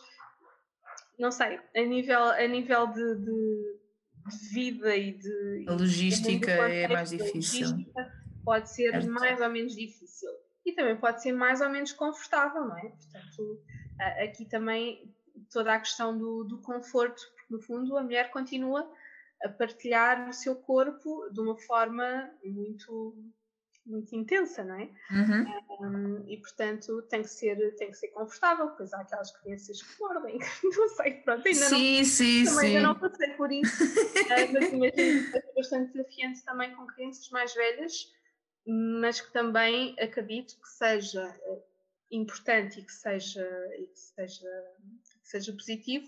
não 1.17 1.31
sei, 1.31 1.59
a 1.75 1.81
nível, 1.81 2.23
a 2.23 2.47
nível 2.47 2.87
de, 2.87 3.15
de, 3.15 3.79
de 4.27 4.53
vida 4.53 4.95
e 4.95 5.13
de. 5.13 5.65
A 5.67 5.73
logística 5.73 6.51
é 6.51 6.87
mais 6.87 7.09
difícil. 7.09 7.67
Pode 8.43 8.69
ser 8.71 8.91
certo. 8.91 9.09
mais 9.09 9.39
ou 9.39 9.49
menos 9.49 9.75
difícil. 9.75 10.29
E 10.65 10.73
também 10.73 10.95
pode 10.97 11.21
ser 11.21 11.31
mais 11.31 11.61
ou 11.61 11.69
menos 11.69 11.91
confortável, 11.91 12.65
não 12.65 12.77
é? 12.77 12.89
Portanto, 12.89 13.61
aqui 14.23 14.45
também 14.45 15.11
toda 15.51 15.73
a 15.73 15.79
questão 15.79 16.17
do, 16.17 16.43
do 16.43 16.59
conforto, 16.59 17.21
porque 17.35 17.53
no 17.53 17.61
fundo 17.61 17.97
a 17.97 18.03
mulher 18.03 18.31
continua 18.31 18.89
a 19.43 19.49
partilhar 19.49 20.29
o 20.29 20.33
seu 20.33 20.55
corpo 20.55 21.29
de 21.31 21.39
uma 21.39 21.57
forma 21.57 22.29
muito 22.43 23.15
muito 23.85 24.15
intensa, 24.15 24.63
não 24.63 24.75
é? 24.75 24.89
Uhum. 25.11 25.45
Um, 25.81 26.29
e 26.29 26.37
portanto 26.37 27.01
tem 27.03 27.23
que 27.23 27.29
ser 27.29 27.75
tem 27.77 27.89
que 27.89 27.97
ser 27.97 28.09
confortável, 28.09 28.69
pois 28.69 28.93
há 28.93 29.01
aquelas 29.01 29.31
crianças 29.37 29.81
que 29.81 29.99
mordem, 29.99 30.37
não 30.63 30.89
sei, 30.89 31.13
pronto, 31.13 31.47
ainda 31.47 31.65
sim, 31.65 31.97
não, 31.97 32.05
sim, 32.05 32.45
também 32.45 32.59
sim. 32.59 32.65
ainda 32.77 32.81
não 32.81 32.99
passei 32.99 33.29
por 33.31 33.51
isso, 33.51 33.83
mas 34.53 34.71
imagino 34.71 35.31
que 35.31 35.37
é 35.37 35.53
bastante 35.55 35.93
desafiante 35.93 36.43
também 36.45 36.75
com 36.75 36.85
crianças 36.87 37.27
mais 37.31 37.53
velhas, 37.53 37.93
mas 38.67 39.19
que 39.19 39.33
também 39.33 39.95
acredito 39.99 40.59
que 40.61 40.69
seja 40.69 41.27
uh, 41.47 41.63
importante 42.11 42.79
e 42.79 42.83
que 42.83 42.93
seja, 42.93 43.47
e 43.79 43.87
que 43.87 43.99
seja, 43.99 44.49
que 45.23 45.27
seja 45.27 45.51
positivo 45.53 46.07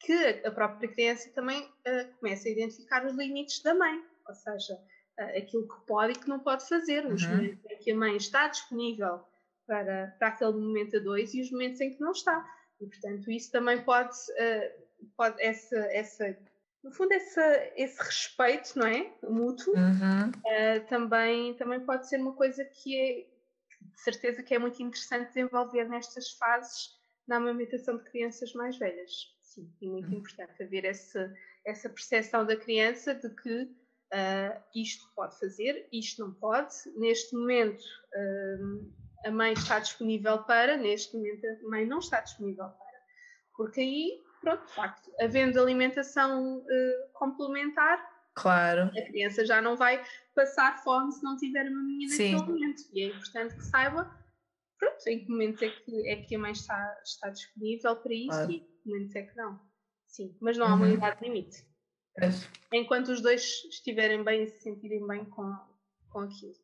que 0.00 0.42
a 0.44 0.50
própria 0.50 0.88
criança 0.88 1.30
também 1.34 1.62
uh, 1.62 2.14
comece 2.18 2.48
a 2.48 2.52
identificar 2.52 3.04
os 3.04 3.14
limites 3.14 3.62
da 3.62 3.74
mãe, 3.74 4.02
ou 4.26 4.34
seja, 4.34 4.74
uh, 4.74 5.38
aquilo 5.38 5.66
que 5.66 5.86
pode 5.86 6.12
e 6.12 6.18
que 6.18 6.28
não 6.28 6.38
pode 6.38 6.68
fazer, 6.68 7.06
os 7.06 7.22
uhum. 7.22 7.36
momentos 7.36 7.64
em 7.70 7.78
que 7.78 7.90
a 7.90 7.96
mãe 7.96 8.16
está 8.16 8.48
disponível 8.48 9.20
para, 9.66 10.14
para 10.18 10.28
aquele 10.28 10.52
momento 10.52 10.96
a 10.96 11.00
dois 11.00 11.34
e 11.34 11.42
os 11.42 11.50
momentos 11.50 11.80
em 11.80 11.94
que 11.94 12.00
não 12.00 12.12
está. 12.12 12.46
E, 12.80 12.86
portanto, 12.86 13.30
isso 13.30 13.50
também 13.50 13.82
pode, 13.82 14.14
uh, 14.14 15.08
pode 15.16 15.42
essa, 15.42 15.76
essa, 15.76 16.38
no 16.82 16.92
fundo, 16.92 17.12
essa, 17.12 17.72
esse 17.76 18.00
respeito, 18.00 18.78
não 18.78 18.86
é? 18.86 19.12
Mútuo, 19.28 19.74
uhum. 19.74 20.32
também, 20.88 21.54
também 21.54 21.80
pode 21.80 22.08
ser 22.08 22.20
uma 22.20 22.34
coisa 22.34 22.64
que 22.64 22.96
é, 22.96 23.26
de 23.82 24.00
certeza 24.00 24.44
que 24.44 24.54
é 24.54 24.58
muito 24.60 24.80
interessante 24.80 25.28
desenvolver 25.28 25.88
nestas 25.88 26.30
fases 26.30 26.96
na 27.26 27.36
amamentação 27.36 27.98
de 27.98 28.04
crianças 28.04 28.52
mais 28.54 28.78
velhas 28.78 29.36
sim, 29.48 29.72
e 29.80 29.88
muito 29.88 30.08
uhum. 30.08 30.18
importante 30.18 30.62
haver 30.62 30.84
essa, 30.84 31.34
essa 31.64 31.88
percepção 31.88 32.44
da 32.44 32.56
criança 32.56 33.14
de 33.14 33.28
que 33.30 33.62
uh, 33.62 34.62
isto 34.74 35.10
pode 35.14 35.38
fazer, 35.38 35.88
isto 35.92 36.24
não 36.24 36.32
pode. 36.34 36.74
Neste 36.96 37.34
momento, 37.34 37.82
uh, 37.82 38.92
a 39.24 39.30
mãe 39.30 39.52
está 39.52 39.78
disponível 39.78 40.42
para, 40.44 40.76
neste 40.76 41.16
momento, 41.16 41.44
a 41.46 41.68
mãe 41.68 41.86
não 41.86 41.98
está 41.98 42.20
disponível 42.20 42.66
para. 42.66 42.98
Porque 43.56 43.80
aí, 43.80 44.22
pronto, 44.40 44.66
de 44.66 44.72
facto, 44.72 45.10
havendo 45.20 45.60
alimentação 45.60 46.58
uh, 46.58 47.12
complementar, 47.12 48.18
Claro. 48.34 48.82
A 48.96 49.02
criança 49.02 49.44
já 49.44 49.60
não 49.60 49.76
vai 49.76 50.00
passar 50.32 50.80
fome 50.84 51.10
se 51.10 51.24
não 51.24 51.36
tiver 51.36 51.68
uma 51.68 51.82
menina 51.82 52.12
naquele 52.12 52.36
momento. 52.36 52.82
E 52.92 53.02
é 53.02 53.06
importante 53.08 53.56
que 53.56 53.64
saiba 53.64 54.17
pronto, 54.78 55.06
em 55.06 55.24
que 55.24 55.30
momento 55.30 55.64
é 55.64 55.70
que, 55.70 56.08
é 56.08 56.16
que 56.22 56.36
a 56.36 56.38
mãe 56.38 56.52
está, 56.52 57.00
está 57.04 57.30
disponível 57.30 57.96
para 57.96 58.14
isso 58.14 58.28
claro. 58.28 58.52
e 58.52 58.66
momentos 58.84 59.16
é 59.16 59.22
que 59.22 59.36
não. 59.36 59.60
Sim, 60.06 60.36
mas 60.40 60.56
não 60.56 60.66
há 60.66 60.74
uma 60.74 60.86
uhum. 60.86 60.94
idade 60.94 61.22
limite. 61.22 61.64
É. 62.18 62.28
Enquanto 62.72 63.08
os 63.08 63.20
dois 63.20 63.42
estiverem 63.70 64.24
bem 64.24 64.42
e 64.42 64.46
se 64.48 64.62
sentirem 64.62 65.06
bem 65.06 65.24
com, 65.26 65.54
com 66.10 66.20
aquilo. 66.20 66.54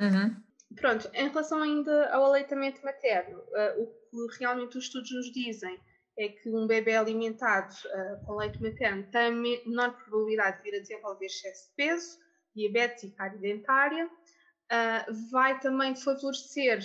Uhum. 0.00 0.36
Pronto, 0.76 1.10
em 1.14 1.28
relação 1.28 1.62
ainda 1.62 2.08
ao 2.12 2.24
aleitamento 2.26 2.84
materno, 2.84 3.38
uh, 3.38 3.82
o 4.12 4.28
que 4.28 4.38
realmente 4.38 4.78
os 4.78 4.84
estudos 4.84 5.10
nos 5.10 5.32
dizem 5.32 5.80
é 6.16 6.28
que 6.28 6.50
um 6.50 6.66
bebê 6.66 6.94
alimentado 6.94 7.74
uh, 7.74 8.24
com 8.24 8.36
leite 8.36 8.62
materno 8.62 9.04
tem 9.10 9.32
menor 9.32 9.96
probabilidade 9.96 10.58
de 10.58 10.62
vir 10.62 10.76
a 10.76 10.80
desenvolver 10.80 11.26
excesso 11.26 11.70
de 11.70 11.74
peso, 11.76 12.18
diabetes 12.54 13.04
e 13.04 13.10
cárie 13.10 13.38
dentária, 13.38 14.08
uh, 14.70 15.30
vai 15.30 15.58
também 15.60 15.94
favorecer 15.94 16.80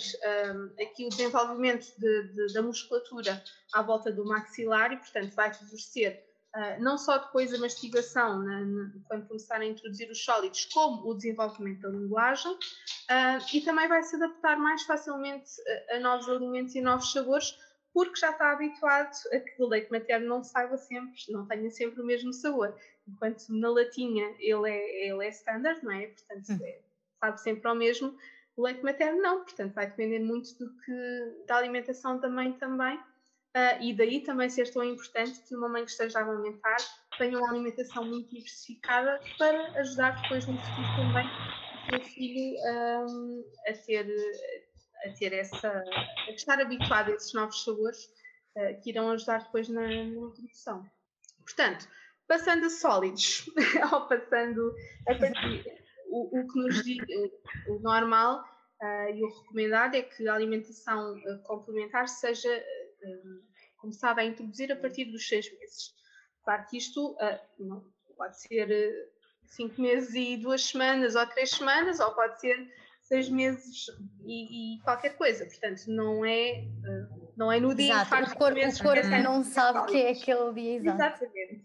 um, 0.54 0.82
aqui 0.82 1.06
o 1.06 1.08
desenvolvimento 1.08 1.86
de, 1.98 2.32
de, 2.32 2.52
da 2.52 2.62
musculatura 2.62 3.42
à 3.72 3.82
volta 3.82 4.10
do 4.12 4.24
maxilar 4.24 4.92
e, 4.92 4.96
portanto, 4.96 5.34
vai 5.34 5.52
favorecer 5.54 6.24
uh, 6.54 6.82
não 6.82 6.98
só 6.98 7.18
depois 7.18 7.54
a 7.54 7.58
mastigação, 7.58 8.42
na, 8.42 8.60
na, 8.60 8.90
quando 9.06 9.28
começarem 9.28 9.68
a 9.68 9.72
introduzir 9.72 10.10
os 10.10 10.22
sólidos, 10.22 10.64
como 10.66 11.08
o 11.08 11.14
desenvolvimento 11.14 11.82
da 11.82 11.88
linguagem 11.88 12.52
uh, 12.52 13.54
e 13.54 13.60
também 13.60 13.88
vai 13.88 14.02
se 14.02 14.16
adaptar 14.16 14.58
mais 14.58 14.82
facilmente 14.82 15.50
a, 15.90 15.96
a 15.96 16.00
novos 16.00 16.28
alimentos 16.28 16.74
e 16.74 16.80
novos 16.80 17.12
sabores, 17.12 17.56
porque 17.92 18.20
já 18.20 18.30
está 18.30 18.52
habituado 18.52 19.14
a 19.32 19.38
que 19.38 19.62
o 19.62 19.66
leite 19.66 19.90
materno 19.90 20.28
não 20.28 20.44
saiba 20.44 20.76
sempre, 20.76 21.14
não 21.30 21.46
tenha 21.46 21.70
sempre 21.70 22.02
o 22.02 22.04
mesmo 22.04 22.30
sabor. 22.30 22.76
Enquanto 23.08 23.48
na 23.48 23.70
latinha 23.70 24.34
ele 24.38 24.70
é, 24.70 25.08
ele 25.08 25.24
é 25.24 25.30
standard, 25.30 25.82
não 25.82 25.92
é? 25.92 26.08
Portanto, 26.08 26.50
hum. 26.50 26.58
é, 26.62 26.80
sabe 27.20 27.40
sempre 27.40 27.68
ao 27.68 27.74
mesmo. 27.74 28.16
O 28.56 28.62
leite 28.62 28.82
materno 28.82 29.20
não, 29.20 29.44
portanto 29.44 29.74
vai 29.74 29.86
depender 29.86 30.20
muito 30.20 30.56
do 30.58 30.70
que 30.80 31.44
da 31.46 31.56
alimentação 31.56 32.18
da 32.18 32.28
mãe 32.28 32.52
também. 32.54 32.98
Uh, 33.56 33.82
e 33.82 33.94
daí 33.94 34.20
também 34.20 34.50
ser 34.50 34.70
tão 34.70 34.84
importante 34.84 35.40
que 35.48 35.56
uma 35.56 35.68
mãe 35.68 35.84
que 35.84 35.90
esteja 35.90 36.18
a 36.18 36.22
amamentar 36.22 36.76
tenha 37.16 37.38
uma 37.38 37.48
alimentação 37.48 38.04
muito 38.04 38.28
diversificada 38.28 39.18
para 39.38 39.80
ajudar 39.80 40.20
depois 40.20 40.46
no 40.46 40.58
futuro 40.58 40.86
também 40.96 41.26
o 41.26 41.90
seu 41.90 42.04
filho 42.12 42.56
um, 43.08 43.44
a 43.66 43.72
ter 43.72 44.06
a 45.06 45.10
ter 45.18 45.32
essa 45.32 45.84
a 46.28 46.30
estar 46.32 46.60
habituado 46.60 47.10
a 47.10 47.14
esses 47.14 47.32
novos 47.32 47.64
sabores 47.64 48.04
uh, 48.56 48.80
que 48.82 48.90
irão 48.90 49.10
ajudar 49.10 49.44
depois 49.44 49.70
na, 49.70 49.88
na. 49.88 50.84
Portanto, 51.42 51.88
passando 52.26 52.66
a 52.66 52.70
sólidos, 52.70 53.46
ou 53.92 54.06
passando 54.06 54.74
a 55.08 55.14
partir, 55.14 55.85
o, 56.08 56.40
o 56.40 56.48
que 56.48 56.58
nos 56.58 56.84
diz, 56.84 56.98
o, 57.66 57.74
o 57.74 57.78
normal 57.80 58.44
uh, 58.82 59.14
e 59.14 59.22
o 59.22 59.28
recomendado 59.28 59.94
é 59.94 60.02
que 60.02 60.28
a 60.28 60.34
alimentação 60.34 61.14
uh, 61.14 61.38
complementar 61.44 62.08
seja 62.08 62.48
uh, 62.48 63.42
começada 63.78 64.20
a 64.20 64.24
introduzir 64.24 64.70
a 64.72 64.76
partir 64.76 65.06
dos 65.06 65.26
seis 65.26 65.50
meses. 65.58 65.94
Claro 66.44 66.64
que 66.68 66.78
isto 66.78 67.16
não, 67.58 67.84
pode 68.16 68.40
ser 68.40 68.68
cinco 69.44 69.80
meses 69.80 70.14
e 70.14 70.36
duas 70.36 70.64
semanas 70.64 71.16
ou 71.16 71.26
três 71.26 71.50
semanas, 71.50 71.98
ou 71.98 72.12
pode 72.14 72.40
ser 72.40 72.72
seis 73.02 73.28
meses 73.28 73.86
e, 74.24 74.76
e 74.76 74.80
qualquer 74.82 75.16
coisa. 75.16 75.44
Portanto, 75.44 75.82
não 75.88 76.24
é, 76.24 76.64
não 77.36 77.50
é 77.50 77.58
no 77.58 77.74
dia 77.74 77.94
Exato. 77.94 78.10
faz 78.10 78.32
o 78.32 78.36
corpo, 78.36 78.60
o 78.60 78.82
corpo 78.82 79.08
não 79.24 79.42
sabe 79.42 79.78
o 79.80 79.86
que 79.86 79.96
é 79.96 80.10
aquele 80.12 80.52
dia 80.54 80.76
exato. 80.76 81.24
Exatamente. 81.24 81.64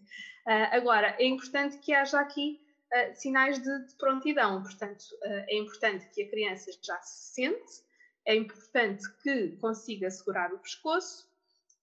agora, 0.72 1.16
é 1.20 1.26
importante 1.26 1.78
que 1.78 1.94
haja 1.94 2.20
aqui 2.20 2.60
uh, 2.94 3.16
sinais 3.16 3.62
de, 3.62 3.88
de, 3.88 3.96
prontidão. 3.96 4.62
Portanto, 4.62 5.04
uh, 5.24 5.46
é 5.48 5.58
importante 5.58 6.08
que 6.14 6.24
a 6.24 6.30
criança 6.30 6.72
já 6.82 7.02
se 7.02 7.34
sente, 7.34 7.84
é 8.26 8.36
importante 8.36 9.04
que 9.24 9.58
consiga 9.58 10.10
segurar 10.10 10.54
o 10.54 10.60
pescoço 10.60 11.32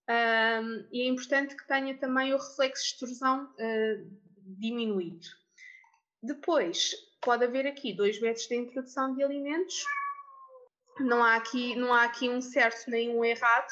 um, 0.08 0.88
e 0.90 1.02
é 1.02 1.06
importante 1.06 1.54
que 1.54 1.66
tenha 1.66 1.96
também 1.98 2.32
o 2.32 2.38
reflexo 2.38 2.82
de 2.82 2.90
extrusão 2.92 3.44
uh, 3.44 4.10
diminuído. 4.58 5.26
Depois, 6.22 6.94
pode 7.20 7.44
haver 7.44 7.66
aqui 7.66 7.92
dois 7.92 8.18
métodos 8.18 8.48
de 8.48 8.56
introdução 8.56 9.14
de 9.14 9.22
alimentos. 9.22 9.84
Não 11.00 11.22
há 11.22 11.36
aqui, 11.36 11.76
não 11.76 11.92
há 11.92 12.04
aqui 12.04 12.28
um 12.28 12.40
certo 12.40 12.90
nem 12.90 13.14
um 13.14 13.22
errado. 13.22 13.70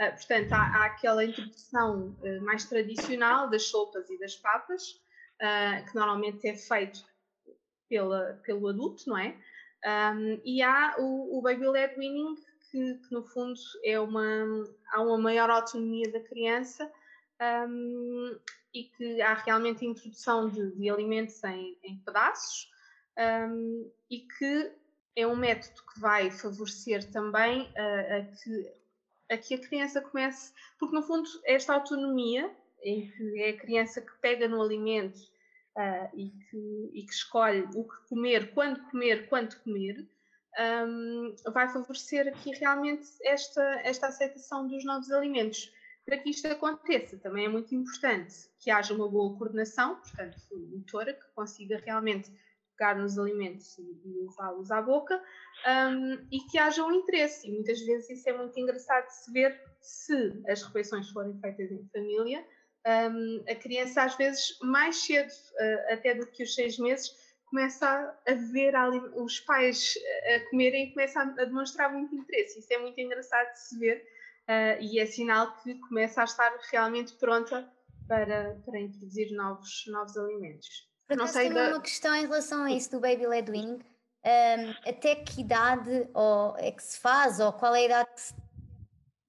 Uh, 0.00 0.10
portanto, 0.12 0.52
há, 0.52 0.62
há, 0.62 0.86
aquela 0.86 1.22
introdução 1.22 2.16
uh, 2.18 2.42
mais 2.42 2.64
tradicional 2.64 3.50
das 3.50 3.66
sopas 3.66 4.08
e 4.08 4.18
das 4.18 4.36
papas, 4.36 4.98
uh, 5.42 5.84
que 5.84 5.94
normalmente 5.94 6.48
é 6.48 6.56
feito 6.56 7.04
pela, 7.88 8.40
pelo 8.44 8.68
adulto, 8.68 9.08
não 9.08 9.18
é? 9.18 9.36
Um, 9.84 10.40
e 10.44 10.62
há 10.62 10.96
o, 10.98 11.38
o 11.38 11.42
Baby 11.42 11.68
Led 11.68 11.94
Winning, 11.98 12.36
que, 12.70 12.94
que, 12.94 13.12
no 13.12 13.22
fundo 13.22 13.60
é 13.84 14.00
uma, 14.00 14.64
há 14.92 15.02
uma 15.02 15.18
maior 15.18 15.50
autonomia 15.50 16.10
da 16.10 16.20
criança 16.20 16.90
um, 17.68 18.38
e 18.72 18.84
que 18.84 19.20
há 19.20 19.34
realmente 19.34 19.84
a 19.84 19.88
introdução 19.88 20.48
de, 20.48 20.74
de 20.74 20.90
alimentos 20.90 21.42
em, 21.44 21.78
em 21.82 21.98
pedaços 21.98 22.70
um, 23.18 23.90
e 24.10 24.20
que 24.20 24.72
é 25.16 25.26
um 25.26 25.36
método 25.36 25.82
que 25.92 26.00
vai 26.00 26.30
favorecer 26.30 27.08
também 27.12 27.70
a, 27.76 28.16
a, 28.16 28.22
que, 28.22 28.72
a 29.30 29.36
que 29.36 29.54
a 29.54 29.58
criança 29.58 30.00
comece, 30.00 30.52
porque 30.78 30.94
no 30.94 31.02
fundo 31.02 31.28
esta 31.44 31.74
autonomia 31.74 32.50
em 32.84 33.10
que 33.10 33.42
é 33.42 33.50
a 33.50 33.56
criança 33.56 34.00
que 34.00 34.12
pega 34.20 34.46
no 34.46 34.60
alimento 34.62 35.18
uh, 35.76 36.08
e, 36.14 36.30
que, 36.30 36.90
e, 36.92 37.02
que, 37.04 37.12
escolhe 37.12 37.66
o 37.74 37.84
que 37.84 38.08
comer, 38.08 38.52
quando 38.52 38.80
comer, 38.90 39.28
quando 39.28 39.56
comer, 39.62 40.06
um, 40.86 41.34
vai 41.52 41.68
favorecer 41.68 42.28
aqui 42.28 42.50
realmente 42.52 43.08
esta, 43.22 43.62
esta 43.82 44.08
aceitação 44.08 44.68
dos 44.68 44.84
novos 44.84 45.10
alimentos. 45.10 45.72
Para 46.04 46.18
que 46.18 46.30
isto 46.30 46.46
aconteça, 46.46 47.16
também 47.16 47.46
é 47.46 47.48
muito 47.48 47.74
importante 47.74 48.34
que 48.60 48.70
haja 48.70 48.92
uma 48.92 49.08
boa 49.08 49.36
coordenação, 49.38 49.96
portanto, 49.96 50.36
motora, 50.70 51.14
que 51.14 51.26
consiga 51.34 51.78
realmente 51.78 52.30
pegar 52.76 52.94
nos 52.96 53.18
alimentos 53.18 53.78
e, 53.78 53.82
e 54.04 54.26
levá-los 54.26 54.70
à 54.70 54.82
boca, 54.82 55.22
um, 55.66 56.26
e 56.30 56.40
que 56.50 56.58
haja 56.58 56.84
um 56.84 56.92
interesse. 56.92 57.48
E 57.48 57.52
muitas 57.52 57.80
vezes 57.80 58.10
isso 58.10 58.28
é 58.28 58.36
muito 58.36 58.58
engraçado 58.58 59.06
de 59.06 59.14
se 59.14 59.32
ver 59.32 59.60
se 59.80 60.42
as 60.46 60.62
refeições 60.62 61.08
forem 61.10 61.38
feitas 61.40 61.70
em 61.70 61.88
família. 61.88 62.44
Um, 62.86 63.44
a 63.48 63.54
criança, 63.54 64.02
às 64.02 64.14
vezes, 64.16 64.58
mais 64.60 64.96
cedo 64.96 65.30
uh, 65.30 65.92
até 65.92 66.14
do 66.14 66.26
que 66.26 66.42
os 66.42 66.54
seis 66.54 66.78
meses, 66.78 67.14
começa 67.46 67.86
a 68.26 68.34
ver 68.52 68.74
os 69.14 69.38
pais 69.40 69.94
a 70.34 70.50
comerem 70.50 70.88
e 70.88 70.92
começa 70.92 71.20
a, 71.20 71.24
demonstrar 71.44 71.92
muito 71.92 72.14
interesse. 72.14 72.58
Isso 72.58 72.72
é 72.72 72.78
muito 72.78 73.00
engraçado 73.00 73.52
de 73.52 73.60
se 73.60 73.78
ver 73.78 74.04
uh, 74.48 74.82
e 74.82 74.98
é 74.98 75.06
sinal 75.06 75.56
que 75.62 75.74
começa 75.88 76.20
a 76.20 76.24
estar 76.24 76.52
realmente 76.70 77.14
pronta 77.14 77.70
para, 78.08 78.60
para 78.66 78.80
introduzir 78.80 79.30
novos, 79.32 79.84
novos 79.86 80.16
alimentos. 80.16 80.88
Por 81.06 81.16
não 81.16 81.26
sei 81.26 81.50
da... 81.50 81.68
uma 81.68 81.80
questão 81.80 82.14
em 82.14 82.22
relação 82.22 82.64
a 82.64 82.70
isso 82.70 82.90
do 82.90 83.00
baby 83.00 83.26
led 83.26 83.50
weaning. 83.50 83.80
Um, 84.26 84.88
até 84.88 85.16
que 85.16 85.42
idade 85.42 86.08
ou 86.14 86.56
é 86.56 86.72
que 86.72 86.82
se 86.82 86.98
faz, 86.98 87.40
ou 87.40 87.52
qual 87.52 87.74
é 87.74 87.80
a 87.80 87.84
idade 87.84 88.10
que 88.14 88.20
se 88.20 88.34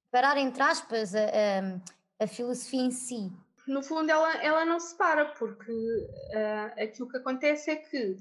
parar 0.10 0.38
entre 0.38 0.64
aspas 0.64 1.14
a, 1.14 1.26
a, 1.26 2.24
a 2.24 2.28
filosofia 2.28 2.82
em 2.82 2.92
si? 2.92 3.32
No 3.68 3.82
fundo 3.82 4.12
ela, 4.12 4.34
ela 4.44 4.66
não 4.66 4.80
se 4.80 4.96
para, 4.96 5.26
porque 5.26 5.72
uh, 5.72 6.84
aquilo 6.84 7.10
que 7.10 7.18
acontece 7.18 7.72
é 7.72 7.76
que 7.76 8.18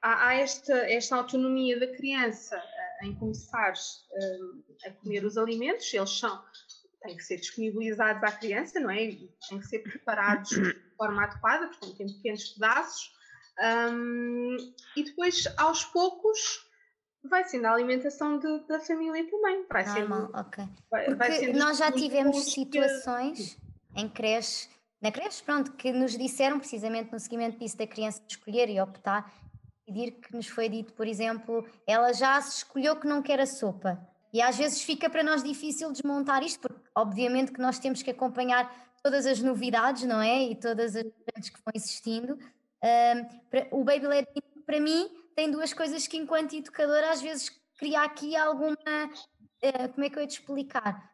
há, 0.00 0.28
há 0.28 0.34
esta, 0.34 0.74
esta 0.90 1.16
autonomia 1.16 1.78
da 1.80 1.88
criança 1.88 2.56
uh, 2.56 3.06
em 3.06 3.14
começar 3.16 3.72
uh, 3.72 4.64
a 4.86 4.92
comer 4.92 5.24
os 5.24 5.36
alimentos, 5.36 5.92
eles 5.92 6.10
são 6.10 6.42
têm 7.04 7.16
que 7.16 7.22
ser 7.22 7.36
disponibilizados 7.36 8.22
à 8.22 8.32
criança, 8.32 8.80
não 8.80 8.90
é? 8.90 8.96
Têm 9.48 9.58
que 9.58 9.66
ser 9.66 9.80
preparados 9.80 10.50
de 10.50 10.96
forma 10.96 11.24
adequada, 11.24 11.68
portanto, 11.68 12.00
em 12.00 12.12
pequenos 12.14 12.48
pedaços. 12.54 13.12
Um, 13.92 14.56
e 14.96 15.04
depois, 15.04 15.44
aos 15.58 15.84
poucos, 15.84 16.66
vai 17.22 17.44
sendo 17.44 17.66
a 17.66 17.72
alimentação 17.72 18.38
de, 18.38 18.66
da 18.66 18.80
família 18.80 19.30
também. 19.30 19.66
Vai 19.70 19.84
Normal, 19.86 20.26
sendo, 20.26 20.38
ok. 20.38 20.64
Vai, 20.90 21.14
vai 21.14 21.52
nós 21.52 21.78
já 21.78 21.92
tivemos 21.92 22.52
situações 22.52 23.54
que... 23.54 24.00
em 24.00 24.08
creche, 24.08 24.68
na 25.04 25.12
creche, 25.12 25.42
pronto, 25.42 25.72
que 25.72 25.92
nos 25.92 26.16
disseram, 26.16 26.58
precisamente 26.58 27.12
no 27.12 27.20
seguimento 27.20 27.58
disso 27.58 27.76
da 27.76 27.86
criança 27.86 28.22
escolher 28.26 28.70
e 28.70 28.80
optar, 28.80 29.30
decidir 29.86 30.12
que 30.12 30.34
nos 30.34 30.46
foi 30.46 30.66
dito, 30.66 30.94
por 30.94 31.06
exemplo, 31.06 31.62
ela 31.86 32.10
já 32.14 32.40
se 32.40 32.56
escolheu 32.56 32.96
que 32.96 33.06
não 33.06 33.20
quer 33.20 33.38
a 33.38 33.44
sopa. 33.44 34.00
E 34.32 34.40
às 34.40 34.56
vezes 34.56 34.80
fica 34.80 35.10
para 35.10 35.22
nós 35.22 35.44
difícil 35.44 35.92
desmontar 35.92 36.42
isto, 36.42 36.58
porque 36.58 36.88
obviamente 36.94 37.52
que 37.52 37.60
nós 37.60 37.78
temos 37.78 38.02
que 38.02 38.10
acompanhar 38.10 38.74
todas 39.02 39.26
as 39.26 39.40
novidades, 39.40 40.04
não 40.04 40.22
é? 40.22 40.42
E 40.44 40.56
todas 40.56 40.96
as 40.96 41.50
que 41.50 41.60
vão 41.62 41.72
existindo. 41.74 42.38
Um, 42.82 43.78
o 43.78 43.84
Baby 43.84 44.06
Led 44.06 44.26
para 44.64 44.80
mim, 44.80 45.10
tem 45.36 45.50
duas 45.50 45.74
coisas 45.74 46.06
que, 46.06 46.16
enquanto 46.16 46.56
educadora, 46.56 47.10
às 47.10 47.20
vezes 47.20 47.50
cria 47.76 48.00
aqui 48.00 48.34
alguma. 48.34 48.72
Uh, 48.72 49.92
como 49.92 50.06
é 50.06 50.08
que 50.08 50.16
eu 50.16 50.22
ia 50.22 50.28
te 50.28 50.40
explicar? 50.40 51.12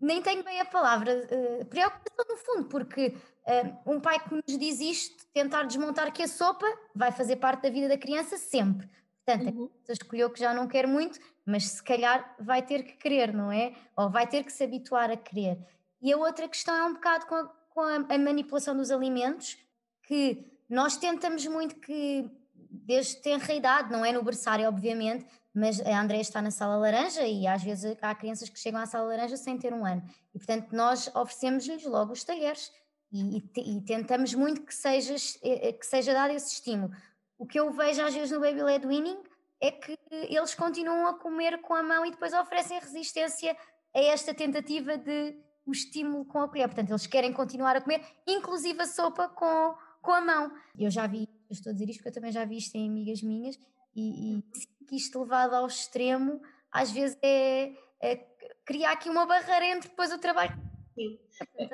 Nem, 0.00 0.22
tenho 0.22 0.42
bem 0.42 0.60
a 0.60 0.64
palavra. 0.64 1.28
Uh, 1.30 1.64
preocupação, 1.66 2.24
no 2.28 2.36
fundo, 2.36 2.64
porque 2.68 3.14
uh, 3.46 3.92
um 3.92 4.00
pai 4.00 4.18
que 4.18 4.34
nos 4.34 4.58
diz 4.58 4.80
isto, 4.80 5.26
tentar 5.32 5.64
desmontar 5.64 6.12
que 6.12 6.22
a 6.22 6.28
sopa 6.28 6.66
vai 6.94 7.12
fazer 7.12 7.36
parte 7.36 7.62
da 7.62 7.70
vida 7.70 7.88
da 7.88 7.98
criança 7.98 8.38
sempre. 8.38 8.88
Portanto, 9.24 9.42
uhum. 9.42 9.48
a 9.48 9.68
criança 9.68 9.92
escolheu 9.92 10.30
que 10.30 10.40
já 10.40 10.54
não 10.54 10.66
quer 10.66 10.86
muito, 10.86 11.20
mas 11.44 11.66
se 11.66 11.82
calhar 11.82 12.34
vai 12.40 12.62
ter 12.62 12.82
que 12.82 12.94
querer, 12.94 13.32
não 13.34 13.52
é? 13.52 13.74
Ou 13.96 14.08
vai 14.08 14.26
ter 14.26 14.42
que 14.42 14.52
se 14.52 14.64
habituar 14.64 15.10
a 15.10 15.16
querer. 15.16 15.58
E 16.00 16.12
a 16.12 16.16
outra 16.16 16.48
questão 16.48 16.74
é 16.74 16.84
um 16.84 16.94
bocado 16.94 17.26
com 17.26 17.34
a, 17.34 17.44
com 17.70 17.80
a 17.80 18.18
manipulação 18.18 18.74
dos 18.74 18.90
alimentos, 18.90 19.58
que 20.04 20.46
nós 20.68 20.96
tentamos 20.96 21.46
muito 21.46 21.74
que, 21.76 22.30
desde 22.54 23.16
tenra 23.16 23.52
idade, 23.52 23.92
não 23.92 24.04
é 24.04 24.12
no 24.12 24.22
berçário, 24.22 24.66
obviamente, 24.66 25.26
mas 25.54 25.80
a 25.80 26.00
André 26.00 26.20
está 26.20 26.40
na 26.40 26.50
sala 26.50 26.76
laranja 26.76 27.22
e 27.26 27.46
às 27.46 27.62
vezes 27.62 27.96
há 28.00 28.14
crianças 28.14 28.48
que 28.48 28.58
chegam 28.58 28.80
à 28.80 28.86
sala 28.86 29.08
laranja 29.08 29.36
sem 29.36 29.58
ter 29.58 29.72
um 29.72 29.84
ano. 29.84 30.02
E 30.34 30.38
portanto 30.38 30.72
nós 30.72 31.08
oferecemos-lhes 31.14 31.84
logo 31.84 32.12
os 32.12 32.24
talheres 32.24 32.72
e, 33.12 33.38
e, 33.38 33.76
e, 33.76 33.80
tentamos 33.82 34.34
muito 34.34 34.62
que 34.62 34.74
seja, 34.74 35.14
eh, 35.42 35.68
eh, 35.68 35.72
que 35.72 35.84
seja 35.84 36.12
dado 36.12 36.32
esse 36.32 36.52
estímulo. 36.52 36.92
O 37.36 37.46
que 37.46 37.58
eu 37.58 37.72
vejo 37.72 38.02
às 38.02 38.14
vezes 38.14 38.30
no 38.30 38.40
Baby 38.40 38.62
Led 38.62 38.86
Winning 38.86 39.18
é 39.60 39.72
que 39.72 39.98
eles 40.10 40.54
continuam 40.54 41.06
a 41.08 41.14
comer 41.14 41.60
com 41.60 41.74
a 41.74 41.82
mão 41.82 42.06
e 42.06 42.10
depois 42.10 42.32
oferecem 42.32 42.78
resistência 42.78 43.56
a 43.94 44.00
esta 44.00 44.32
tentativa 44.32 44.96
de 44.96 45.36
o 45.66 45.72
estímulo 45.72 46.24
com 46.24 46.40
a 46.40 46.48
colher. 46.48 46.68
Portanto, 46.68 46.90
eles 46.90 47.06
querem 47.06 47.32
continuar 47.32 47.76
a 47.76 47.80
comer, 47.80 48.04
inclusive 48.26 48.80
a 48.80 48.86
sopa 48.86 49.28
com, 49.28 49.74
com 50.00 50.12
a 50.12 50.20
mão. 50.20 50.52
Eu 50.78 50.90
já 50.90 51.06
vi, 51.06 51.28
eu 51.48 51.52
estou 51.52 51.70
a 51.70 51.72
dizer 51.72 51.90
isto 51.90 51.98
porque 51.98 52.08
eu 52.08 52.14
também 52.14 52.32
já 52.32 52.44
vi 52.44 52.56
isto 52.56 52.74
em 52.76 52.88
amigas 52.88 53.22
minhas, 53.22 53.58
e, 53.94 54.38
e 54.38 54.42
que 54.86 54.96
isto 54.96 55.20
levado 55.20 55.54
ao 55.54 55.66
extremo, 55.66 56.40
às 56.70 56.90
vezes 56.90 57.16
é, 57.22 57.72
é 58.00 58.16
criar 58.64 58.92
aqui 58.92 59.08
uma 59.08 59.26
barreira 59.26 59.66
entre 59.66 59.88
depois 59.88 60.12
o 60.12 60.18
trabalho. 60.18 60.52
Sim. 60.94 61.18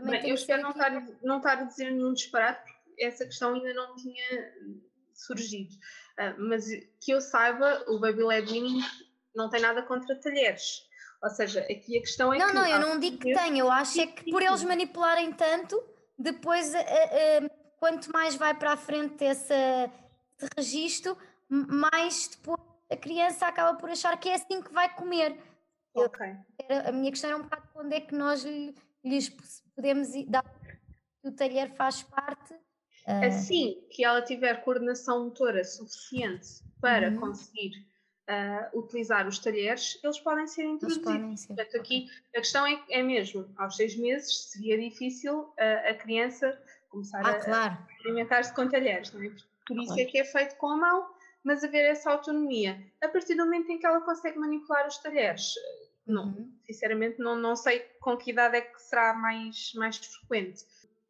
Bem, 0.05 0.29
eu 0.29 0.35
espero 0.35 0.63
não 0.63 0.71
estar, 0.71 0.91
não 1.23 1.37
estar 1.39 1.59
a 1.59 1.65
dizer 1.65 1.91
nenhum 1.91 2.13
disparate, 2.13 2.63
porque 2.63 3.05
essa 3.05 3.25
questão 3.25 3.55
ainda 3.55 3.73
não 3.75 3.97
tinha 3.97 4.53
surgido. 5.13 5.75
Uh, 6.19 6.49
mas 6.49 6.67
que 7.01 7.11
eu 7.11 7.21
saiba, 7.21 7.85
o 7.89 7.99
Baby 7.99 8.23
Led 8.23 8.51
Winning 8.51 8.81
não 9.35 9.49
tem 9.51 9.61
nada 9.61 9.83
contra 9.83 10.15
talheres. 10.17 10.87
Ou 11.23 11.31
seja, 11.31 11.61
aqui 11.61 11.99
a 11.99 12.01
questão 12.01 12.33
é 12.33 12.39
não, 12.39 12.49
que. 12.49 12.55
Não, 12.55 12.63
não, 12.63 12.71
eu 12.71 12.81
não 12.81 13.01
digo 13.01 13.19
que 13.19 13.33
tem, 13.33 13.59
eu 13.59 13.71
acho 13.71 14.01
é 14.01 14.07
que 14.07 14.31
por 14.31 14.43
eles 14.43 14.63
manipularem 14.63 15.33
tanto, 15.33 15.83
depois, 16.19 16.73
uh, 16.75 16.79
uh, 16.79 17.51
quanto 17.79 18.13
mais 18.13 18.35
vai 18.37 18.55
para 18.55 18.73
a 18.73 18.77
frente 18.77 19.25
esse 19.25 19.55
registro, 20.57 21.17
mais 21.49 22.29
depois 22.29 22.61
a 22.91 22.97
criança 22.97 23.47
acaba 23.47 23.79
por 23.79 23.91
achar 23.91 24.17
que 24.19 24.29
é 24.29 24.35
assim 24.35 24.63
que 24.63 24.73
vai 24.73 24.95
comer. 24.95 25.39
Ok. 25.95 26.27
Eu, 26.69 26.89
a 26.89 26.93
minha 26.93 27.11
questão 27.11 27.31
era 27.31 27.39
um 27.39 27.43
bocado 27.43 27.69
quando 27.73 27.93
é 27.93 28.01
que 28.01 28.15
nós 28.15 28.45
lhes 29.05 29.29
podemos 29.75 30.09
dar 30.29 30.43
que 30.43 31.29
o 31.29 31.33
talher 31.35 31.75
faz 31.75 32.03
parte 32.03 32.55
Uh... 33.07 33.25
Assim 33.27 33.87
que 33.91 34.05
ela 34.05 34.21
tiver 34.21 34.65
coordenação 34.65 35.25
motora 35.25 35.63
suficiente 35.63 36.49
para 36.81 37.09
uhum. 37.09 37.21
conseguir 37.21 37.71
uh, 38.29 38.79
utilizar 38.79 39.29
os 39.29 39.39
talheres, 39.39 39.99
eles 40.03 40.19
podem 40.19 40.47
ser 40.49 40.65
introduzidos. 40.65 41.13
Podem 41.13 41.37
ser. 41.37 41.47
Portanto, 41.47 41.77
aqui 41.77 42.09
a 42.35 42.41
questão 42.41 42.67
é, 42.67 42.83
é 42.91 43.03
mesmo, 43.05 43.49
aos 43.57 43.77
seis 43.77 43.97
meses 43.97 44.51
seria 44.51 44.77
difícil 44.77 45.43
uh, 45.43 45.89
a 45.89 45.95
criança 45.95 46.61
começar 46.89 47.25
ah, 47.25 47.31
a, 47.31 47.45
claro. 47.45 47.79
alimentar-se 48.05 48.53
com 48.53 48.69
talheres, 48.69 49.13
não 49.13 49.23
é? 49.23 49.31
Por 49.67 49.79
isso 49.79 49.87
claro. 49.87 50.01
é 50.01 50.05
que 50.05 50.19
é 50.19 50.25
feito 50.25 50.57
com 50.57 50.67
a 50.67 50.77
mão, 50.77 51.07
mas 51.47 51.65
haver 51.65 51.85
essa 51.87 52.11
autonomia. 52.11 52.79
A 53.03 53.09
partir 53.09 53.35
do 53.35 53.45
momento 53.45 53.71
em 53.71 53.79
que 53.79 53.87
ela 53.87 54.01
consegue 54.03 54.39
manipular 54.39 54.87
os 54.87 54.99
talheres, 54.99 55.55
não, 56.07 56.27
uhum. 56.27 56.53
sinceramente 56.67 57.19
não, 57.19 57.37
não 57.37 57.57
sei 57.57 57.81
com 58.01 58.17
que 58.17 58.31
idade 58.31 58.59
é 58.59 58.61
que 58.61 58.83
será 58.83 59.15
mais, 59.15 59.73
mais 59.75 59.97
frequente 59.97 60.65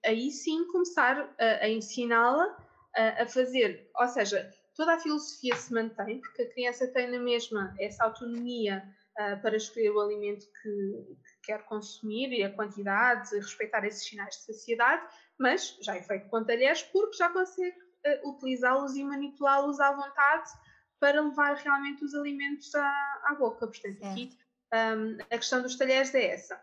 aí 0.06 0.30
sim 0.30 0.66
começar 0.68 1.34
a, 1.38 1.64
a 1.64 1.68
ensiná-la 1.68 2.56
a, 2.94 3.22
a, 3.24 3.26
fazer, 3.26 3.90
ou 3.94 4.08
seja, 4.08 4.50
toda 4.74 4.94
a 4.94 4.98
filosofia 4.98 5.54
se 5.56 5.74
mantém, 5.74 6.20
porque 6.20 6.42
a 6.42 6.50
criança 6.50 6.86
tem 6.88 7.10
na 7.10 7.18
mesma 7.18 7.74
essa 7.78 8.04
autonomia 8.04 8.82
uh, 9.18 9.42
para 9.42 9.56
escolher 9.56 9.90
o 9.90 10.00
alimento 10.00 10.46
que, 10.62 10.70
que, 10.70 11.46
quer 11.46 11.64
consumir 11.64 12.32
e 12.32 12.42
a 12.42 12.52
quantidade, 12.52 13.36
respeitar 13.36 13.84
esses 13.84 14.06
sinais 14.06 14.36
de 14.36 14.44
saciedade, 14.44 15.06
mas 15.38 15.76
já 15.82 15.96
é 15.96 16.02
feito 16.02 16.28
com 16.28 16.44
talheres 16.44 16.82
porque 16.84 17.16
já 17.16 17.28
consegue 17.28 17.76
utilizá-los 18.24 18.96
e 18.96 19.04
manipulá-los 19.04 19.80
à 19.80 19.92
vontade 19.92 20.50
para 20.98 21.20
levar 21.20 21.54
realmente 21.56 22.04
os 22.04 22.14
alimentos 22.14 22.74
à, 22.74 23.22
à 23.24 23.34
boca. 23.34 23.66
Portanto, 23.66 24.04
aqui 24.04 24.36
um, 24.72 25.18
a 25.20 25.38
questão 25.38 25.62
dos 25.62 25.76
talheres 25.76 26.14
é 26.14 26.34
essa. 26.34 26.60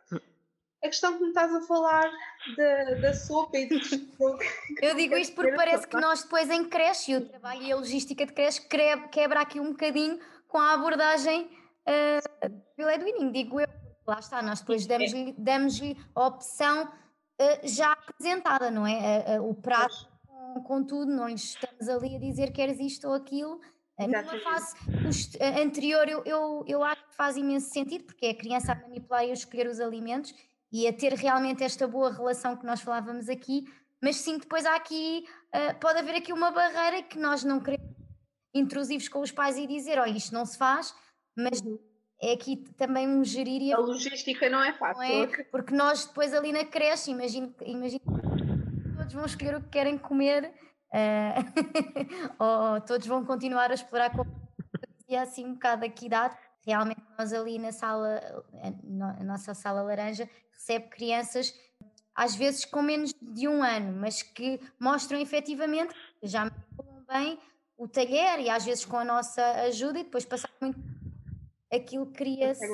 A 0.84 0.88
questão 0.88 1.18
que 1.18 1.24
me 1.24 1.30
estás 1.30 1.54
a 1.54 1.62
falar 1.62 2.12
da, 2.58 2.84
da 2.96 3.14
sopa 3.14 3.58
e 3.58 3.70
do 3.70 3.80
Eu 4.82 4.96
digo 4.96 5.16
isto 5.16 5.34
porque 5.34 5.54
parece 5.54 5.88
que 5.88 5.96
nós 5.96 6.24
depois 6.24 6.50
em 6.50 6.66
creche, 6.66 7.14
e 7.14 7.16
o 7.18 7.30
trabalho 7.30 7.62
e 7.62 7.72
a 7.72 7.76
logística 7.76 8.26
de 8.26 8.34
creche 8.34 8.68
quebra 9.12 9.42
aqui 9.42 9.60
um 9.60 9.72
bocadinho 9.72 10.20
com 10.48 10.58
a 10.58 10.74
abordagem 10.74 11.50
uh, 11.88 12.50
do 12.78 12.90
Edwin, 12.90 13.32
digo 13.32 13.62
eu. 13.62 13.68
Lá 14.06 14.20
está, 14.20 14.42
nós 14.42 14.60
depois 14.60 14.86
damos-lhe 14.86 15.34
damos 15.38 15.80
a 16.14 16.28
opção 16.28 16.84
uh, 16.84 17.60
já 17.64 17.94
apresentada, 17.94 18.70
não 18.70 18.86
é? 18.86 19.38
Uh, 19.38 19.42
uh, 19.42 19.50
o 19.50 19.56
prato 19.56 20.13
com, 20.62 20.84
tudo, 20.84 21.12
não 21.12 21.28
estamos 21.30 21.88
ali 21.90 22.16
a 22.16 22.20
dizer 22.20 22.52
queres 22.52 22.80
isto 22.80 23.08
ou 23.08 23.14
aquilo. 23.14 23.60
Numa 24.00 24.24
fase 24.40 24.76
anterior, 25.62 26.08
eu, 26.10 26.24
eu, 26.26 26.66
eu 26.68 26.84
acho 26.84 27.08
que 27.08 27.16
faz 27.16 27.38
imenso 27.38 27.70
sentido, 27.70 28.06
porque 28.06 28.26
é 28.26 28.30
a 28.32 28.36
criança 28.36 28.72
a 28.72 28.76
manipular 28.76 29.24
e 29.24 29.30
a 29.30 29.34
escolher 29.34 29.68
os 29.68 29.80
alimentos, 29.80 30.34
e 30.72 30.88
a 30.88 30.94
ter 30.94 31.14
realmente 31.14 31.64
esta 31.64 31.88
boa 31.88 32.12
relação 32.12 32.58
que 32.58 32.66
nós 32.66 32.82
falávamos 32.82 33.30
aqui, 33.30 33.66
mas 34.02 34.16
sim 34.16 34.40
depois 34.40 34.66
há 34.66 34.76
aqui, 34.76 35.24
uh, 35.54 35.80
pode 35.80 36.00
haver 36.00 36.16
aqui 36.16 36.34
uma 36.34 36.50
barreira 36.50 37.04
que 37.04 37.20
nós 37.20 37.44
não 37.44 37.60
queremos 37.60 37.94
intrusivos 38.54 39.08
com 39.08 39.20
os 39.20 39.32
pais 39.32 39.58
e 39.58 39.68
dizer, 39.68 40.00
olha, 40.00 40.18
isto 40.18 40.34
não 40.34 40.46
se 40.46 40.58
faz, 40.58 40.94
mas 41.38 41.62
é 42.22 42.34
aqui 42.34 42.58
também 42.78 43.08
um 43.08 43.24
gerir 43.24 43.62
e 43.62 43.74
a, 43.74 43.78
a 43.78 43.80
logística 43.80 44.50
não 44.50 44.64
é 44.64 44.74
fácil. 44.74 45.04
Não 45.04 45.24
é? 45.24 45.44
Porque 45.52 45.76
nós 45.76 46.06
depois 46.06 46.34
ali 46.34 46.52
na 46.52 46.66
creche, 46.66 47.12
imagino, 47.12 47.54
imagino 47.62 48.02
todos 49.04 49.14
vão 49.14 49.26
escolher 49.26 49.56
o 49.56 49.62
que 49.62 49.70
querem 49.70 49.98
comer 49.98 50.54
uh, 50.92 52.40
ou 52.40 52.82
todos 52.82 53.06
vão 53.06 53.26
continuar 53.26 53.70
a 53.72 53.74
explorar 53.74 54.10
como 54.12 54.32
assim 55.22 55.46
um 55.46 55.54
bocado 55.54 55.86
aqui 55.86 56.10
dado. 56.10 56.36
Realmente 56.66 57.02
nós 57.20 57.34
ali 57.34 57.60
na 57.60 57.72
sala, 57.72 58.20
a 59.20 59.24
nossa 59.24 59.54
sala 59.54 59.84
laranja, 59.84 60.28
recebe 60.52 60.88
crianças 60.88 61.54
às 62.16 62.36
vezes 62.36 62.64
com 62.66 62.82
menos 62.82 63.14
de 63.22 63.48
um 63.48 63.62
ano, 63.62 63.92
mas 64.00 64.22
que 64.22 64.60
mostram 64.80 65.20
efetivamente 65.20 65.94
já 66.22 66.46
manipulam 66.46 67.04
bem 67.08 67.40
o 67.78 67.88
talher 67.88 68.40
e 68.40 68.50
às 68.50 68.66
vezes 68.66 68.86
com 68.86 68.98
a 68.98 69.04
nossa 69.04 69.44
ajuda 69.64 70.00
e 70.00 70.04
depois 70.04 70.24
passar 70.24 70.50
muito 70.62 70.80
aquilo 71.72 72.08
cria-se. 72.08 72.66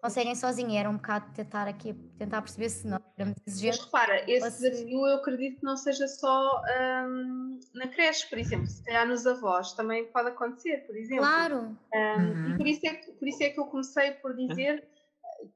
Conseguem 0.00 0.34
sozinhos. 0.34 0.74
Era 0.74 0.88
um 0.88 0.96
bocado 0.96 1.30
tentar 1.34 1.68
aqui, 1.68 1.92
tentar 2.18 2.40
perceber 2.42 2.70
se 2.70 2.86
nós 2.86 3.00
éramos 3.16 3.36
exigentes. 3.46 3.78
Mas 3.78 3.86
repara, 3.86 4.30
esse 4.30 4.62
desafio 4.62 5.06
eu 5.06 5.16
acredito 5.16 5.60
que 5.60 5.64
não 5.64 5.76
seja 5.76 6.08
só 6.08 6.62
um, 7.06 7.60
na 7.74 7.88
creche, 7.88 8.28
por 8.28 8.38
exemplo, 8.38 8.66
se 8.66 8.82
calhar 8.84 9.06
nos 9.06 9.26
avós 9.26 9.72
também 9.74 10.06
pode 10.06 10.28
acontecer, 10.28 10.86
por 10.86 10.96
exemplo. 10.96 11.24
Claro. 11.24 11.76
Um, 11.94 11.98
uhum. 11.98 12.54
E 12.54 12.56
por 12.56 12.66
isso, 12.66 12.86
é 12.86 12.94
que, 12.94 13.12
por 13.12 13.28
isso 13.28 13.42
é 13.42 13.50
que 13.50 13.60
eu 13.60 13.66
comecei 13.66 14.12
por 14.12 14.34
dizer 14.34 14.88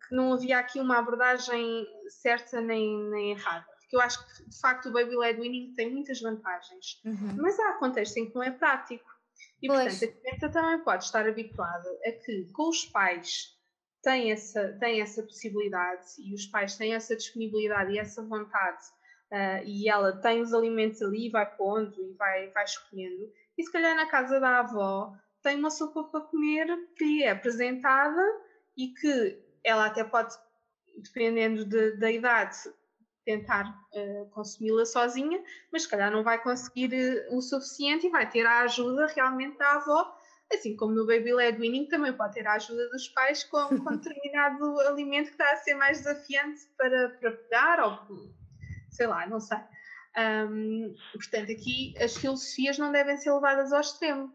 que 0.09 0.15
não 0.15 0.33
havia 0.33 0.59
aqui 0.59 0.81
uma 0.81 0.99
abordagem 0.99 1.87
certa 2.09 2.61
nem, 2.61 2.99
nem 3.11 3.33
errada. 3.33 3.67
Porque 3.81 3.97
eu 3.97 4.01
acho 4.01 4.27
que, 4.27 4.49
de 4.49 4.61
facto, 4.61 4.89
o 4.89 4.93
Baby 4.93 5.17
Led 5.17 5.41
Winning 5.41 5.75
tem 5.75 5.91
muitas 5.91 6.21
vantagens, 6.21 7.01
uhum. 7.05 7.37
mas 7.39 7.59
há 7.59 7.75
contextos 7.75 8.17
em 8.17 8.29
que 8.29 8.35
não 8.35 8.43
é 8.43 8.51
prático. 8.51 9.05
E, 9.63 9.67
pois. 9.67 9.99
portanto, 9.99 10.11
a 10.11 10.21
criança 10.21 10.49
também 10.51 10.85
pode 10.85 11.05
estar 11.05 11.27
habituada 11.27 11.89
a 12.07 12.13
que, 12.13 12.51
com 12.53 12.69
os 12.69 12.85
pais, 12.87 13.55
tem 14.05 14.31
essa, 14.31 14.77
tem 14.79 15.01
essa 15.01 15.23
possibilidade 15.23 16.05
e 16.19 16.35
os 16.35 16.47
pais 16.47 16.77
têm 16.77 16.95
essa 16.95 17.17
disponibilidade 17.17 17.93
e 17.93 17.99
essa 17.99 18.23
vontade 18.23 18.85
uh, 19.33 19.65
e 19.65 19.89
ela 19.89 20.13
tem 20.13 20.43
os 20.43 20.53
alimentos 20.53 21.03
ali, 21.03 21.31
vai 21.31 21.47
pondo 21.57 21.95
e 22.01 22.13
vai, 22.13 22.49
vai 22.51 22.65
escolhendo. 22.65 23.33
E 23.57 23.65
se 23.65 23.73
calhar 23.73 23.97
na 23.97 24.07
casa 24.07 24.39
da 24.39 24.61
avó 24.61 25.13
tem 25.43 25.59
uma 25.59 25.71
sopa 25.71 26.05
para 26.05 26.21
comer 26.21 26.67
que 26.97 27.25
é 27.25 27.31
apresentada 27.31 28.23
e 28.77 28.89
que 28.89 29.43
ela 29.65 29.87
até 29.87 30.05
pode, 30.05 30.35
dependendo 31.03 31.65
de, 31.65 31.97
da 31.97 32.11
idade, 32.11 32.57
tentar 33.25 33.67
uh, 33.95 34.29
consumi-la 34.31 34.85
sozinha, 34.85 35.43
mas 35.73 35.85
se 35.85 35.89
calhar 35.89 36.11
não 36.11 36.23
vai 36.23 36.43
conseguir 36.43 36.93
uh, 36.93 37.37
o 37.37 37.41
suficiente 37.41 38.07
e 38.07 38.11
vai 38.11 38.29
ter 38.29 38.45
a 38.45 38.63
ajuda 38.63 39.07
realmente 39.07 39.57
da 39.57 39.73
avó, 39.77 40.15
assim 40.53 40.77
como 40.77 40.95
no 40.95 41.07
Baby 41.07 41.33
Led 41.33 41.59
Winning 41.59 41.87
também 41.89 42.13
pode 42.13 42.35
ter 42.35 42.47
a 42.47 42.55
ajuda 42.55 42.89
dos 42.91 43.09
pais 43.09 43.45
com, 43.45 43.69
com 43.79 43.97
determinado 43.97 44.81
alimento 44.81 45.27
que 45.27 45.33
está 45.33 45.53
a 45.53 45.57
ser 45.57 45.75
mais 45.75 45.99
desafiante 45.99 46.61
para, 46.77 47.11
para 47.21 47.33
pegar 47.33 47.85
ou 47.85 48.35
sei 48.91 49.07
lá, 49.07 49.27
não 49.27 49.41
sei. 49.41 49.59
Um, 50.17 50.95
portanto, 51.13 51.51
aqui 51.51 51.95
as 52.01 52.17
filosofias 52.17 52.79
não 52.79 52.93
devem 52.93 53.17
ser 53.17 53.33
levadas 53.33 53.73
ao 53.73 53.81
extremo. 53.81 54.33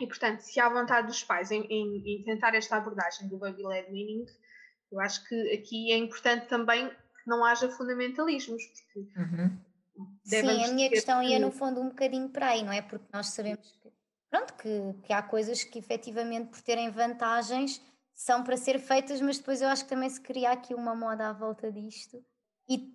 E, 0.00 0.06
portanto, 0.06 0.40
se 0.40 0.58
há 0.58 0.68
vontade 0.68 1.06
dos 1.06 1.22
pais 1.22 1.50
em, 1.50 1.62
em, 1.66 2.20
em 2.20 2.24
tentar 2.24 2.54
esta 2.54 2.76
abordagem 2.76 3.28
do 3.28 3.38
Baby 3.38 3.62
Led 3.64 3.90
Winning, 3.90 4.24
eu 4.90 5.00
acho 5.00 5.26
que 5.28 5.52
aqui 5.52 5.92
é 5.92 5.98
importante 5.98 6.46
também 6.46 6.88
que 6.88 7.28
não 7.28 7.44
haja 7.44 7.68
fundamentalismos, 7.68 8.62
porque 8.64 9.20
uhum. 9.20 9.56
Sim, 10.24 10.64
a 10.64 10.72
minha 10.72 10.88
questão 10.88 11.20
que... 11.20 11.28
ia 11.28 11.38
no 11.38 11.52
fundo 11.52 11.80
um 11.80 11.88
bocadinho 11.90 12.28
para 12.28 12.48
aí, 12.48 12.64
não 12.64 12.72
é? 12.72 12.82
Porque 12.82 13.06
nós 13.12 13.28
sabemos 13.28 13.70
que, 13.80 13.83
pronto, 14.34 14.54
que, 14.54 15.06
que 15.06 15.12
há 15.12 15.22
coisas 15.22 15.62
que 15.62 15.78
efetivamente 15.78 16.48
por 16.48 16.60
terem 16.60 16.90
vantagens 16.90 17.80
são 18.12 18.42
para 18.42 18.56
ser 18.56 18.80
feitas, 18.80 19.20
mas 19.20 19.38
depois 19.38 19.62
eu 19.62 19.68
acho 19.68 19.84
que 19.84 19.90
também 19.90 20.10
se 20.10 20.20
cria 20.20 20.50
aqui 20.50 20.74
uma 20.74 20.94
moda 20.94 21.28
à 21.28 21.32
volta 21.32 21.70
disto. 21.70 22.24
E 22.68 22.92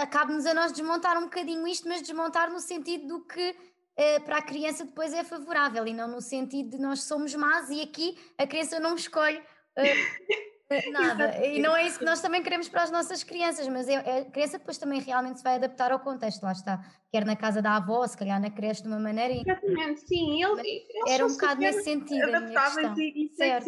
acabe-nos 0.00 0.44
a 0.44 0.52
nós 0.52 0.72
desmontar 0.72 1.16
um 1.18 1.24
bocadinho 1.24 1.66
isto, 1.68 1.88
mas 1.88 2.02
desmontar 2.02 2.50
no 2.50 2.58
sentido 2.58 3.06
do 3.06 3.24
que 3.24 3.56
eh, 3.96 4.18
para 4.20 4.38
a 4.38 4.42
criança 4.42 4.84
depois 4.84 5.12
é 5.12 5.22
favorável 5.22 5.86
e 5.86 5.92
não 5.92 6.08
no 6.08 6.20
sentido 6.20 6.70
de 6.70 6.78
nós 6.78 7.04
somos 7.04 7.32
más 7.34 7.70
e 7.70 7.80
aqui 7.80 8.18
a 8.36 8.46
criança 8.46 8.80
não 8.80 8.96
escolhe 8.96 9.40
eh, 9.76 9.94
Nada, 10.90 11.46
e 11.46 11.60
não 11.60 11.76
é 11.76 11.86
isso 11.86 11.98
que 11.98 12.04
nós 12.04 12.20
também 12.20 12.42
queremos 12.42 12.68
para 12.68 12.82
as 12.82 12.90
nossas 12.90 13.22
crianças, 13.22 13.66
mas 13.68 13.88
é, 13.88 13.94
é, 13.94 14.18
a 14.20 14.24
criança 14.24 14.58
depois 14.58 14.78
também 14.78 15.00
realmente 15.00 15.38
se 15.38 15.44
vai 15.44 15.56
adaptar 15.56 15.92
ao 15.92 16.00
contexto, 16.00 16.42
lá 16.42 16.52
está, 16.52 16.84
quer 17.10 17.24
na 17.24 17.36
casa 17.36 17.60
da 17.60 17.76
avó, 17.76 18.06
se 18.06 18.16
calhar 18.16 18.40
na 18.40 18.50
creche 18.50 18.82
de 18.82 18.88
uma 18.88 18.98
maneira. 18.98 19.34
Exatamente, 19.34 20.00
sim, 20.00 20.42
ele, 20.42 20.60
eles 20.60 21.10
era 21.10 21.26
um 21.26 21.30
bocado 21.30 21.60
nesse 21.60 21.84
sentido. 21.84 22.24
Adaptáveis 22.24 22.98
e, 22.98 23.30
e 23.38 23.42
é? 23.42 23.60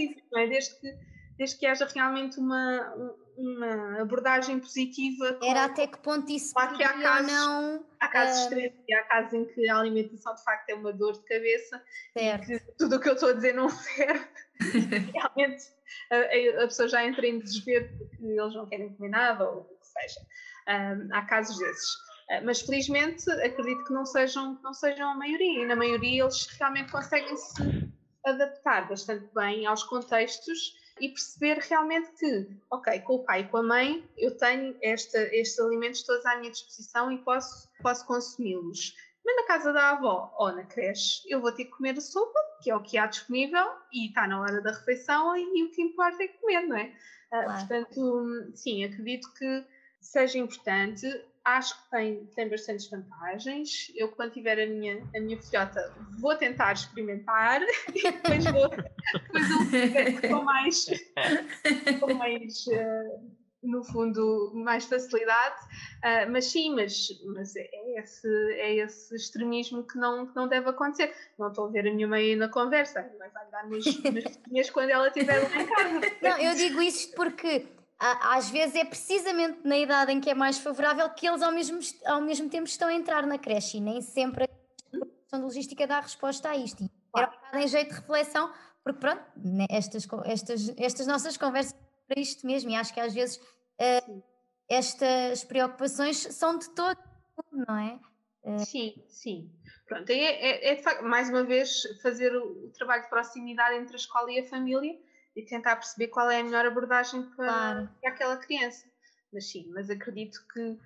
desde, 0.48 0.80
que, 0.80 0.94
desde 1.38 1.58
que 1.58 1.66
haja 1.66 1.86
realmente 1.86 2.38
uma, 2.38 2.94
uma 3.36 4.00
abordagem 4.00 4.58
positiva. 4.58 5.38
Era 5.42 5.64
até 5.64 5.86
que 5.86 5.98
ponto 5.98 6.30
isso 6.30 6.52
claro 6.54 6.76
que 6.76 6.84
há 6.84 6.92
casos, 6.92 7.32
não. 7.32 7.86
Há 8.00 8.08
casos 8.08 8.38
uh... 8.38 8.42
extremos 8.44 8.78
e 8.88 8.94
há 8.94 9.02
casos 9.04 9.32
em 9.34 9.44
que 9.46 9.68
a 9.68 9.78
alimentação 9.78 10.34
de 10.34 10.44
facto 10.44 10.70
é 10.70 10.74
uma 10.74 10.92
dor 10.92 11.12
de 11.12 11.24
cabeça 11.24 11.82
certo. 12.16 12.52
e 12.52 12.60
que 12.60 12.72
tudo 12.78 12.96
o 12.96 13.00
que 13.00 13.08
eu 13.08 13.14
estou 13.14 13.30
a 13.30 13.32
dizer 13.32 13.54
não 13.54 13.68
serve. 13.70 14.24
realmente 15.12 15.64
a, 16.10 16.62
a, 16.62 16.66
pessoa 16.66 16.88
já 16.88 17.04
entra 17.04 17.26
em 17.26 17.38
desespero 17.38 17.88
porque 17.98 18.24
eles 18.24 18.54
não 18.54 18.66
querem 18.66 18.94
comer 18.94 19.10
nada 19.10 19.48
ou 19.48 19.60
o 19.60 19.64
que 19.64 19.86
seja. 19.86 20.20
Um, 20.68 21.14
há 21.14 21.22
casos 21.22 21.58
desses. 21.58 21.94
Uh, 22.30 22.44
mas 22.44 22.60
felizmente 22.62 23.30
acredito 23.30 23.84
que 23.84 23.92
não 23.92 24.06
sejam, 24.06 24.56
que 24.56 24.62
não 24.62 24.72
sejam 24.72 25.10
a 25.10 25.14
maioria, 25.14 25.62
e 25.62 25.66
na 25.66 25.76
maioria 25.76 26.22
eles 26.22 26.46
realmente 26.58 26.90
conseguem 26.90 27.36
se 27.36 27.92
adaptar 28.24 28.88
bastante 28.88 29.28
bem 29.34 29.66
aos 29.66 29.82
contextos 29.82 30.72
e 31.00 31.08
perceber 31.08 31.58
realmente 31.58 32.10
que, 32.12 32.48
ok, 32.70 33.00
com 33.00 33.16
o 33.16 33.24
pai 33.24 33.40
e 33.40 33.48
com 33.48 33.58
a 33.58 33.62
mãe 33.62 34.08
eu 34.16 34.36
tenho 34.36 34.76
esta, 34.82 35.18
estes 35.34 35.58
alimentos 35.58 36.02
todos 36.02 36.24
à 36.26 36.36
minha 36.36 36.50
disposição 36.50 37.10
e 37.10 37.18
posso, 37.18 37.68
posso 37.82 38.06
consumi-los. 38.06 38.96
Mas 39.24 39.36
na 39.36 39.46
casa 39.46 39.72
da 39.72 39.90
avó 39.90 40.34
ou 40.38 40.52
na 40.52 40.64
creche 40.64 41.22
eu 41.26 41.40
vou 41.40 41.50
ter 41.50 41.64
que 41.64 41.70
comer 41.70 41.96
a 41.96 42.00
sopa, 42.00 42.38
que 42.62 42.70
é 42.70 42.76
o 42.76 42.82
que 42.82 42.98
há 42.98 43.06
disponível 43.06 43.66
e 43.92 44.08
está 44.08 44.26
na 44.26 44.40
hora 44.40 44.60
da 44.60 44.70
refeição 44.70 45.36
e, 45.36 45.58
e 45.58 45.64
o 45.64 45.70
que 45.70 45.82
importa 45.82 46.22
é 46.22 46.28
comer, 46.28 46.62
não 46.62 46.76
é? 46.76 46.94
Ah, 47.32 47.42
claro. 47.42 47.50
Uh, 47.50 47.54
portanto, 47.54 48.52
sim, 48.54 48.84
acredito 48.84 49.32
que 49.34 49.64
seja 50.00 50.38
importante 50.38 51.06
acho 51.44 51.76
que 51.76 51.90
tem, 51.90 52.26
tem 52.34 52.48
bastantes 52.48 52.88
vantagens. 52.88 53.92
Eu, 53.94 54.08
quando 54.08 54.32
tiver 54.32 54.60
a 54.60 54.66
minha, 54.66 55.02
a 55.14 55.20
minha 55.20 55.40
filhota, 55.40 55.94
vou 56.18 56.34
tentar 56.36 56.72
experimentar 56.72 57.60
e 57.94 58.02
depois 58.02 58.44
vou, 58.44 58.68
depois 58.68 60.22
eu 60.22 60.28
com 60.28 60.42
mais, 60.42 60.86
com 62.00 62.14
mais 62.14 62.66
uh, 62.66 63.30
no 63.62 63.84
fundo, 63.84 64.52
mais 64.54 64.86
facilidade. 64.86 65.56
Uh, 66.02 66.30
mas 66.30 66.46
sim, 66.46 66.74
mas, 66.74 67.08
mas 67.34 67.54
é, 67.56 67.68
esse, 67.98 68.28
é 68.54 68.76
esse 68.76 69.14
extremismo 69.14 69.86
que 69.86 69.98
não, 69.98 70.26
que 70.26 70.34
não 70.34 70.48
deve 70.48 70.70
acontecer. 70.70 71.14
Não 71.38 71.48
estou 71.48 71.66
a 71.66 71.70
ver 71.70 71.86
a 71.86 71.92
minha 71.92 72.08
mãe 72.08 72.36
na 72.36 72.48
conversa, 72.48 73.10
mas 73.18 73.32
vai 73.32 73.50
dar 73.50 73.66
umas 73.66 74.70
quando 74.70 74.90
ela 74.90 75.08
estiver 75.08 75.42
lá 75.42 75.62
em 75.62 75.66
casa. 75.66 76.00
Não, 76.22 76.38
eu 76.38 76.54
digo 76.54 76.80
isso 76.80 77.14
porque 77.14 77.66
às 78.04 78.50
vezes 78.50 78.76
é 78.76 78.84
precisamente 78.84 79.60
na 79.64 79.78
idade 79.78 80.12
em 80.12 80.20
que 80.20 80.28
é 80.28 80.34
mais 80.34 80.58
favorável 80.58 81.08
que 81.10 81.26
eles 81.26 81.40
ao 81.42 81.50
mesmo, 81.50 81.78
ao 82.04 82.20
mesmo 82.20 82.50
tempo 82.50 82.68
estão 82.68 82.88
a 82.88 82.94
entrar 82.94 83.26
na 83.26 83.38
creche 83.38 83.78
e 83.78 83.80
nem 83.80 84.02
sempre 84.02 84.44
a 84.44 85.06
questão 85.06 85.38
de 85.38 85.44
logística 85.44 85.86
dá 85.86 86.00
resposta 86.00 86.50
a 86.50 86.56
isto. 86.56 86.82
E 86.82 86.90
era 87.16 87.28
um 87.28 87.30
bocado 87.30 87.58
em 87.58 87.68
jeito 87.68 87.88
de 87.88 88.00
reflexão, 88.00 88.52
porque 88.82 89.00
pronto, 89.00 89.22
né, 89.36 89.66
estas, 89.70 90.06
estas, 90.24 90.74
estas 90.76 91.06
nossas 91.06 91.36
conversas 91.36 91.74
para 92.06 92.20
isto 92.20 92.46
mesmo, 92.46 92.70
e 92.70 92.76
acho 92.76 92.92
que 92.92 93.00
às 93.00 93.14
vezes 93.14 93.36
uh, 93.36 94.22
estas 94.68 95.42
preocupações 95.44 96.18
são 96.18 96.58
de 96.58 96.68
todo, 96.74 96.98
não 97.50 97.78
é? 97.78 97.98
Uh, 98.42 98.58
sim, 98.58 99.02
sim. 99.08 99.50
Pronto, 99.86 100.10
é, 100.10 100.14
é, 100.14 100.72
é 100.72 100.74
de 100.74 100.82
facto, 100.82 101.02
mais 101.04 101.30
uma 101.30 101.44
vez, 101.44 101.82
fazer 102.02 102.36
o, 102.36 102.66
o 102.66 102.70
trabalho 102.72 103.04
de 103.04 103.08
proximidade 103.08 103.76
entre 103.76 103.94
a 103.94 103.96
escola 103.96 104.30
e 104.30 104.40
a 104.40 104.44
família 104.44 104.94
e 105.36 105.42
tentar 105.44 105.76
perceber 105.76 106.08
qual 106.08 106.30
é 106.30 106.40
a 106.40 106.44
melhor 106.44 106.66
abordagem 106.66 107.22
para, 107.30 107.46
claro. 107.46 107.90
para 108.00 108.10
aquela 108.10 108.36
criança. 108.36 108.86
Mas 109.32 109.50
sim, 109.50 109.68
mas 109.74 109.90
acredito 109.90 110.38
que 110.52 110.60
uh, 110.60 110.78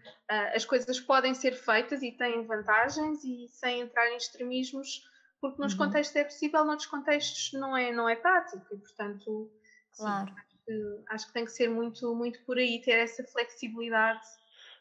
as 0.55 0.65
coisas 0.65 0.99
podem 0.99 1.35
ser 1.35 1.53
feitas 1.53 2.03
e 2.03 2.13
têm 2.13 2.47
vantagens 2.47 3.23
e 3.23 3.47
sem 3.49 3.83
entrar 3.83 4.11
em 4.11 4.17
extremismos, 4.17 5.05
porque 5.39 5.61
nos 5.61 5.73
uhum. 5.73 5.79
contextos 5.79 6.17
é 6.17 6.25
possível, 6.25 6.65
noutros 6.65 6.89
contextos 6.89 7.53
não 7.53 7.77
é, 7.77 7.93
não 7.93 8.09
é 8.09 8.17
prático 8.17 8.65
e, 8.73 8.79
portanto, 8.79 9.53
claro. 9.95 10.29
Sim, 10.29 10.35
acho, 10.35 10.65
que, 10.65 11.05
acho, 11.11 11.27
que, 11.27 11.33
tem 11.35 11.45
que 11.45 11.53
ser 11.53 11.69
muito, 11.69 12.15
muito 12.15 12.43
por 12.45 12.57
aí, 12.57 12.81
ter 12.81 12.93
essa 12.93 13.23
flexibilidade 13.25 14.27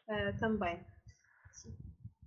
uh, 0.08 0.38
também. 0.40 0.82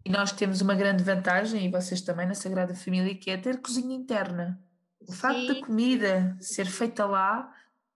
E 0.05 0.09
nós 0.09 0.31
temos 0.31 0.61
uma 0.61 0.73
grande 0.73 1.03
vantagem, 1.03 1.65
e 1.65 1.69
vocês 1.71 2.01
também 2.01 2.27
na 2.27 2.33
Sagrada 2.33 2.73
Família, 2.73 3.15
que 3.15 3.29
é 3.29 3.37
ter 3.37 3.61
cozinha 3.61 3.95
interna. 3.95 4.59
O 5.07 5.11
facto 5.11 5.47
da 5.47 5.65
comida 5.65 6.37
ser 6.39 6.65
feita 6.65 7.05
lá 7.05 7.53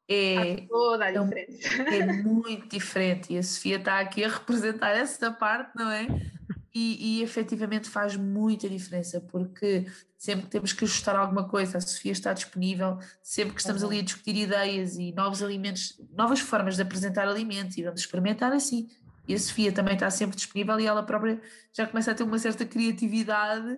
é, 0.07 0.67
toda 0.67 1.05
a 1.05 1.09
é, 1.09 1.97
é, 1.97 2.13
muito 2.21 2.67
diferente 2.67 3.33
e 3.33 3.37
a 3.37 3.43
Sofia 3.43 3.77
está 3.77 3.99
aqui 3.99 4.23
a 4.23 4.29
representar 4.29 4.91
essa 4.91 5.31
parte, 5.31 5.75
não 5.75 5.89
é? 5.89 6.07
E, 6.73 7.19
e 7.19 7.23
efetivamente 7.23 7.89
faz 7.89 8.15
muita 8.15 8.69
diferença 8.69 9.21
porque 9.21 9.85
sempre 10.17 10.45
que 10.45 10.51
temos 10.51 10.73
que 10.73 10.83
ajustar 10.83 11.15
alguma 11.15 11.47
coisa, 11.47 11.77
a 11.77 11.81
Sofia 11.81 12.11
está 12.11 12.33
disponível, 12.33 12.99
sempre 13.23 13.55
que 13.55 13.61
estamos 13.61 13.83
ali 13.83 13.99
a 13.99 14.03
discutir 14.03 14.35
ideias 14.35 14.97
e 14.97 15.11
novos 15.13 15.41
alimentos, 15.41 15.99
novas 16.13 16.39
formas 16.39 16.75
de 16.75 16.81
apresentar 16.81 17.27
alimentos 17.27 17.77
e 17.77 17.83
vamos 17.83 18.01
experimentar 18.01 18.51
assim. 18.51 18.89
e 19.27 19.33
a 19.33 19.39
Sofia 19.39 19.71
também 19.71 19.93
está 19.95 20.09
sempre 20.11 20.35
disponível 20.35 20.79
e 20.79 20.85
ela 20.85 21.01
própria 21.01 21.41
já 21.73 21.87
começa 21.87 22.11
a 22.11 22.13
ter 22.13 22.23
uma 22.23 22.37
certa 22.37 22.65
criatividade 22.65 23.77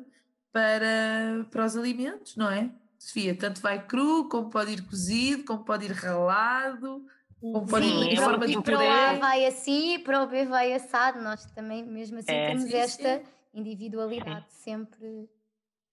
para, 0.52 1.46
para 1.52 1.66
os 1.66 1.78
alimentos, 1.78 2.36
não 2.36 2.50
é? 2.50 2.70
Sofia, 3.08 3.38
tanto 3.38 3.62
vai 3.62 3.86
cru, 3.88 4.28
como 4.28 4.50
pode 4.50 4.72
ir 4.74 4.82
cozido, 4.86 5.46
como 5.46 5.64
pode 5.64 5.86
ir 5.86 5.92
ralado, 5.94 7.06
como 7.40 7.66
pode 7.66 7.86
Sim, 7.86 8.04
ir 8.04 8.12
em 8.12 8.16
forma 8.18 8.46
de 8.46 8.58
o- 8.58 8.62
para 8.62 8.74
o 8.74 8.80
A 8.82 8.82
puré. 9.14 9.18
vai 9.20 9.46
assim, 9.46 10.00
para 10.00 10.24
o 10.24 10.28
B 10.28 10.44
vai 10.46 10.74
assado. 10.74 11.22
Nós 11.22 11.46
também, 11.54 11.86
mesmo 11.86 12.20
assim, 12.20 12.34
É. 12.34 12.48
temos 12.48 12.64
Sim, 12.64 12.70
sim. 12.72 12.76
esta 12.76 13.24
individualidade 13.54 14.52
sempre. 14.52 15.30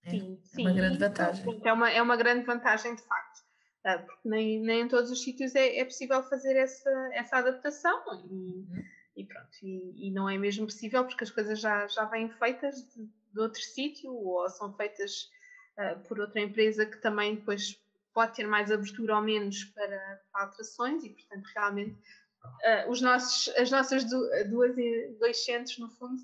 É, 0.02 0.10
Sim, 0.10 0.40
é 0.56 0.60
uma 0.60 0.70
sim. 0.70 0.74
grande 0.74 0.96
E, 0.96 0.98
vantagem. 0.98 1.60
É 1.64 1.72
uma, 1.72 1.90
é 1.90 2.02
uma 2.02 2.16
grande 2.16 2.44
vantagem, 2.44 2.96
de 2.96 3.02
facto. 3.02 3.44
Ah, 3.84 3.98
Porque 3.98 4.28
nem, 4.28 4.60
nem 4.60 4.80
em 4.82 4.88
todos 4.88 5.08
os 5.10 5.22
sítios 5.22 5.54
é, 5.54 5.78
é 5.78 5.84
possível 5.84 6.20
fazer 6.24 6.56
essa, 6.56 6.90
essa 7.12 7.36
adaptação 7.36 8.02
e, 8.28 8.66
e 9.16 9.24
pronto. 9.24 9.50
E, 9.62 10.08
e 10.08 10.10
não 10.10 10.28
é 10.28 10.36
mesmo 10.36 10.66
possível 10.66 11.04
porque 11.04 11.22
as 11.22 11.30
coisas 11.30 11.60
já, 11.60 11.86
já 11.86 12.06
vêm 12.06 12.28
feitas 12.28 12.74
de, 12.92 13.04
de 13.32 13.40
outro 13.40 13.60
sítio 13.60 14.12
ou 14.12 14.48
são 14.50 14.74
feitas 14.74 15.28
ah, 15.76 15.96
por 16.06 16.20
outra 16.20 16.40
empresa 16.40 16.86
que 16.86 16.98
também 16.98 17.36
depois 17.36 17.78
pode 18.12 18.34
ter 18.36 18.46
mais 18.46 18.70
abertura 18.70 19.16
ou 19.16 19.22
menos 19.22 19.64
para, 19.64 20.20
para 20.32 20.42
alterações 20.44 21.02
e, 21.04 21.10
portanto, 21.10 21.46
realmente 21.54 21.96
ah, 22.64 22.86
os 22.88 23.00
nossos, 23.00 23.52
as 23.56 23.70
nossas 23.70 24.04
du- 24.04 24.30
duas, 24.48 24.74
dois 25.18 25.44
centros, 25.44 25.78
no 25.78 25.88
fundo, 25.90 26.22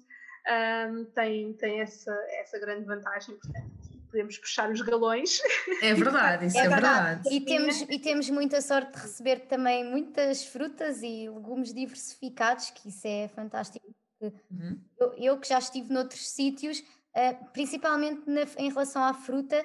um, 0.88 1.04
têm, 1.06 1.52
têm 1.54 1.80
essa, 1.80 2.12
essa 2.40 2.58
grande 2.58 2.84
vantagem. 2.84 3.36
Portanto, 3.36 3.70
podemos 4.10 4.38
puxar 4.38 4.70
os 4.70 4.80
galões. 4.80 5.40
É 5.82 5.94
verdade, 5.94 6.46
isso 6.46 6.58
é, 6.58 6.64
É 6.64 6.68
verdade. 6.68 7.34
E 7.34 7.40
temos, 7.40 7.80
e 7.82 7.98
temos 7.98 8.28
muita 8.30 8.60
sorte 8.60 8.92
de 8.92 8.98
receber 8.98 9.40
também 9.40 9.84
muitas 9.84 10.44
frutas 10.44 11.02
e 11.02 11.28
legumes 11.28 11.72
diversificados, 11.72 12.70
que 12.70 12.88
isso 12.88 13.06
é 13.06 13.28
fantástico. 13.28 13.86
Uhum. 14.20 14.78
Eu, 14.98 15.14
eu 15.14 15.38
que 15.38 15.48
já 15.48 15.58
estive 15.58 15.92
noutros 15.92 16.28
sítios, 16.28 16.82
eh, 17.14 17.34
principalmente 17.52 18.22
na- 18.28 18.42
em 18.58 18.68
relação 18.68 19.02
à 19.02 19.12
fruta, 19.14 19.56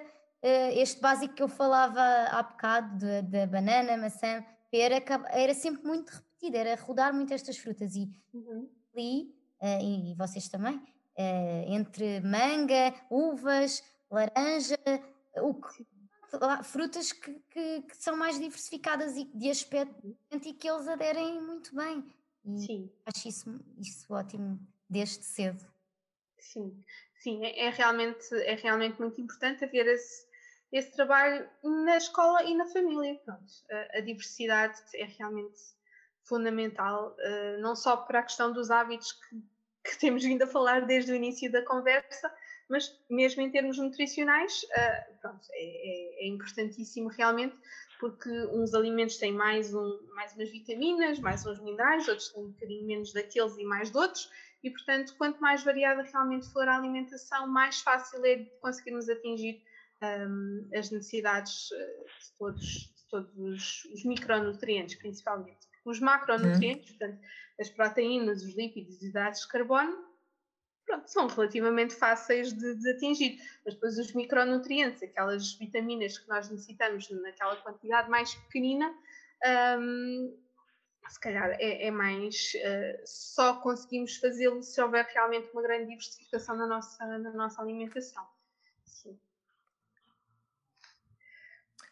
eh, 0.42 0.80
este 0.82 1.02
básico 1.02 1.34
que 1.36 1.44
eu 1.44 1.48
falava 1.48 2.02
há 2.02 2.44
bocado, 2.44 3.06
da- 3.24 3.48
banana, 3.48 3.98
maçã, 3.98 4.44
pera, 4.72 5.04
era 5.30 5.54
sempre 5.54 5.84
muito 5.84 6.10
repetido, 6.10 6.58
era 6.58 6.76
rodar 6.82 7.14
muito 7.14 7.34
estas 7.34 7.58
frutas. 7.58 7.96
E 7.96 8.10
ali, 8.94 9.34
eh, 9.62 9.82
e 9.84 10.16
vocês 10.16 10.48
também, 10.50 10.82
entre 11.68 12.20
manga, 12.22 12.94
uvas, 13.10 13.82
laranja, 14.12 14.78
o 15.38 15.54
que- 15.54 15.86
frutas 16.64 17.14
que, 17.14 17.34
que- 17.50 17.82
que 17.84 17.96
são 17.98 18.18
mais 18.18 18.38
diversificadas 18.38 19.16
e 19.16 19.24
de 19.24 19.50
aspecto 19.50 20.18
e 20.34 20.54
que 20.54 20.70
eles 20.70 20.88
aderem 20.88 21.42
muito 21.42 21.74
bem. 21.74 22.04
E 22.46 22.60
Sim, 22.60 22.92
acho 23.06 23.28
isso, 23.30 23.60
isso 23.80 24.14
ótimo 24.14 24.60
desde 24.90 25.24
cedo. 25.24 25.66
sim, 26.38 26.84
sim. 27.26 27.44
É, 27.46 27.66
é 27.68 27.70
realmente, 27.70 28.34
é 28.44 28.56
realmente 28.56 29.00
muito 29.00 29.20
importante 29.22 29.64
haver 29.66 29.88
esse, 29.88 30.26
esse 30.72 30.92
trabalho 30.96 31.50
na 31.64 31.98
escola 31.98 32.44
e 32.44 32.56
na 32.56 32.66
família. 32.68 33.20
Pronto, 33.26 33.46
a, 33.72 33.98
a 33.98 34.02
diversidade 34.02 34.78
é 34.96 35.06
realmente 35.06 35.60
fundamental, 36.24 37.16
eh, 37.20 37.58
não 37.60 37.76
só 37.76 37.98
para 37.98 38.20
a 38.20 38.24
questão 38.24 38.52
dos 38.52 38.72
hábitos 38.72 39.12
que, 39.14 39.38
que 39.92 40.00
temos 40.02 40.24
vindo 40.24 40.44
a 40.44 40.48
falar 40.48 40.82
desde 40.86 41.12
o 41.12 41.16
início 41.16 41.52
da 41.52 41.64
conversa, 41.64 42.34
mas 42.70 43.00
mesmo 43.10 43.42
em 43.44 43.52
termos 43.52 43.78
nutricionais, 43.78 44.62
eh, 44.72 45.14
pronto, 45.22 45.46
é, 45.52 46.24
é- 46.24 46.26
é 46.26 46.28
importantíssimo 46.28 47.10
realmente, 47.10 47.56
porque 48.00 48.30
uns 48.48 48.74
alimentos 48.74 49.18
têm 49.18 49.32
mais, 49.34 49.74
um, 49.74 50.00
mais 50.16 50.34
umas 50.36 50.50
vitaminas, 50.52 51.20
mais 51.20 51.46
uns 51.46 51.60
minerais, 51.62 52.08
outros 52.08 52.30
têm 52.32 52.44
um 52.44 52.52
bocadinho 52.52 52.86
menos 52.88 53.14
daqueles 53.14 53.58
e 53.58 53.64
mais 53.64 53.92
de 53.92 53.98
outros, 53.98 54.30
e 54.66 54.72
portanto, 54.72 55.16
quanto 55.16 55.40
mais 55.40 55.64
variada 55.64 56.02
realmente 56.02 56.52
for 56.52 56.68
a 56.68 56.76
alimentação, 56.76 57.48
mais 57.48 57.82
fácil 57.82 58.26
é 58.26 58.38
de 58.38 58.50
conseguirmos 58.60 59.08
atingir 59.08 59.62
hum, 60.02 60.68
as 60.74 60.90
necessidades 60.90 61.72
eh, 61.72 62.06
de 62.20 62.38
todos, 62.40 62.64
de 62.64 63.08
todos 63.08 63.86
os, 63.94 64.04
micronutrientes, 64.04 64.96
principalmente. 64.96 65.68
Os 65.86 66.00
macronutrientes, 66.00 66.90
portanto, 66.90 67.22
as 67.60 67.70
proteínas, 67.70 68.42
os 68.42 68.56
lípidos 68.56 68.96
e 68.96 68.98
os 68.98 69.04
hidratos 69.04 69.42
de 69.42 69.48
carbono, 69.50 70.04
pronto, 70.84 71.08
são 71.12 71.28
relativamente 71.28 71.94
fáceis 71.94 72.52
de, 72.52 72.74
de 72.74 72.90
atingir. 72.90 73.40
Mas 73.64 73.76
depois 73.76 74.00
os 74.00 74.14
micronutrientes, 74.14 75.04
aquelas 75.04 75.54
vitaminas 75.54 76.18
que 76.18 76.28
nós 76.28 76.50
necessitamos 76.50 77.08
naquela 77.12 77.56
quantidade 77.58 78.10
mais 78.10 78.34
pequenina, 78.34 78.92
hum, 79.80 80.36
se 81.10 81.20
calhar 81.20 81.52
é, 81.60 81.88
é 81.88 81.92
mais. 81.92 82.54
eh, 82.56 83.02
só 83.06 83.62
conseguimos 83.62 84.18
fazê-lo 84.18 84.62
se 84.64 84.82
houver 84.82 85.06
realmente 85.06 85.52
uma 85.52 85.62
grande 85.62 85.88
diversificação 85.88 86.56
na 86.58 86.68
nossa, 86.68 87.06
na 87.06 87.32
nossa 87.32 87.62
alimentação. 87.62 88.26
Sim. 88.86 89.20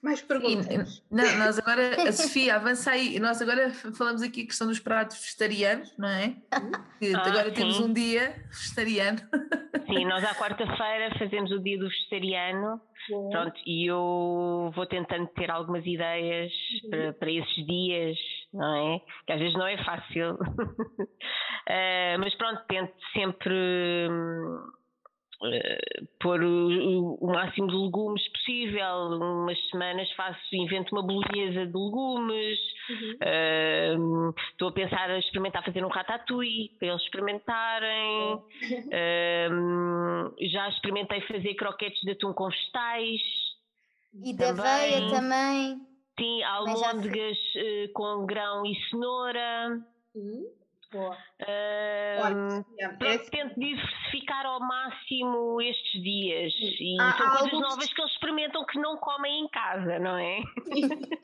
Mais 0.03 0.21
perguntas? 0.21 1.01
Não, 1.09 1.37
nós 1.37 1.57
agora, 1.57 2.09
a 2.09 2.11
Sofia, 2.11 2.55
avança 2.55 2.91
aí. 2.91 3.17
Nós 3.19 3.41
agora 3.41 3.69
falamos 3.71 4.21
aqui 4.21 4.41
a 4.43 4.45
questão 4.45 4.67
dos 4.67 4.79
pratos 4.79 5.17
vegetarianos, 5.17 5.97
não 5.97 6.09
é? 6.09 6.35
Que 6.99 7.15
Ah, 7.15 7.21
agora 7.25 7.51
temos 7.51 7.77
sim. 7.77 7.83
um 7.85 7.93
dia 7.93 8.35
vegetariano. 8.51 9.19
Sim, 9.85 10.05
nós 10.05 10.23
à 10.23 10.33
quarta-feira 10.33 11.13
fazemos 11.19 11.51
o 11.51 11.59
dia 11.59 11.77
do 11.77 11.89
vegetariano. 11.89 12.79
Pronto, 13.31 13.59
e 13.65 13.85
eu 13.85 14.71
vou 14.73 14.85
tentando 14.85 15.27
ter 15.35 15.51
algumas 15.51 15.85
ideias 15.85 16.53
para, 16.89 17.11
para 17.13 17.29
esses 17.29 17.65
dias, 17.67 18.17
não 18.53 18.95
é? 18.95 19.01
Que 19.27 19.33
às 19.33 19.39
vezes 19.39 19.53
não 19.55 19.67
é 19.67 19.83
fácil. 19.83 20.37
Eh, 21.67 22.15
mas 22.17 22.33
pronto, 22.35 22.61
tento 22.69 22.93
sempre 23.13 23.53
hum, 25.41 25.49
eh, 25.53 25.79
pôr 26.21 26.41
o, 26.43 27.17
o- 27.19 27.27
máximo 27.27 27.67
de 27.67 27.75
legumes 27.75 28.27
possível. 28.31 28.95
Umas 29.19 29.57
semanas 29.69 30.11
faço, 30.13 30.39
invento 30.55 30.93
uma 30.95 31.01
bolonhesa 31.05 31.65
de 31.65 31.73
legumes. 31.77 32.59
Uhum. 32.89 34.27
Hum, 34.27 34.33
Estou 34.51 34.69
a 34.69 34.71
pensar 34.71 35.09
a 35.09 35.19
experimentar 35.19 35.63
fazer 35.65 35.83
um 35.83 35.89
ratatouille 35.89 36.69
para 36.79 36.89
eles 36.89 37.01
experimentarem. 37.03 38.41
Hum, 39.51 40.31
já 40.51 40.69
experimentei 40.69 41.21
fazer 41.21 41.53
croquetes 41.55 42.01
de 42.01 42.11
atum 42.11 42.33
com 42.33 42.49
vegetais. 42.49 43.21
E 44.23 44.33
da 44.35 44.47
Também. 44.53 44.63
aveia 44.65 45.09
também. 45.09 45.81
Sim, 46.19 46.43
almôndegas 46.43 47.37
com 47.93 48.25
grão 48.27 48.63
e 48.65 48.75
cenoura. 48.89 49.79
Hum, 50.15 50.45
Boa. 50.93 51.17
Hum, 51.41 52.21
Olha, 52.21 52.65
é, 52.79 52.87
Pronto, 52.89 53.29
tento 53.31 53.59
diversificar 53.59 54.45
ao 54.45 54.59
máximo 54.59 55.59
estes 55.61 56.01
dias. 56.03 56.53
E 56.61 56.95
Há- 57.01 57.17
são 57.17 57.25
há 57.27 57.29
coisas 57.31 57.47
alguns- 57.53 57.61
novas 57.69 57.93
que 57.93 57.99
eles 58.01 58.11
experimentam 58.13 58.65
que 58.65 58.79
não 58.79 58.95
comem 58.97 59.43
em 59.43 59.47
casa, 59.49 59.97
não 59.99 60.17
é? 60.17 60.37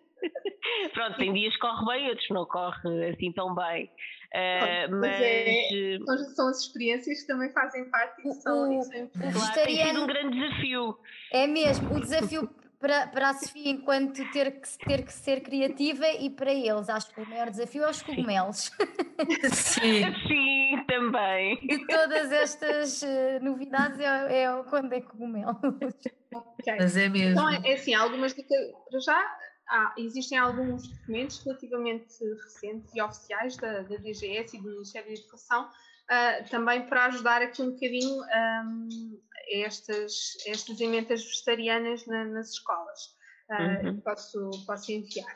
Pronto, 0.93 1.17
tem 1.17 1.33
dias 1.33 1.53
que 1.53 1.59
corre 1.59 1.85
bem, 1.85 2.09
outros 2.09 2.29
não 2.29 2.45
corre 2.45 3.09
assim 3.09 3.31
tão 3.31 3.55
bem. 3.55 3.89
Eh, 4.33 4.87
Pronto, 4.87 4.99
mas 5.01 5.11
mas 5.11 5.21
é- 5.21 5.93
eh, 5.93 5.99
são, 6.35 6.49
as 6.49 6.59
experiências 6.61 7.21
que 7.21 7.27
também 7.27 7.51
fazem 7.53 7.89
parte 7.89 8.27
e 8.27 8.31
são, 8.33 8.69
o- 8.69 8.73
e 8.73 8.83
são 8.83 9.03
o 9.05 9.09
claro, 9.09 9.19
tem 9.19 9.31
sido 9.31 9.39
vegetariano- 9.39 10.03
um 10.03 10.07
grande 10.07 10.39
desafio. 10.39 10.97
É 11.31 11.47
mesmo, 11.47 11.95
o 11.95 11.99
desafio 12.01 12.49
para, 12.79 13.07
para 13.07 13.29
a 13.29 13.33
Sofia 13.33 13.69
enquanto 13.69 14.23
ter 14.31 14.51
que, 14.61 14.67
ter 14.85 15.03
que 15.03 15.11
ser 15.13 15.41
criativa 15.41 16.07
e 16.07 16.29
para 16.29 16.51
eles, 16.53 16.89
acho 16.89 17.13
que 17.13 17.21
o 17.21 17.27
maior 17.29 17.49
desafio 17.49 17.83
é 17.83 17.89
os 17.89 18.01
cogumelos. 18.01 18.71
Sim. 19.51 20.01
Sim, 20.27 20.85
também. 20.87 21.57
De 21.67 21.85
todas 21.87 22.31
estas 22.31 23.03
eh, 23.03 23.39
novidades 23.41 23.99
é, 23.99 24.43
é 24.43 24.51
o- 24.55 24.63
quando 24.63 24.93
é 24.93 25.01
cogumelos. 25.01 25.55
Ok. 26.33 26.75
Mas 26.79 26.95
é 26.95 27.09
mesmo. 27.09 27.31
Então, 27.31 27.49
é, 27.49 27.61
é 27.71 27.73
assim, 27.73 27.93
algumas 27.93 28.33
dicas 28.33 28.57
para 28.89 28.99
já. 28.99 29.37
há- 29.69 29.93
existem 29.97 30.37
alguns 30.37 30.87
documentos 30.87 31.43
relativamente 31.45 32.07
recentes 32.43 32.95
e 32.95 33.01
oficiais 33.01 33.57
da, 33.57 33.81
da 33.81 33.97
DGS 33.97 34.55
e 34.57 34.61
do 34.61 34.69
Ministério 34.71 35.07
da 35.07 35.13
Educação 35.19 35.69
ah, 36.09 36.43
também 36.49 36.87
para 36.87 37.05
ajudar 37.05 37.41
aqui 37.41 37.61
um 37.61 37.71
bocadinho 37.71 38.21
ahm, 38.33 38.87
estas, 39.51 40.37
estas 40.45 40.79
emendas 40.79 41.23
vegetarianas 41.23 42.05
na- 42.05 42.25
nas 42.25 42.51
escolas. 42.51 43.17
Uhum. 43.49 43.87
eu 43.87 44.01
posso, 44.01 44.49
posso 44.67 44.91
enviar. 44.91 45.33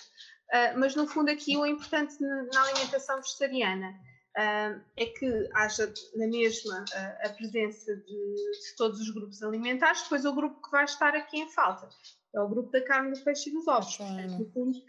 Ah, 0.51 0.73
mas 0.77 0.95
no 0.95 1.07
fundo 1.07 1.31
aqui 1.31 1.57
o 1.57 1.65
importante 1.65 2.15
na, 2.21 2.61
alimentação 2.61 3.19
vegetariana 3.19 3.91
ah, 4.37 4.79
é 4.95 5.05
que 5.07 5.49
haja 5.55 5.91
na 6.15 6.27
mesma 6.27 6.85
a 7.23 7.29
presença 7.29 7.95
de, 7.95 8.03
de 8.05 8.75
todos 8.77 8.99
os 8.99 9.09
grupos 9.09 9.41
alimentares, 9.41 10.03
depois 10.03 10.25
o 10.25 10.33
grupo 10.33 10.61
que 10.61 10.69
vai 10.69 10.85
estar 10.85 11.15
aqui 11.15 11.39
em 11.39 11.49
falta 11.49 11.89
é 12.35 12.39
o 12.39 12.49
grupo 12.49 12.71
da 12.71 12.83
carne, 12.83 13.11
do 13.11 13.23
peixe 13.23 13.49
e 13.49 13.53
dos 13.53 13.67
ovos, 13.67 13.95
portanto, 13.95 14.39
no 14.39 14.51
fundo, 14.51 14.79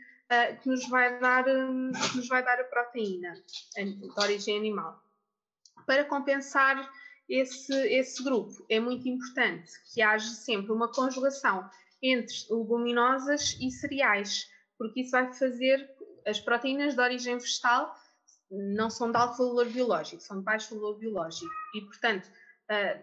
que, 0.62 0.68
nos 0.68 0.88
vai 0.88 1.20
dar, 1.20 1.46
hum, 1.46 1.92
que 2.10 2.16
nos 2.16 2.28
vai 2.28 2.42
dar 2.42 2.58
a 2.58 2.64
proteína 2.64 3.34
de 3.76 4.10
origem 4.18 4.56
animal. 4.56 4.98
Para 5.86 6.04
compensar 6.06 6.90
esse, 7.28 7.72
esse 7.88 8.22
grupo, 8.22 8.64
é 8.68 8.78
muito 8.78 9.08
importante 9.08 9.70
que 9.92 10.02
haja 10.02 10.28
sempre 10.28 10.72
uma 10.72 10.90
conjugação 10.90 11.68
entre 12.02 12.34
leguminosas 12.50 13.56
e 13.60 13.70
cereais, 13.70 14.46
porque 14.76 15.00
isso 15.00 15.12
vai 15.12 15.32
fazer 15.32 15.90
as 16.26 16.40
proteínas 16.40 16.94
de 16.94 17.00
origem 17.00 17.38
vegetal 17.38 17.94
não 18.50 18.90
são 18.90 19.10
de 19.10 19.16
alto 19.16 19.38
valor 19.38 19.66
biológico, 19.66 20.22
são 20.22 20.38
de 20.38 20.44
baixo 20.44 20.74
valor 20.74 20.98
biológico. 20.98 21.50
E, 21.74 21.80
portanto, 21.80 22.26
uh, 22.26 23.02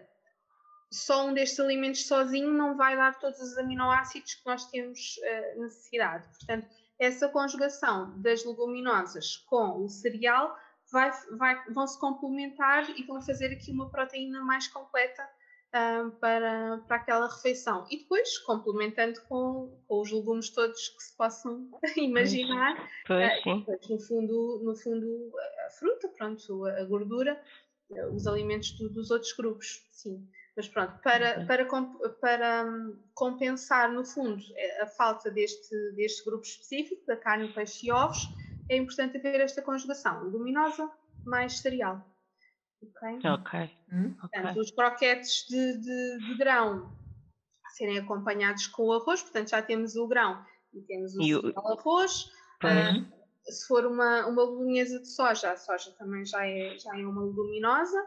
só 0.90 1.26
um 1.26 1.34
destes 1.34 1.60
alimentos 1.60 2.06
sozinho 2.06 2.50
não 2.50 2.76
vai 2.76 2.96
dar 2.96 3.18
todos 3.18 3.40
os 3.40 3.58
aminoácidos 3.58 4.34
que 4.34 4.46
nós 4.46 4.64
temos 4.66 5.16
uh, 5.18 5.60
necessidade. 5.60 6.26
Portanto, 6.28 6.68
essa 6.98 7.28
conjugação 7.28 8.18
das 8.20 8.44
leguminosas 8.44 9.36
com 9.48 9.84
o 9.84 9.88
cereal 9.88 10.56
vai, 10.92 11.10
vai, 11.38 11.64
vão 11.70 11.86
se 11.86 11.98
complementar 11.98 12.88
e 12.90 13.02
vão 13.04 13.20
fazer 13.22 13.46
aqui 13.46 13.72
uma 13.72 13.90
proteína 13.90 14.44
mais 14.44 14.68
completa 14.68 15.26
uh, 15.74 16.10
para, 16.12 16.78
para 16.86 16.96
aquela 16.96 17.26
refeição. 17.26 17.86
E 17.90 17.98
depois, 17.98 18.38
complementando 18.38 19.20
com, 19.22 19.74
com 19.88 20.00
os 20.00 20.12
legumes 20.12 20.50
todos 20.50 20.90
que 20.90 21.02
se 21.02 21.16
possam 21.16 21.68
imaginar, 21.96 22.76
pois, 23.06 23.32
uh, 23.40 23.64
depois, 23.64 23.88
no, 23.88 23.98
fundo, 23.98 24.60
no 24.62 24.76
fundo, 24.76 25.32
a 25.66 25.70
fruta, 25.70 26.08
pronto, 26.08 26.66
a 26.66 26.84
gordura, 26.84 27.42
os 28.12 28.26
alimentos 28.26 28.72
do, 28.72 28.90
dos 28.90 29.10
outros 29.10 29.32
grupos, 29.32 29.82
sim. 29.90 30.28
Mas 30.54 30.68
pronto, 30.68 31.00
para, 31.02 31.46
para, 31.46 31.66
para 32.20 32.64
um, 32.66 32.94
compensar, 33.14 33.90
no 33.90 34.04
fundo, 34.04 34.42
a 34.82 34.86
falta 34.86 35.30
deste, 35.30 35.74
deste 35.92 36.22
grupo 36.26 36.44
específico, 36.44 37.06
da 37.06 37.16
carne, 37.16 37.50
peixe 37.54 37.86
e 37.86 37.90
ovos, 37.90 38.28
é 38.68 38.76
importante 38.76 39.16
haver 39.16 39.40
esta 39.40 39.62
conjugação 39.62 40.24
luminosa 40.24 40.90
mais 41.24 41.58
cereal. 41.58 42.04
Ok? 42.82 43.30
Ok. 43.30 43.70
Hum? 43.92 44.14
Portanto, 44.14 44.60
os 44.60 44.70
croquetes 44.70 45.46
de, 45.48 45.78
de, 45.78 46.18
de, 46.26 46.34
grão 46.36 46.92
serem 47.76 47.98
acompanhados 47.98 48.66
com 48.66 48.86
o 48.86 48.92
arroz, 48.92 49.22
portanto 49.22 49.50
já 49.50 49.62
temos 49.62 49.94
o 49.96 50.06
grão 50.08 50.44
e 50.74 50.80
temos 50.82 51.14
o, 51.16 51.22
e 51.22 51.34
o... 51.34 51.52
arroz. 51.58 52.30
Uh, 52.64 53.04
se 53.44 53.66
for 53.66 53.84
uma, 53.86 54.26
uma 54.26 54.46
bolonhesa 54.46 55.00
de 55.00 55.08
soja, 55.08 55.52
a 55.52 55.56
soja 55.56 55.90
também 55.92 56.24
já 56.24 56.46
é, 56.46 56.78
já 56.78 56.96
é 56.98 57.06
uma 57.06 57.24
leguminosa, 57.24 57.98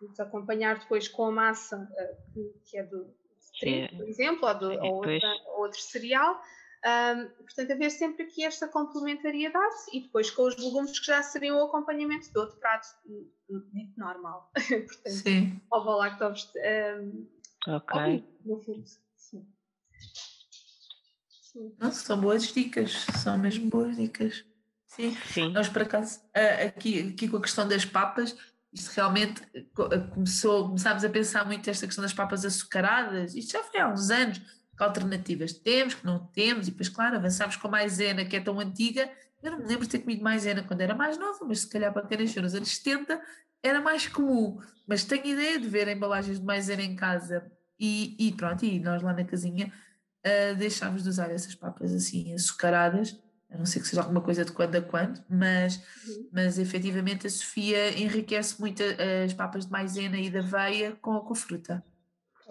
Vamos 0.00 0.20
acompanhar 0.20 0.78
depois 0.78 1.08
com 1.08 1.26
a 1.26 1.32
massa 1.32 1.76
uh, 1.76 2.32
que, 2.32 2.70
que, 2.70 2.78
é 2.78 2.84
do 2.84 3.12
trigo, 3.58 3.96
por 3.96 4.08
exemplo, 4.08 4.48
ou, 4.48 4.54
do, 4.54 4.72
ou 4.72 4.94
outra, 4.96 5.34
outro 5.56 5.80
cereal. 5.80 6.40
Um, 6.86 7.28
portanto, 7.44 7.72
haver 7.72 7.90
sempre 7.90 8.22
aqui 8.24 8.44
esta 8.44 8.68
complementariedade 8.68 9.74
e 9.92 10.00
depois 10.00 10.30
com 10.30 10.42
os 10.42 10.56
legumes 10.56 10.98
que 10.98 11.06
já 11.06 11.22
seriam 11.22 11.58
o 11.58 11.64
acompanhamento 11.64 12.30
de 12.30 12.38
outro 12.38 12.56
prato 12.58 12.86
dito 13.72 13.98
normal. 13.98 14.50
portanto, 14.54 15.10
sim. 15.10 15.60
ovo 15.70 15.96
lactose. 15.96 16.48
Um, 16.56 17.28
ok. 17.66 18.24
No 18.44 18.60
fundo, 18.60 18.84
sim. 19.16 19.46
sim. 21.40 21.76
Não, 21.78 21.90
são 21.90 22.20
boas 22.20 22.52
dicas, 22.52 22.92
são 23.22 23.36
mesmo 23.36 23.68
boas 23.68 23.96
dicas. 23.96 24.44
Sim. 24.86 25.16
sim. 25.32 25.52
Nós, 25.52 25.68
por 25.68 25.82
acaso, 25.82 26.20
aqui, 26.66 27.10
aqui 27.12 27.28
com 27.28 27.38
a 27.38 27.42
questão 27.42 27.66
das 27.66 27.84
papas, 27.84 28.36
isto 28.72 28.94
realmente 28.94 29.42
eh, 29.54 29.98
começou, 30.12 30.66
começámos 30.66 31.04
a 31.04 31.08
pensar 31.08 31.44
muito 31.46 31.68
esta 31.68 31.86
questão 31.86 32.02
das 32.02 32.12
papas 32.12 32.44
açucaradas, 32.44 33.34
isto 33.34 33.52
já 33.52 33.62
foi 33.62 33.80
há 33.80 33.88
uns 33.88 34.10
anos, 34.10 34.40
que 34.78 34.84
alternativas 34.84 35.52
temos, 35.52 35.94
que 35.94 36.06
não 36.06 36.20
temos, 36.26 36.68
e 36.68 36.70
depois, 36.70 36.88
claro, 36.88 37.16
avançámos 37.16 37.56
com 37.56 37.66
a 37.66 37.70
maisena, 37.72 38.24
que 38.24 38.36
é 38.36 38.40
tão 38.40 38.60
antiga, 38.60 39.10
eu 39.42 39.50
não 39.50 39.58
me 39.58 39.66
lembro 39.66 39.84
de 39.84 39.90
ter 39.90 39.98
comido 39.98 40.22
maisena 40.22 40.62
quando 40.62 40.80
era 40.80 40.94
mais 40.94 41.18
nova, 41.18 41.38
mas 41.44 41.60
se 41.60 41.68
calhar 41.68 41.92
para 41.92 42.06
quem 42.06 42.18
nasceu 42.18 42.42
nos 42.42 42.54
anos 42.54 42.68
70 42.76 43.20
era 43.60 43.80
mais 43.80 44.06
comum, 44.06 44.60
mas 44.86 45.04
tenho 45.04 45.26
ideia 45.26 45.58
de 45.58 45.68
ver 45.68 45.88
embalagens 45.88 46.38
de 46.38 46.46
maisena 46.46 46.82
em 46.82 46.94
casa, 46.94 47.50
e, 47.78 48.16
e 48.18 48.32
pronto, 48.32 48.64
e 48.64 48.78
nós 48.78 49.02
lá 49.02 49.12
na 49.12 49.24
casinha 49.24 49.72
uh, 50.24 50.56
deixámos 50.56 51.02
de 51.02 51.08
usar 51.08 51.30
essas 51.30 51.56
papas 51.56 51.92
assim 51.92 52.32
açucaradas, 52.32 53.18
a 53.50 53.58
não 53.58 53.66
ser 53.66 53.80
que 53.80 53.88
seja 53.88 54.02
alguma 54.02 54.20
coisa 54.20 54.44
de 54.44 54.52
quando 54.52 54.76
a 54.76 54.82
quando, 54.82 55.24
mas, 55.28 55.76
uhum. 56.06 56.28
mas 56.32 56.58
efetivamente 56.58 57.26
a 57.26 57.30
Sofia 57.30 57.98
enriquece 57.98 58.60
muito 58.60 58.82
as 59.24 59.32
papas 59.32 59.66
de 59.66 59.72
maisena 59.72 60.18
e 60.18 60.30
da 60.30 60.40
aveia 60.40 60.92
com, 61.00 61.18
com 61.20 61.34
fruta. 61.34 61.82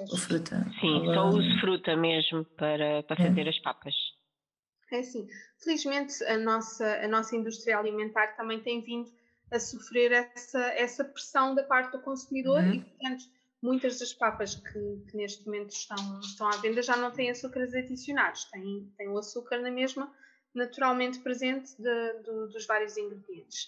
Com 0.05 0.17
fruta. 0.17 0.63
Sim, 0.79 1.03
Ela... 1.05 1.13
só 1.13 1.29
uso 1.29 1.59
fruta 1.59 1.95
mesmo 1.95 2.45
para, 2.57 3.03
para 3.03 3.23
é. 3.23 3.27
fazer 3.27 3.49
as 3.49 3.59
papas. 3.59 3.93
É 4.91 4.99
assim, 4.99 5.27
felizmente 5.61 6.23
a 6.25 6.37
nossa, 6.37 6.85
a 7.03 7.07
nossa 7.07 7.35
indústria 7.35 7.77
alimentar 7.77 8.35
também 8.37 8.59
tem 8.61 8.81
vindo 8.81 9.11
a 9.51 9.59
sofrer 9.59 10.11
essa, 10.11 10.61
essa 10.73 11.03
pressão 11.03 11.55
da 11.55 11.63
parte 11.63 11.91
do 11.91 12.01
consumidor 12.01 12.63
uhum. 12.63 12.73
e, 12.73 12.81
portanto, 12.81 13.23
muitas 13.61 13.99
das 13.99 14.13
papas 14.13 14.55
que, 14.55 15.03
que, 15.09 15.17
neste 15.17 15.45
momento 15.45 15.71
estão, 15.71 16.19
estão 16.19 16.47
à 16.47 16.57
venda 16.57 16.81
já 16.81 16.95
não 16.95 17.11
têm 17.11 17.29
açúcares 17.29 17.73
adicionados, 17.73 18.45
têm, 18.45 18.91
têm 18.97 19.09
o 19.09 19.17
açúcar 19.17 19.59
na 19.59 19.71
mesma, 19.71 20.13
naturalmente 20.53 21.19
presente 21.19 21.69
de, 21.77 22.13
de, 22.23 22.53
dos 22.53 22.65
vários 22.65 22.97
ingredientes. 22.97 23.67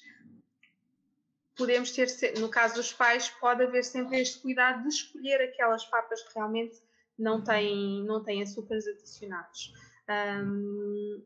Podemos 1.60 1.92
ter, 1.92 2.08
no 2.40 2.48
caso 2.48 2.76
dos 2.76 2.94
pais, 2.94 3.30
pode 3.42 3.64
haver 3.64 3.84
sempre 3.84 4.22
este 4.22 4.40
cuidado 4.40 4.82
de 4.82 4.88
escolher 4.88 5.42
aquelas 5.42 5.86
papas 5.86 6.24
que 6.24 6.34
realmente 6.34 6.78
não 7.18 7.44
têm, 7.44 8.02
não 8.06 8.24
têm 8.24 8.42
açúcares 8.42 8.88
adicionados. 8.88 9.74
Um, 10.10 11.22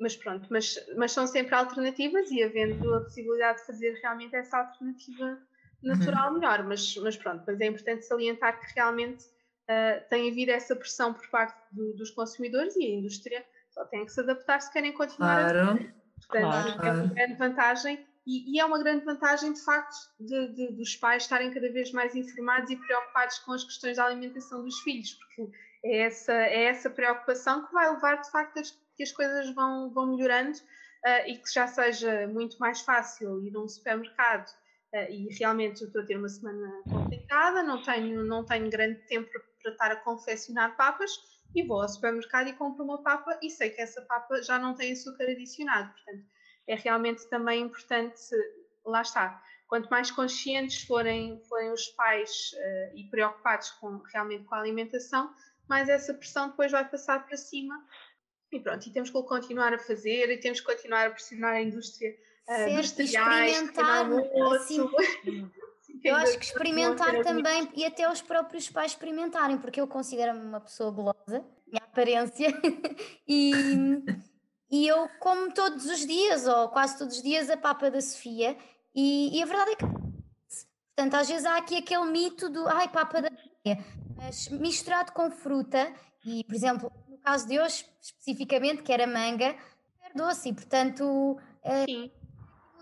mas 0.00 0.16
pronto, 0.16 0.48
mas, 0.50 0.76
mas 0.96 1.12
são 1.12 1.28
sempre 1.28 1.54
alternativas 1.54 2.28
e 2.32 2.42
havendo 2.42 2.92
a 2.92 3.00
possibilidade 3.02 3.60
de 3.60 3.66
fazer 3.66 3.92
realmente 4.02 4.34
essa 4.34 4.58
alternativa 4.58 5.38
natural, 5.80 6.32
uhum. 6.32 6.40
melhor. 6.40 6.64
Mas, 6.64 6.96
mas 6.96 7.16
pronto, 7.16 7.44
mas 7.46 7.60
é 7.60 7.66
importante 7.66 8.04
salientar 8.04 8.60
que 8.60 8.74
realmente 8.74 9.24
uh, 9.24 10.08
tem 10.10 10.28
havido 10.28 10.50
essa 10.50 10.74
pressão 10.74 11.14
por 11.14 11.28
parte 11.30 11.56
do, 11.70 11.94
dos 11.94 12.10
consumidores 12.10 12.74
e 12.74 12.84
a 12.84 12.90
indústria 12.90 13.46
só 13.70 13.84
têm 13.84 14.04
que 14.04 14.12
se 14.12 14.20
adaptar 14.20 14.60
se 14.60 14.72
querem 14.72 14.92
continuar 14.92 15.52
claro, 15.52 15.70
a 15.70 15.98
Portanto, 16.18 16.74
claro, 16.74 16.88
é 16.88 16.92
uma 16.92 17.14
grande 17.14 17.34
vantagem 17.34 18.07
e, 18.28 18.54
e, 18.54 18.60
é 18.60 18.64
uma 18.64 18.78
grande 18.78 19.06
vantagem, 19.06 19.54
de 19.54 19.64
facto, 19.64 19.96
de, 20.20 20.48
de, 20.54 20.72
dos 20.72 20.94
pais 20.96 21.22
estarem 21.22 21.50
cada 21.50 21.72
vez 21.72 21.90
mais 21.92 22.14
informados 22.14 22.70
e 22.70 22.76
preocupados 22.76 23.38
com 23.38 23.52
as 23.52 23.64
questões 23.64 23.96
da 23.96 24.04
alimentação 24.04 24.62
dos 24.62 24.78
filhos, 24.80 25.14
porque 25.14 25.50
é 25.82 26.00
essa, 26.00 26.32
é 26.34 26.64
essa 26.64 26.90
preocupação 26.90 27.66
que 27.66 27.72
vai 27.72 27.90
levar, 27.90 28.20
de 28.20 28.30
facto, 28.30 28.58
a 28.58 28.62
que 28.96 29.02
as 29.02 29.12
coisas 29.12 29.54
vão, 29.54 29.90
vão 29.90 30.14
melhorando 30.14 30.58
uh, 30.58 31.28
e 31.28 31.38
que 31.38 31.50
já 31.50 31.66
seja 31.68 32.26
muito 32.26 32.58
mais 32.58 32.82
fácil 32.82 33.42
ir 33.42 33.56
a 33.56 33.60
um 33.60 33.68
supermercado 33.68 34.48
uh, 34.92 35.10
e 35.10 35.28
realmente 35.38 35.80
eu 35.80 35.86
estou 35.86 36.02
a 36.02 36.04
ter 36.04 36.18
uma 36.18 36.28
semana 36.28 36.82
complicada, 36.90 37.62
não 37.62 37.80
tenho, 37.80 38.24
não 38.24 38.44
tenho 38.44 38.68
grande 38.68 38.98
tempo 39.06 39.30
para 39.62 39.72
estar 39.72 39.92
a 39.92 39.96
confeccionar 39.96 40.76
papas, 40.76 41.12
e 41.54 41.62
vou 41.62 41.80
ao 41.80 41.88
supermercado 41.88 42.48
e 42.48 42.52
compro 42.52 42.84
uma 42.84 43.02
papa 43.02 43.38
e 43.42 43.48
sei 43.48 43.70
que 43.70 43.80
essa 43.80 44.02
papa 44.02 44.42
já 44.42 44.58
não 44.58 44.74
tem 44.74 44.92
açúcar 44.92 45.24
adicionado. 45.24 45.90
Portanto, 45.92 46.26
é 46.68 46.74
realmente 46.74 47.26
também 47.28 47.62
importante, 47.62 48.20
lá 48.84 49.02
está, 49.02 49.42
quanto 49.66 49.88
mais 49.88 50.10
conscientes 50.10 50.82
forem, 50.82 51.40
forem 51.48 51.72
os 51.72 51.88
pais 51.88 52.52
uh, 52.54 52.96
e 52.96 53.04
preocupados 53.04 53.70
com, 53.72 53.98
realmente 54.12 54.44
com 54.44 54.54
a 54.54 54.60
alimentação, 54.60 55.34
mais 55.68 55.88
essa 55.88 56.14
pressão 56.14 56.50
depois 56.50 56.70
vai 56.70 56.88
passar 56.88 57.26
para 57.26 57.36
cima. 57.36 57.82
E 58.52 58.60
pronto, 58.60 58.86
e 58.86 58.92
temos 58.92 59.10
que 59.10 59.22
continuar 59.22 59.74
a 59.74 59.78
fazer, 59.78 60.30
e 60.30 60.38
temos 60.38 60.60
que 60.60 60.66
continuar 60.66 61.06
a 61.06 61.10
pressionar 61.10 61.54
a 61.54 61.62
indústria 61.62 62.14
uh, 62.48 62.76
dos 62.76 62.90
cereais, 62.90 63.56
experimentar, 63.56 64.06
assim, 64.54 64.78
Eu 66.04 66.14
acho 66.14 66.38
que 66.38 66.44
experimentar 66.44 67.22
também 67.22 67.68
e 67.74 67.84
até 67.84 68.10
os 68.10 68.22
próprios 68.22 68.70
pais 68.70 68.92
experimentarem, 68.92 69.58
porque 69.58 69.80
eu 69.80 69.88
considero-me 69.88 70.44
uma 70.44 70.60
pessoa 70.60 70.90
gulosa, 70.90 71.44
minha 71.66 71.82
aparência, 71.82 72.48
e, 73.26 73.52
e 74.70 74.86
eu 74.86 75.08
como 75.20 75.52
todos 75.52 75.86
os 75.86 76.06
dias, 76.06 76.46
ou 76.46 76.68
quase 76.68 76.98
todos 76.98 77.16
os 77.16 77.22
dias, 77.22 77.50
a 77.50 77.56
papa 77.56 77.90
da 77.90 78.00
Sofia, 78.00 78.56
e, 78.94 79.38
e 79.38 79.42
a 79.42 79.46
verdade 79.46 79.72
é 79.72 79.76
que. 79.76 79.84
Portanto, 79.84 81.14
às 81.14 81.28
vezes 81.28 81.46
há 81.46 81.56
aqui 81.56 81.76
aquele 81.76 82.06
mito 82.06 82.48
do 82.48 82.66
ai, 82.68 82.88
papa 82.88 83.22
da 83.22 83.28
Sofia, 83.28 83.84
mas 84.16 84.48
misturado 84.48 85.12
com 85.12 85.30
fruta, 85.30 85.92
e 86.24 86.42
por 86.44 86.54
exemplo, 86.54 86.92
no 87.08 87.18
caso 87.18 87.46
de 87.46 87.58
hoje, 87.58 87.86
especificamente, 88.00 88.82
que 88.82 88.92
era 88.92 89.06
manga, 89.06 89.54
é 90.02 90.12
doce, 90.14 90.48
e 90.48 90.54
portanto. 90.54 91.38
É, 91.62 91.84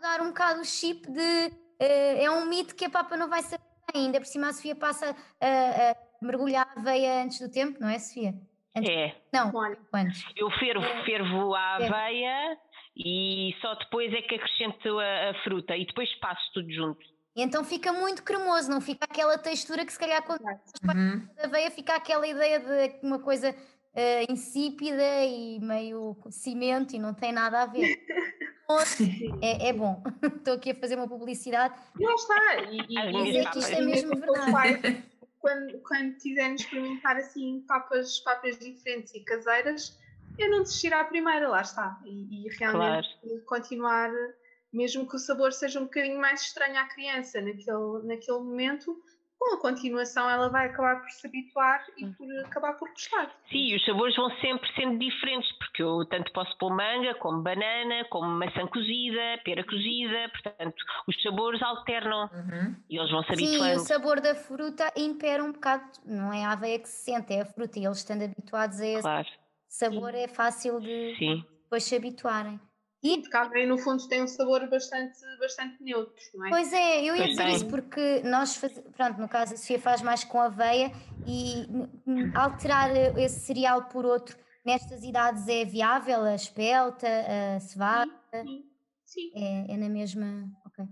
mudar 0.06 0.20
um 0.20 0.28
bocado 0.28 0.60
o 0.60 0.64
chip 0.64 1.10
de 1.10 1.20
uh, 1.20 2.22
é 2.22 2.30
um 2.30 2.46
mito 2.46 2.74
que 2.74 2.84
a 2.84 2.90
Papa 2.90 3.16
não 3.16 3.28
vai 3.28 3.42
ser 3.42 3.58
bem. 3.92 4.04
Ainda 4.06 4.20
por 4.20 4.26
cima 4.26 4.48
a 4.48 4.52
Sofia 4.52 4.76
passa 4.76 5.16
a, 5.40 5.90
a 5.90 5.96
mergulhar 6.22 6.68
a 6.76 6.80
aveia 6.80 7.22
antes 7.22 7.40
do 7.40 7.48
tempo, 7.48 7.80
não 7.80 7.88
é, 7.88 7.98
Sofia? 7.98 8.34
Antes... 8.76 8.90
É. 8.90 9.14
Não, 9.32 9.52
antes. 9.94 10.24
Eu 10.36 10.50
fervo, 10.50 10.84
fervo 11.04 11.54
a 11.54 11.78
é. 11.80 11.86
aveia 11.86 12.58
e 12.96 13.54
só 13.60 13.74
depois 13.74 14.12
é 14.12 14.22
que 14.22 14.34
acrescento 14.34 14.98
a, 14.98 15.30
a 15.30 15.34
fruta 15.42 15.76
e 15.76 15.86
depois 15.86 16.12
passo 16.16 16.42
tudo 16.52 16.70
junto. 16.70 17.00
E 17.34 17.42
então 17.42 17.62
fica 17.62 17.92
muito 17.92 18.22
cremoso, 18.22 18.70
não 18.70 18.80
fica 18.80 19.04
aquela 19.04 19.36
textura 19.36 19.84
que 19.84 19.92
se 19.92 19.98
calhar 19.98 20.22
quando 20.22 20.42
uhum. 20.42 21.28
a 21.38 21.46
aveia 21.46 21.70
fica 21.70 21.94
aquela 21.94 22.26
ideia 22.26 22.58
de 22.60 23.06
uma 23.06 23.18
coisa 23.18 23.50
uh, 23.50 24.32
insípida 24.32 25.24
e 25.24 25.60
meio 25.60 26.16
cimento 26.30 26.96
e 26.96 26.98
não 26.98 27.12
tem 27.12 27.32
nada 27.32 27.62
a 27.62 27.66
ver. 27.66 27.96
É, 29.40 29.68
é 29.68 29.72
bom. 29.72 30.02
Estou 30.20 30.54
aqui 30.54 30.72
a 30.72 30.74
fazer 30.74 30.96
uma 30.96 31.06
publicidade. 31.06 31.72
Não 31.94 32.14
está. 32.16 32.56
E, 32.68 32.80
e 32.80 33.24
dizer 33.24 33.50
que 33.50 33.58
isto 33.60 33.72
é 33.72 33.80
mesmo 33.80 34.18
verdade. 34.18 35.04
Quando, 35.46 35.78
quando 35.82 36.16
quiserem 36.16 36.56
experimentar 36.56 37.16
assim 37.16 37.64
papas, 37.68 38.18
papas 38.20 38.58
diferentes 38.58 39.14
e 39.14 39.20
caseiras, 39.20 39.96
eu 40.36 40.50
não 40.50 40.62
desistir 40.62 40.92
à 40.92 41.04
primeira, 41.04 41.48
lá 41.48 41.60
está. 41.60 42.00
E, 42.04 42.46
e 42.46 42.48
realmente 42.58 43.08
claro. 43.22 43.44
continuar, 43.46 44.10
mesmo 44.72 45.08
que 45.08 45.14
o 45.14 45.20
sabor 45.20 45.52
seja 45.52 45.78
um 45.78 45.84
bocadinho 45.84 46.20
mais 46.20 46.40
estranho 46.42 46.78
à 46.78 46.84
criança 46.86 47.40
naquele, 47.40 48.06
naquele 48.06 48.38
momento, 48.38 49.00
com 49.38 49.54
a 49.54 49.60
continuação 49.60 50.28
ela 50.28 50.48
vai 50.48 50.66
acabar 50.66 51.00
por 51.00 51.10
se 51.10 51.26
habituar 51.26 51.84
e 51.96 52.06
por 52.06 52.26
acabar 52.46 52.74
por 52.74 52.88
gostar. 52.90 53.30
Sim, 53.50 53.74
os 53.76 53.84
sabores 53.84 54.16
vão 54.16 54.30
sempre 54.40 54.68
sendo 54.74 54.98
diferentes, 54.98 55.50
porque 55.58 55.82
eu 55.82 56.04
tanto 56.06 56.32
posso 56.32 56.56
pôr 56.58 56.70
manga, 56.74 57.14
como 57.16 57.42
banana, 57.42 58.04
como 58.10 58.26
maçã 58.28 58.66
cozida, 58.66 59.40
pera 59.44 59.62
cozida, 59.64 60.28
portanto, 60.30 60.84
os 61.06 61.22
sabores 61.22 61.62
alternam 61.62 62.28
Uhum. 62.32 62.76
e 62.88 62.98
eles 62.98 63.10
vão 63.10 63.22
se 63.24 63.36
Sim, 63.36 63.46
habituando. 63.46 63.76
o 63.76 63.78
sabor 63.80 64.20
da 64.20 64.34
fruta 64.34 64.92
impera 64.96 65.44
um 65.44 65.52
bocado, 65.52 65.84
não 66.04 66.32
é 66.32 66.44
a 66.44 66.52
aveia 66.52 66.78
que 66.78 66.88
se 66.88 67.04
sente, 67.04 67.32
é 67.32 67.42
a 67.42 67.46
fruta, 67.46 67.78
e 67.78 67.84
eles 67.84 67.98
estando 67.98 68.22
habituados 68.24 68.80
a 68.80 68.86
esse 68.86 69.02
Claro, 69.02 69.28
sabor 69.68 70.14
é 70.14 70.26
fácil 70.28 70.80
de 70.80 71.14
sim. 71.18 71.44
depois 71.62 71.84
se 71.84 71.94
habituarem. 71.94 72.60
E 73.14 73.20
porque 73.20 73.36
a 73.36 73.42
aveia 73.42 73.66
no 73.66 73.78
fundo 73.78 74.06
tem 74.08 74.22
um 74.22 74.28
sabor 74.28 74.68
bastante, 74.68 75.18
bastante 75.38 75.82
neutro, 75.82 76.14
não 76.34 76.46
é? 76.46 76.50
Pois 76.50 76.72
é, 76.72 77.04
eu 77.04 77.16
ia 77.16 77.28
dizer 77.28 77.44
tem. 77.44 77.54
isso 77.56 77.68
porque 77.68 78.22
nós, 78.24 78.56
faz... 78.56 78.72
pronto, 78.96 79.20
no 79.20 79.28
caso 79.28 79.54
a 79.54 79.56
Sofia 79.56 79.78
faz 79.78 80.02
mais 80.02 80.24
com 80.24 80.40
aveia 80.40 80.92
e 81.26 81.66
alterar 82.34 82.90
esse 83.18 83.40
cereal 83.40 83.84
por 83.84 84.04
outro 84.04 84.36
nestas 84.64 85.04
idades 85.04 85.46
é 85.46 85.64
viável, 85.64 86.22
a 86.24 86.34
espelta, 86.34 87.06
a 87.56 87.60
cevada, 87.60 88.10
Sim, 88.32 88.68
sim, 89.04 89.30
é, 89.34 89.74
é 89.74 89.76
na 89.76 89.88
mesma. 89.88 90.50
Ok. 90.66 90.84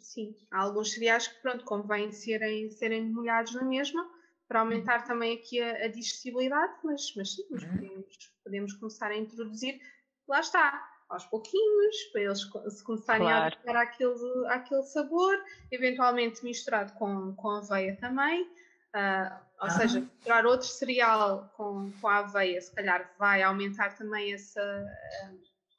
sim. 0.00 0.34
Há 0.50 0.62
alguns 0.62 0.92
cereais 0.92 1.28
que 1.28 1.40
pronto, 1.40 1.64
convém 1.64 2.10
serem, 2.10 2.68
serem 2.70 3.08
molhados 3.12 3.54
na 3.54 3.62
mesma 3.62 4.04
para 4.48 4.60
aumentar 4.60 5.04
também 5.04 5.36
aqui 5.38 5.60
a, 5.60 5.84
a 5.84 5.88
digestibilidade, 5.88 6.74
mas, 6.82 7.14
mas 7.16 7.34
sim, 7.34 7.44
mas 7.50 7.62
Uhum. 7.62 7.70
podemos, 7.70 8.32
podemos 8.42 8.72
começar 8.74 9.10
a 9.10 9.16
introduzir, 9.16 9.80
lá 10.28 10.40
está, 10.40 10.93
aos 11.14 11.24
pouquinhos, 11.26 11.96
para 12.12 12.22
eles 12.22 12.40
se 12.68 12.84
começarem 12.84 13.26
a 13.26 13.30
Claro. 13.30 13.46
adaptar 13.46 13.76
àquele, 13.76 14.46
àquele 14.48 14.82
sabor, 14.82 15.36
eventualmente 15.70 16.44
misturado 16.44 16.92
com, 16.94 17.34
com 17.36 17.50
aveia 17.50 17.96
também. 17.96 18.48
ah, 18.96 19.40
ou 19.60 19.66
Ah. 19.66 19.70
seja, 19.70 20.00
misturar 20.00 20.46
outro 20.46 20.68
cereal 20.68 21.52
com, 21.56 21.90
com 22.00 22.06
a 22.08 22.18
aveia, 22.18 22.60
se 22.60 22.72
calhar 22.74 23.12
vai 23.18 23.42
aumentar 23.42 23.96
também 23.96 24.32
essa 24.32 24.60
ah, 24.60 25.30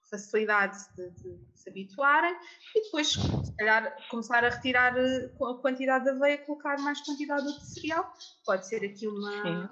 facilidade 0.10 0.78
de, 0.98 1.10
de 1.12 1.40
se 1.56 1.70
habituarem 1.70 2.36
e 2.76 2.84
depois, 2.84 3.14
se 3.14 3.56
calhar, 3.58 3.96
começar 4.10 4.44
a 4.44 4.50
retirar 4.50 4.94
com 5.38 5.46
a 5.46 5.62
quantidade 5.62 6.04
de 6.04 6.12
aveia, 6.12 6.38
colocar 6.40 6.78
mais 6.80 7.00
quantidade 7.02 7.46
de 7.46 7.66
cereal. 7.66 8.12
Pode 8.46 8.68
ser 8.68 8.84
aqui 8.86 9.08
uma, 9.08 9.32
Sim. 9.32 9.70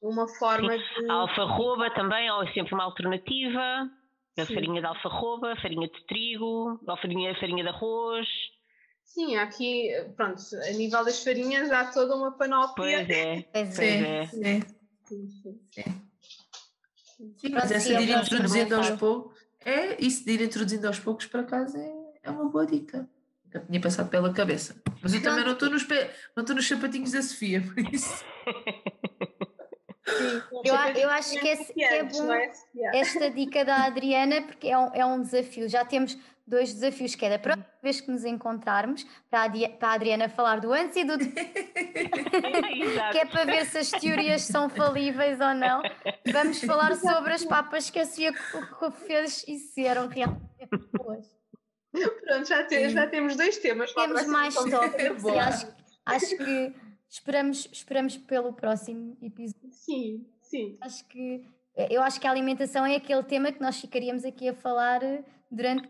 uma 0.00 0.26
forma 0.38 0.78
de. 0.78 1.10
A 1.10 1.12
alfarroba 1.12 1.90
também 1.94 2.26
é 2.28 2.52
sempre 2.54 2.72
uma 2.74 2.84
alternativa. 2.84 3.90
A 4.38 4.46
Sim. 4.46 4.54
farinha 4.54 4.80
de 4.80 4.86
alfarroba, 4.86 5.56
farinha 5.60 5.88
de 5.88 6.06
trigo, 6.06 6.80
a 6.86 6.96
farinha, 6.96 7.34
farinha 7.40 7.62
de 7.64 7.68
arroz. 7.70 8.26
Sim, 9.04 9.36
aqui, 9.36 9.90
pronto, 10.16 10.40
a 10.68 10.70
nível 10.72 11.04
das 11.04 11.24
farinhas 11.24 11.70
há 11.72 11.86
toda 11.90 12.14
uma 12.14 12.32
panóplia. 12.36 12.98
Pois 13.06 13.10
é, 13.10 13.42
Pois 13.52 13.78
é. 13.78 14.22
é. 14.22 14.26
Sim, 14.26 14.60
Sim, 15.08 15.28
sim. 17.38 17.48
mas 17.50 17.72
essa 17.72 17.96
de 17.96 18.02
ir 18.02 18.10
é 18.10 18.20
introduzindo 18.20 18.74
aos 18.76 18.90
poucos, 18.90 19.38
é 19.64 19.96
isso 20.04 20.24
de 20.24 20.32
ir 20.32 20.40
introduzindo 20.42 20.86
aos 20.86 20.98
poucos 21.00 21.26
para 21.26 21.42
casa 21.42 21.78
é, 21.78 21.92
é 22.24 22.30
uma 22.30 22.44
boa 22.48 22.66
dica. 22.66 23.08
Nunca 23.46 23.60
tinha 23.60 23.80
passado 23.80 24.10
pela 24.10 24.32
cabeça. 24.32 24.80
Mas 25.02 25.14
eu 25.14 25.22
também 25.22 25.44
não 25.44 25.54
estou 25.54 25.70
nos, 25.70 25.82
pé- 25.82 26.14
não 26.36 26.42
estou 26.42 26.54
nos 26.54 26.68
sapatinhos 26.68 27.12
da 27.12 27.22
Sofia, 27.22 27.62
por 27.62 27.78
isso. 27.92 28.22
Sim, 30.16 30.42
Eu 30.64 30.74
eu 31.02 31.10
acho 31.10 31.38
que 31.38 31.48
esse- 31.48 31.72
que 31.72 31.84
é 31.84 32.02
bom. 32.02 32.32
é, 32.32 32.52
Sofia? 32.52 32.90
Esta 32.94 33.30
dica 33.30 33.64
da 33.64 33.84
Adriana, 33.84 34.42
porque 34.42 34.68
é 34.68 34.78
um, 34.78 34.90
é 34.94 35.04
um 35.04 35.20
desafio. 35.22 35.68
Já 35.68 35.84
temos 35.84 36.16
dois 36.46 36.72
desafios, 36.72 37.14
que 37.14 37.26
é 37.26 37.30
da 37.30 37.38
próxima 37.38 37.66
vez 37.82 38.00
que 38.00 38.10
nos 38.10 38.24
encontrarmos, 38.24 39.04
para 39.30 39.42
a, 39.44 39.68
para 39.68 39.88
a 39.88 39.92
Adriana 39.92 40.28
falar 40.30 40.60
do 40.60 40.72
antes 40.72 40.96
e 40.96 41.04
do 41.04 41.18
que 43.12 43.18
é 43.18 43.24
para 43.26 43.44
ver 43.44 43.66
se 43.66 43.78
as 43.78 43.90
teorias 43.90 44.42
são 44.42 44.68
falíveis 44.68 45.38
ou 45.40 45.54
não. 45.54 45.82
Vamos 46.32 46.60
falar 46.62 46.94
sobre 46.96 47.34
as 47.34 47.44
papas 47.44 47.90
que 47.90 47.98
a 47.98 48.06
Sofia 48.06 48.32
fez 49.06 49.44
e 49.46 49.58
se 49.58 49.84
eram 49.86 50.08
realmente 50.08 50.40
boas. 50.96 51.26
Pronto, 51.92 52.46
já, 52.48 52.62
te- 52.64 52.88
já 52.90 53.06
temos 53.06 53.36
dois 53.36 53.56
temas. 53.58 53.92
Temos 53.92 54.26
mais 54.26 54.54
tópicos 54.54 55.24
e 55.24 55.38
acho, 55.38 55.66
acho 56.06 56.36
que 56.36 56.74
esperamos, 57.08 57.68
esperamos 57.72 58.16
pelo 58.16 58.52
próximo 58.52 59.16
episódio. 59.22 59.70
Sim, 59.72 60.26
sim. 60.40 60.76
Acho 60.80 61.06
que 61.08 61.44
eu 61.90 62.02
acho 62.02 62.20
que 62.20 62.26
a 62.26 62.30
alimentação 62.30 62.84
é 62.84 62.96
aquele 62.96 63.22
tema 63.22 63.52
que 63.52 63.60
nós 63.60 63.80
ficaríamos 63.80 64.24
aqui 64.24 64.48
a 64.48 64.54
falar 64.54 65.00
durante 65.50 65.88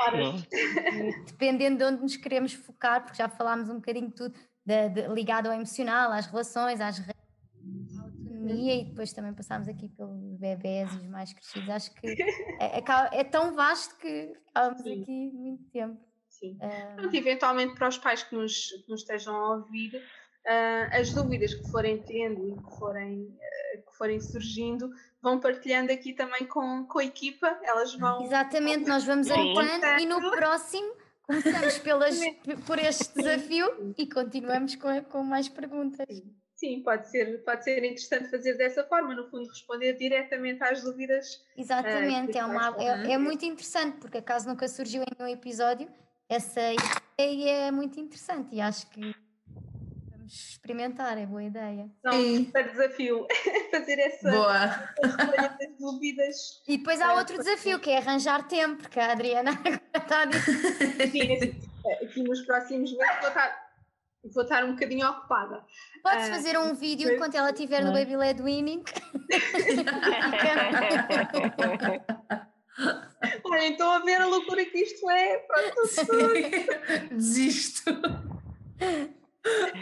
Horas. 0.00 0.46
Dependendo 1.26 1.78
de 1.78 1.84
onde 1.84 2.02
nos 2.02 2.16
queremos 2.16 2.52
focar, 2.52 3.02
porque 3.02 3.16
já 3.16 3.28
falámos 3.28 3.68
um 3.70 3.76
bocadinho 3.76 4.08
de 4.08 4.14
tudo 4.14 4.38
de- 4.64 4.88
de- 4.90 5.08
ligado 5.08 5.46
ao 5.48 5.54
emocional, 5.54 6.12
às 6.12 6.26
relações, 6.26 6.80
às 6.80 7.00
à 7.00 7.12
autonomia 8.04 8.74
e 8.76 8.84
depois 8.84 9.12
também 9.12 9.32
passámos 9.32 9.68
aqui 9.68 9.88
pelos 9.88 10.36
bebés 10.38 10.92
e 10.92 10.96
os 10.98 11.06
mais 11.08 11.32
crescidos. 11.32 11.70
Acho 11.70 11.94
que 11.94 12.06
é, 12.60 12.78
é 12.78 12.84
é 13.20 13.24
tão 13.24 13.54
vasto 13.54 13.96
que 13.98 14.32
ficávamos 14.46 14.82
Sim. 14.82 15.02
aqui 15.02 15.30
muito 15.32 15.64
tempo. 15.70 15.98
sim. 16.28 16.58
Ah, 16.60 16.94
Pronto, 16.96 17.14
eventualmente 17.16 17.74
para 17.74 17.88
os 17.88 17.98
pais 17.98 18.22
que 18.22 18.34
nos, 18.34 18.66
que 18.84 18.90
nos 18.90 19.00
estejam 19.00 19.34
a 19.34 19.56
ouvir, 19.56 19.92
ah, 20.46 20.88
as 20.92 21.12
dúvidas 21.12 21.54
que 21.54 21.70
forem 21.70 21.98
tendo 22.02 22.48
e 22.48 22.56
que 22.56 22.78
forem, 22.78 23.36
ah, 23.40 23.78
que 23.78 23.96
forem 23.96 24.20
surgindo, 24.20 24.90
vão 25.22 25.38
partilhando 25.38 25.92
aqui 25.92 26.12
também 26.12 26.46
com, 26.46 26.84
com 26.86 26.98
a 26.98 27.04
equipa, 27.04 27.58
elas 27.62 27.94
vão. 27.94 28.22
exatamente, 28.24 28.88
nós 28.88 29.04
vamos 29.04 29.30
anotando 29.30 30.00
e 30.00 30.06
no 30.06 30.20
próximo 30.30 30.94
começamos 31.22 31.78
pelas, 31.78 32.18
por 32.66 32.78
este 32.78 33.14
desafio 33.14 33.94
e 33.96 34.06
continuamos 34.06 34.74
com, 34.76 35.02
com 35.04 35.22
mais 35.22 35.48
perguntas. 35.48 36.06
Sim, 36.56 36.80
pode 36.82 37.10
ser, 37.10 37.42
pode 37.44 37.64
ser 37.64 37.78
interessante 37.78 38.30
fazer 38.30 38.56
dessa 38.56 38.84
forma, 38.84 39.14
no 39.16 39.28
fundo, 39.28 39.48
responder 39.48 39.94
diretamente 39.94 40.62
às 40.62 40.82
dúvidas. 40.82 41.44
Exatamente, 41.56 42.30
é, 42.30 42.32
que 42.32 42.38
uma, 42.38 42.76
é, 42.78 43.12
é 43.14 43.18
muito 43.18 43.44
interessante, 43.44 43.96
porque 43.98 44.18
acaso 44.18 44.48
nunca 44.48 44.68
surgiu 44.68 45.02
em 45.02 45.06
nenhum 45.18 45.32
episódio, 45.32 45.88
essa 46.28 46.60
ideia 47.18 47.66
é 47.66 47.70
muito 47.72 47.98
interessante 47.98 48.54
e 48.54 48.60
acho 48.60 48.88
que 48.90 49.12
vamos 50.22 50.50
experimentar, 50.50 51.18
é 51.18 51.26
boa 51.26 51.42
ideia. 51.42 51.90
Não, 52.04 52.12
Sim. 52.12 52.44
super 52.46 52.70
desafio 52.70 53.26
fazer 53.70 53.98
essa 53.98 54.30
Boa! 54.30 54.66
das 54.96 55.76
dúvidas. 55.78 56.36
E 56.68 56.78
depois 56.78 57.00
há 57.00 57.14
outro 57.14 57.36
desafio 57.38 57.78
que 57.80 57.90
é 57.90 57.98
arranjar 57.98 58.46
tempo, 58.48 58.82
porque 58.82 59.00
a 59.00 59.12
Adriana 59.12 59.50
agora 59.64 59.80
está 59.96 60.22
a 60.22 60.24
dizer. 60.26 61.10
Sim, 61.10 61.32
assim, 61.34 61.60
aqui 62.02 62.22
nos 62.22 62.40
próximos 62.42 62.90
meses 62.92 63.18
vou 63.20 63.28
estar, 63.28 63.56
vou 64.34 64.42
estar 64.44 64.64
um 64.64 64.72
bocadinho 64.72 65.08
ocupada. 65.08 65.64
Podes 66.02 66.28
Ah, 66.28 66.32
fazer 66.34 66.58
um 66.58 66.74
vídeo 66.74 67.04
pois. 67.06 67.16
enquanto 67.16 67.34
ela 67.36 67.50
estiver 67.50 67.84
no. 67.84 67.92
Baby 67.92 68.16
Led 68.16 68.42
Winning. 68.42 68.82
Olhem, 73.44 73.72
estão 73.72 73.90
a 73.90 73.98
ver 74.00 74.20
a 74.20 74.26
loucura 74.26 74.64
que 74.64 74.78
isto 74.78 75.08
é. 75.10 75.38
Pronto, 75.38 75.82
Desisto. 77.10 77.90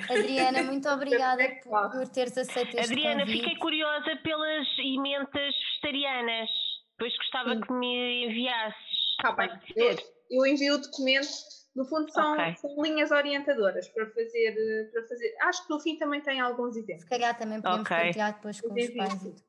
Adriana, 0.09 0.63
muito 0.63 0.89
obrigada 0.89 1.43
é 1.43 1.49
que 1.49 1.69
por, 1.69 2.09
teres 2.09 2.37
aceito 2.37 2.77
este 2.79 2.93
Adriana, 2.93 3.21
convite. 3.21 3.41
fiquei 3.43 3.57
curiosa 3.57 4.17
pelas 4.23 4.67
ementas 4.79 5.55
vegetarianas. 5.83 6.51
Depois 6.99 7.17
gostava 7.17 7.55
Sim. 7.55 7.61
que 7.61 7.73
me 7.73 8.27
enviasses. 8.27 8.99
Está 9.19 9.33
bem. 9.33 9.51
Eu, 9.77 9.97
eu 10.31 10.47
envio 10.47 10.75
o 10.75 10.79
documento. 10.79 11.29
No 11.77 11.85
fundo, 11.85 12.11
são, 12.11 12.33
Ok. 12.33 12.57
são 12.57 12.83
linhas 12.83 13.11
orientadoras 13.13 13.87
para 13.89 14.05
fazer, 14.11 14.91
para 14.93 15.07
fazer. 15.07 15.35
Acho 15.43 15.63
que 15.67 15.71
no 15.71 15.81
fim 15.81 15.97
também 15.97 16.21
tem 16.21 16.41
alguns 16.41 16.77
exemplos. 16.77 17.03
Se 17.05 17.09
calhar 17.09 17.39
também 17.39 17.61
podemos 17.63 17.83
Ok. 17.87 17.97
partilhar 17.97 18.35
depois 18.35 18.61
com 18.61 18.77
Eu 18.79 18.85
os 18.85 18.91
pais. 18.97 19.45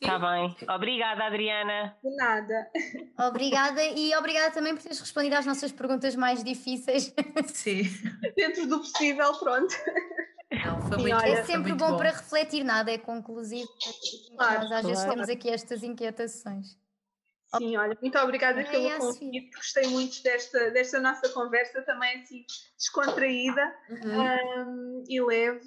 Está 0.00 0.18
bem. 0.18 0.54
Obrigada, 0.68 1.24
Adriana. 1.24 1.96
De 2.02 2.16
nada. 2.16 2.70
Obrigada 3.28 3.82
e 3.82 4.14
obrigada 4.16 4.52
também 4.52 4.74
por 4.74 4.82
teres 4.82 5.00
respondido 5.00 5.36
às 5.36 5.46
nossas 5.46 5.72
perguntas 5.72 6.14
mais 6.16 6.42
difíceis. 6.44 7.14
Sim. 7.46 7.82
Dentro 8.36 8.66
do 8.66 8.78
possível, 8.78 9.32
pronto. 9.38 9.74
Não, 10.52 10.80
foi 10.82 10.96
Sim, 10.98 11.02
muito 11.02 11.16
olha, 11.16 11.26
bom. 11.26 11.32
É 11.32 11.36
foi 11.36 11.44
sempre 11.44 11.72
muito 11.72 11.76
bom, 11.84 11.96
para 11.96 12.10
refletir, 12.10 12.64
nada 12.64 12.90
é 12.92 12.98
conclusivo. 12.98 13.68
Claro, 14.36 14.60
Nós 14.62 14.72
às 14.72 14.82
vezes 14.84 15.04
claro. 15.04 15.10
temos 15.14 15.28
aqui 15.30 15.48
estas 15.48 15.82
inquietações. 15.82 16.76
Sim, 17.56 17.76
olha, 17.76 17.96
muito 18.02 18.18
obrigada 18.18 18.60
É, 18.60 18.64
pelo 18.64 18.98
convite. 18.98 19.50
Gostei 19.54 19.86
muito 19.86 20.20
desta, 20.24 20.70
desta 20.72 20.98
nossa 21.00 21.28
conversa, 21.28 21.82
também 21.82 22.20
assim 22.20 22.44
descontraída 22.76 23.72
Uhum. 23.88 24.66
hum, 24.66 25.04
e 25.08 25.20
leve. 25.22 25.60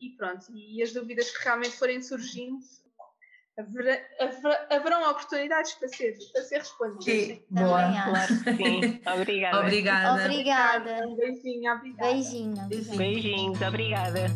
E 0.00 0.10
pronto, 0.16 0.46
e 0.54 0.80
as 0.82 0.92
dúvidas 0.92 1.30
que 1.36 1.42
realmente 1.44 1.76
forem 1.76 2.00
surgindo, 2.00 2.58
haverá, 3.58 3.98
haverá- 4.20 4.66
haverão 4.70 5.10
oportunidades 5.10 5.72
para 5.74 5.88
ser, 5.88 6.16
para 6.32 6.42
ser 6.42 6.58
respondidas. 6.58 7.04
Sim, 7.04 7.42
boa. 7.50 7.92
Claro 7.92 8.44
que 8.44 8.54
sim. 8.56 9.00
Obrigada. 9.14 9.60
Obrigada. 9.60 10.22
Obrigada. 10.22 11.08
Um 11.08 11.16
beijinho, 11.16 11.72
obrigada. 11.74 12.12
Beijinho. 12.12 12.68
Beijinho. 12.68 12.96
Beijinhos. 12.96 13.62
Obrigada. 13.62 14.26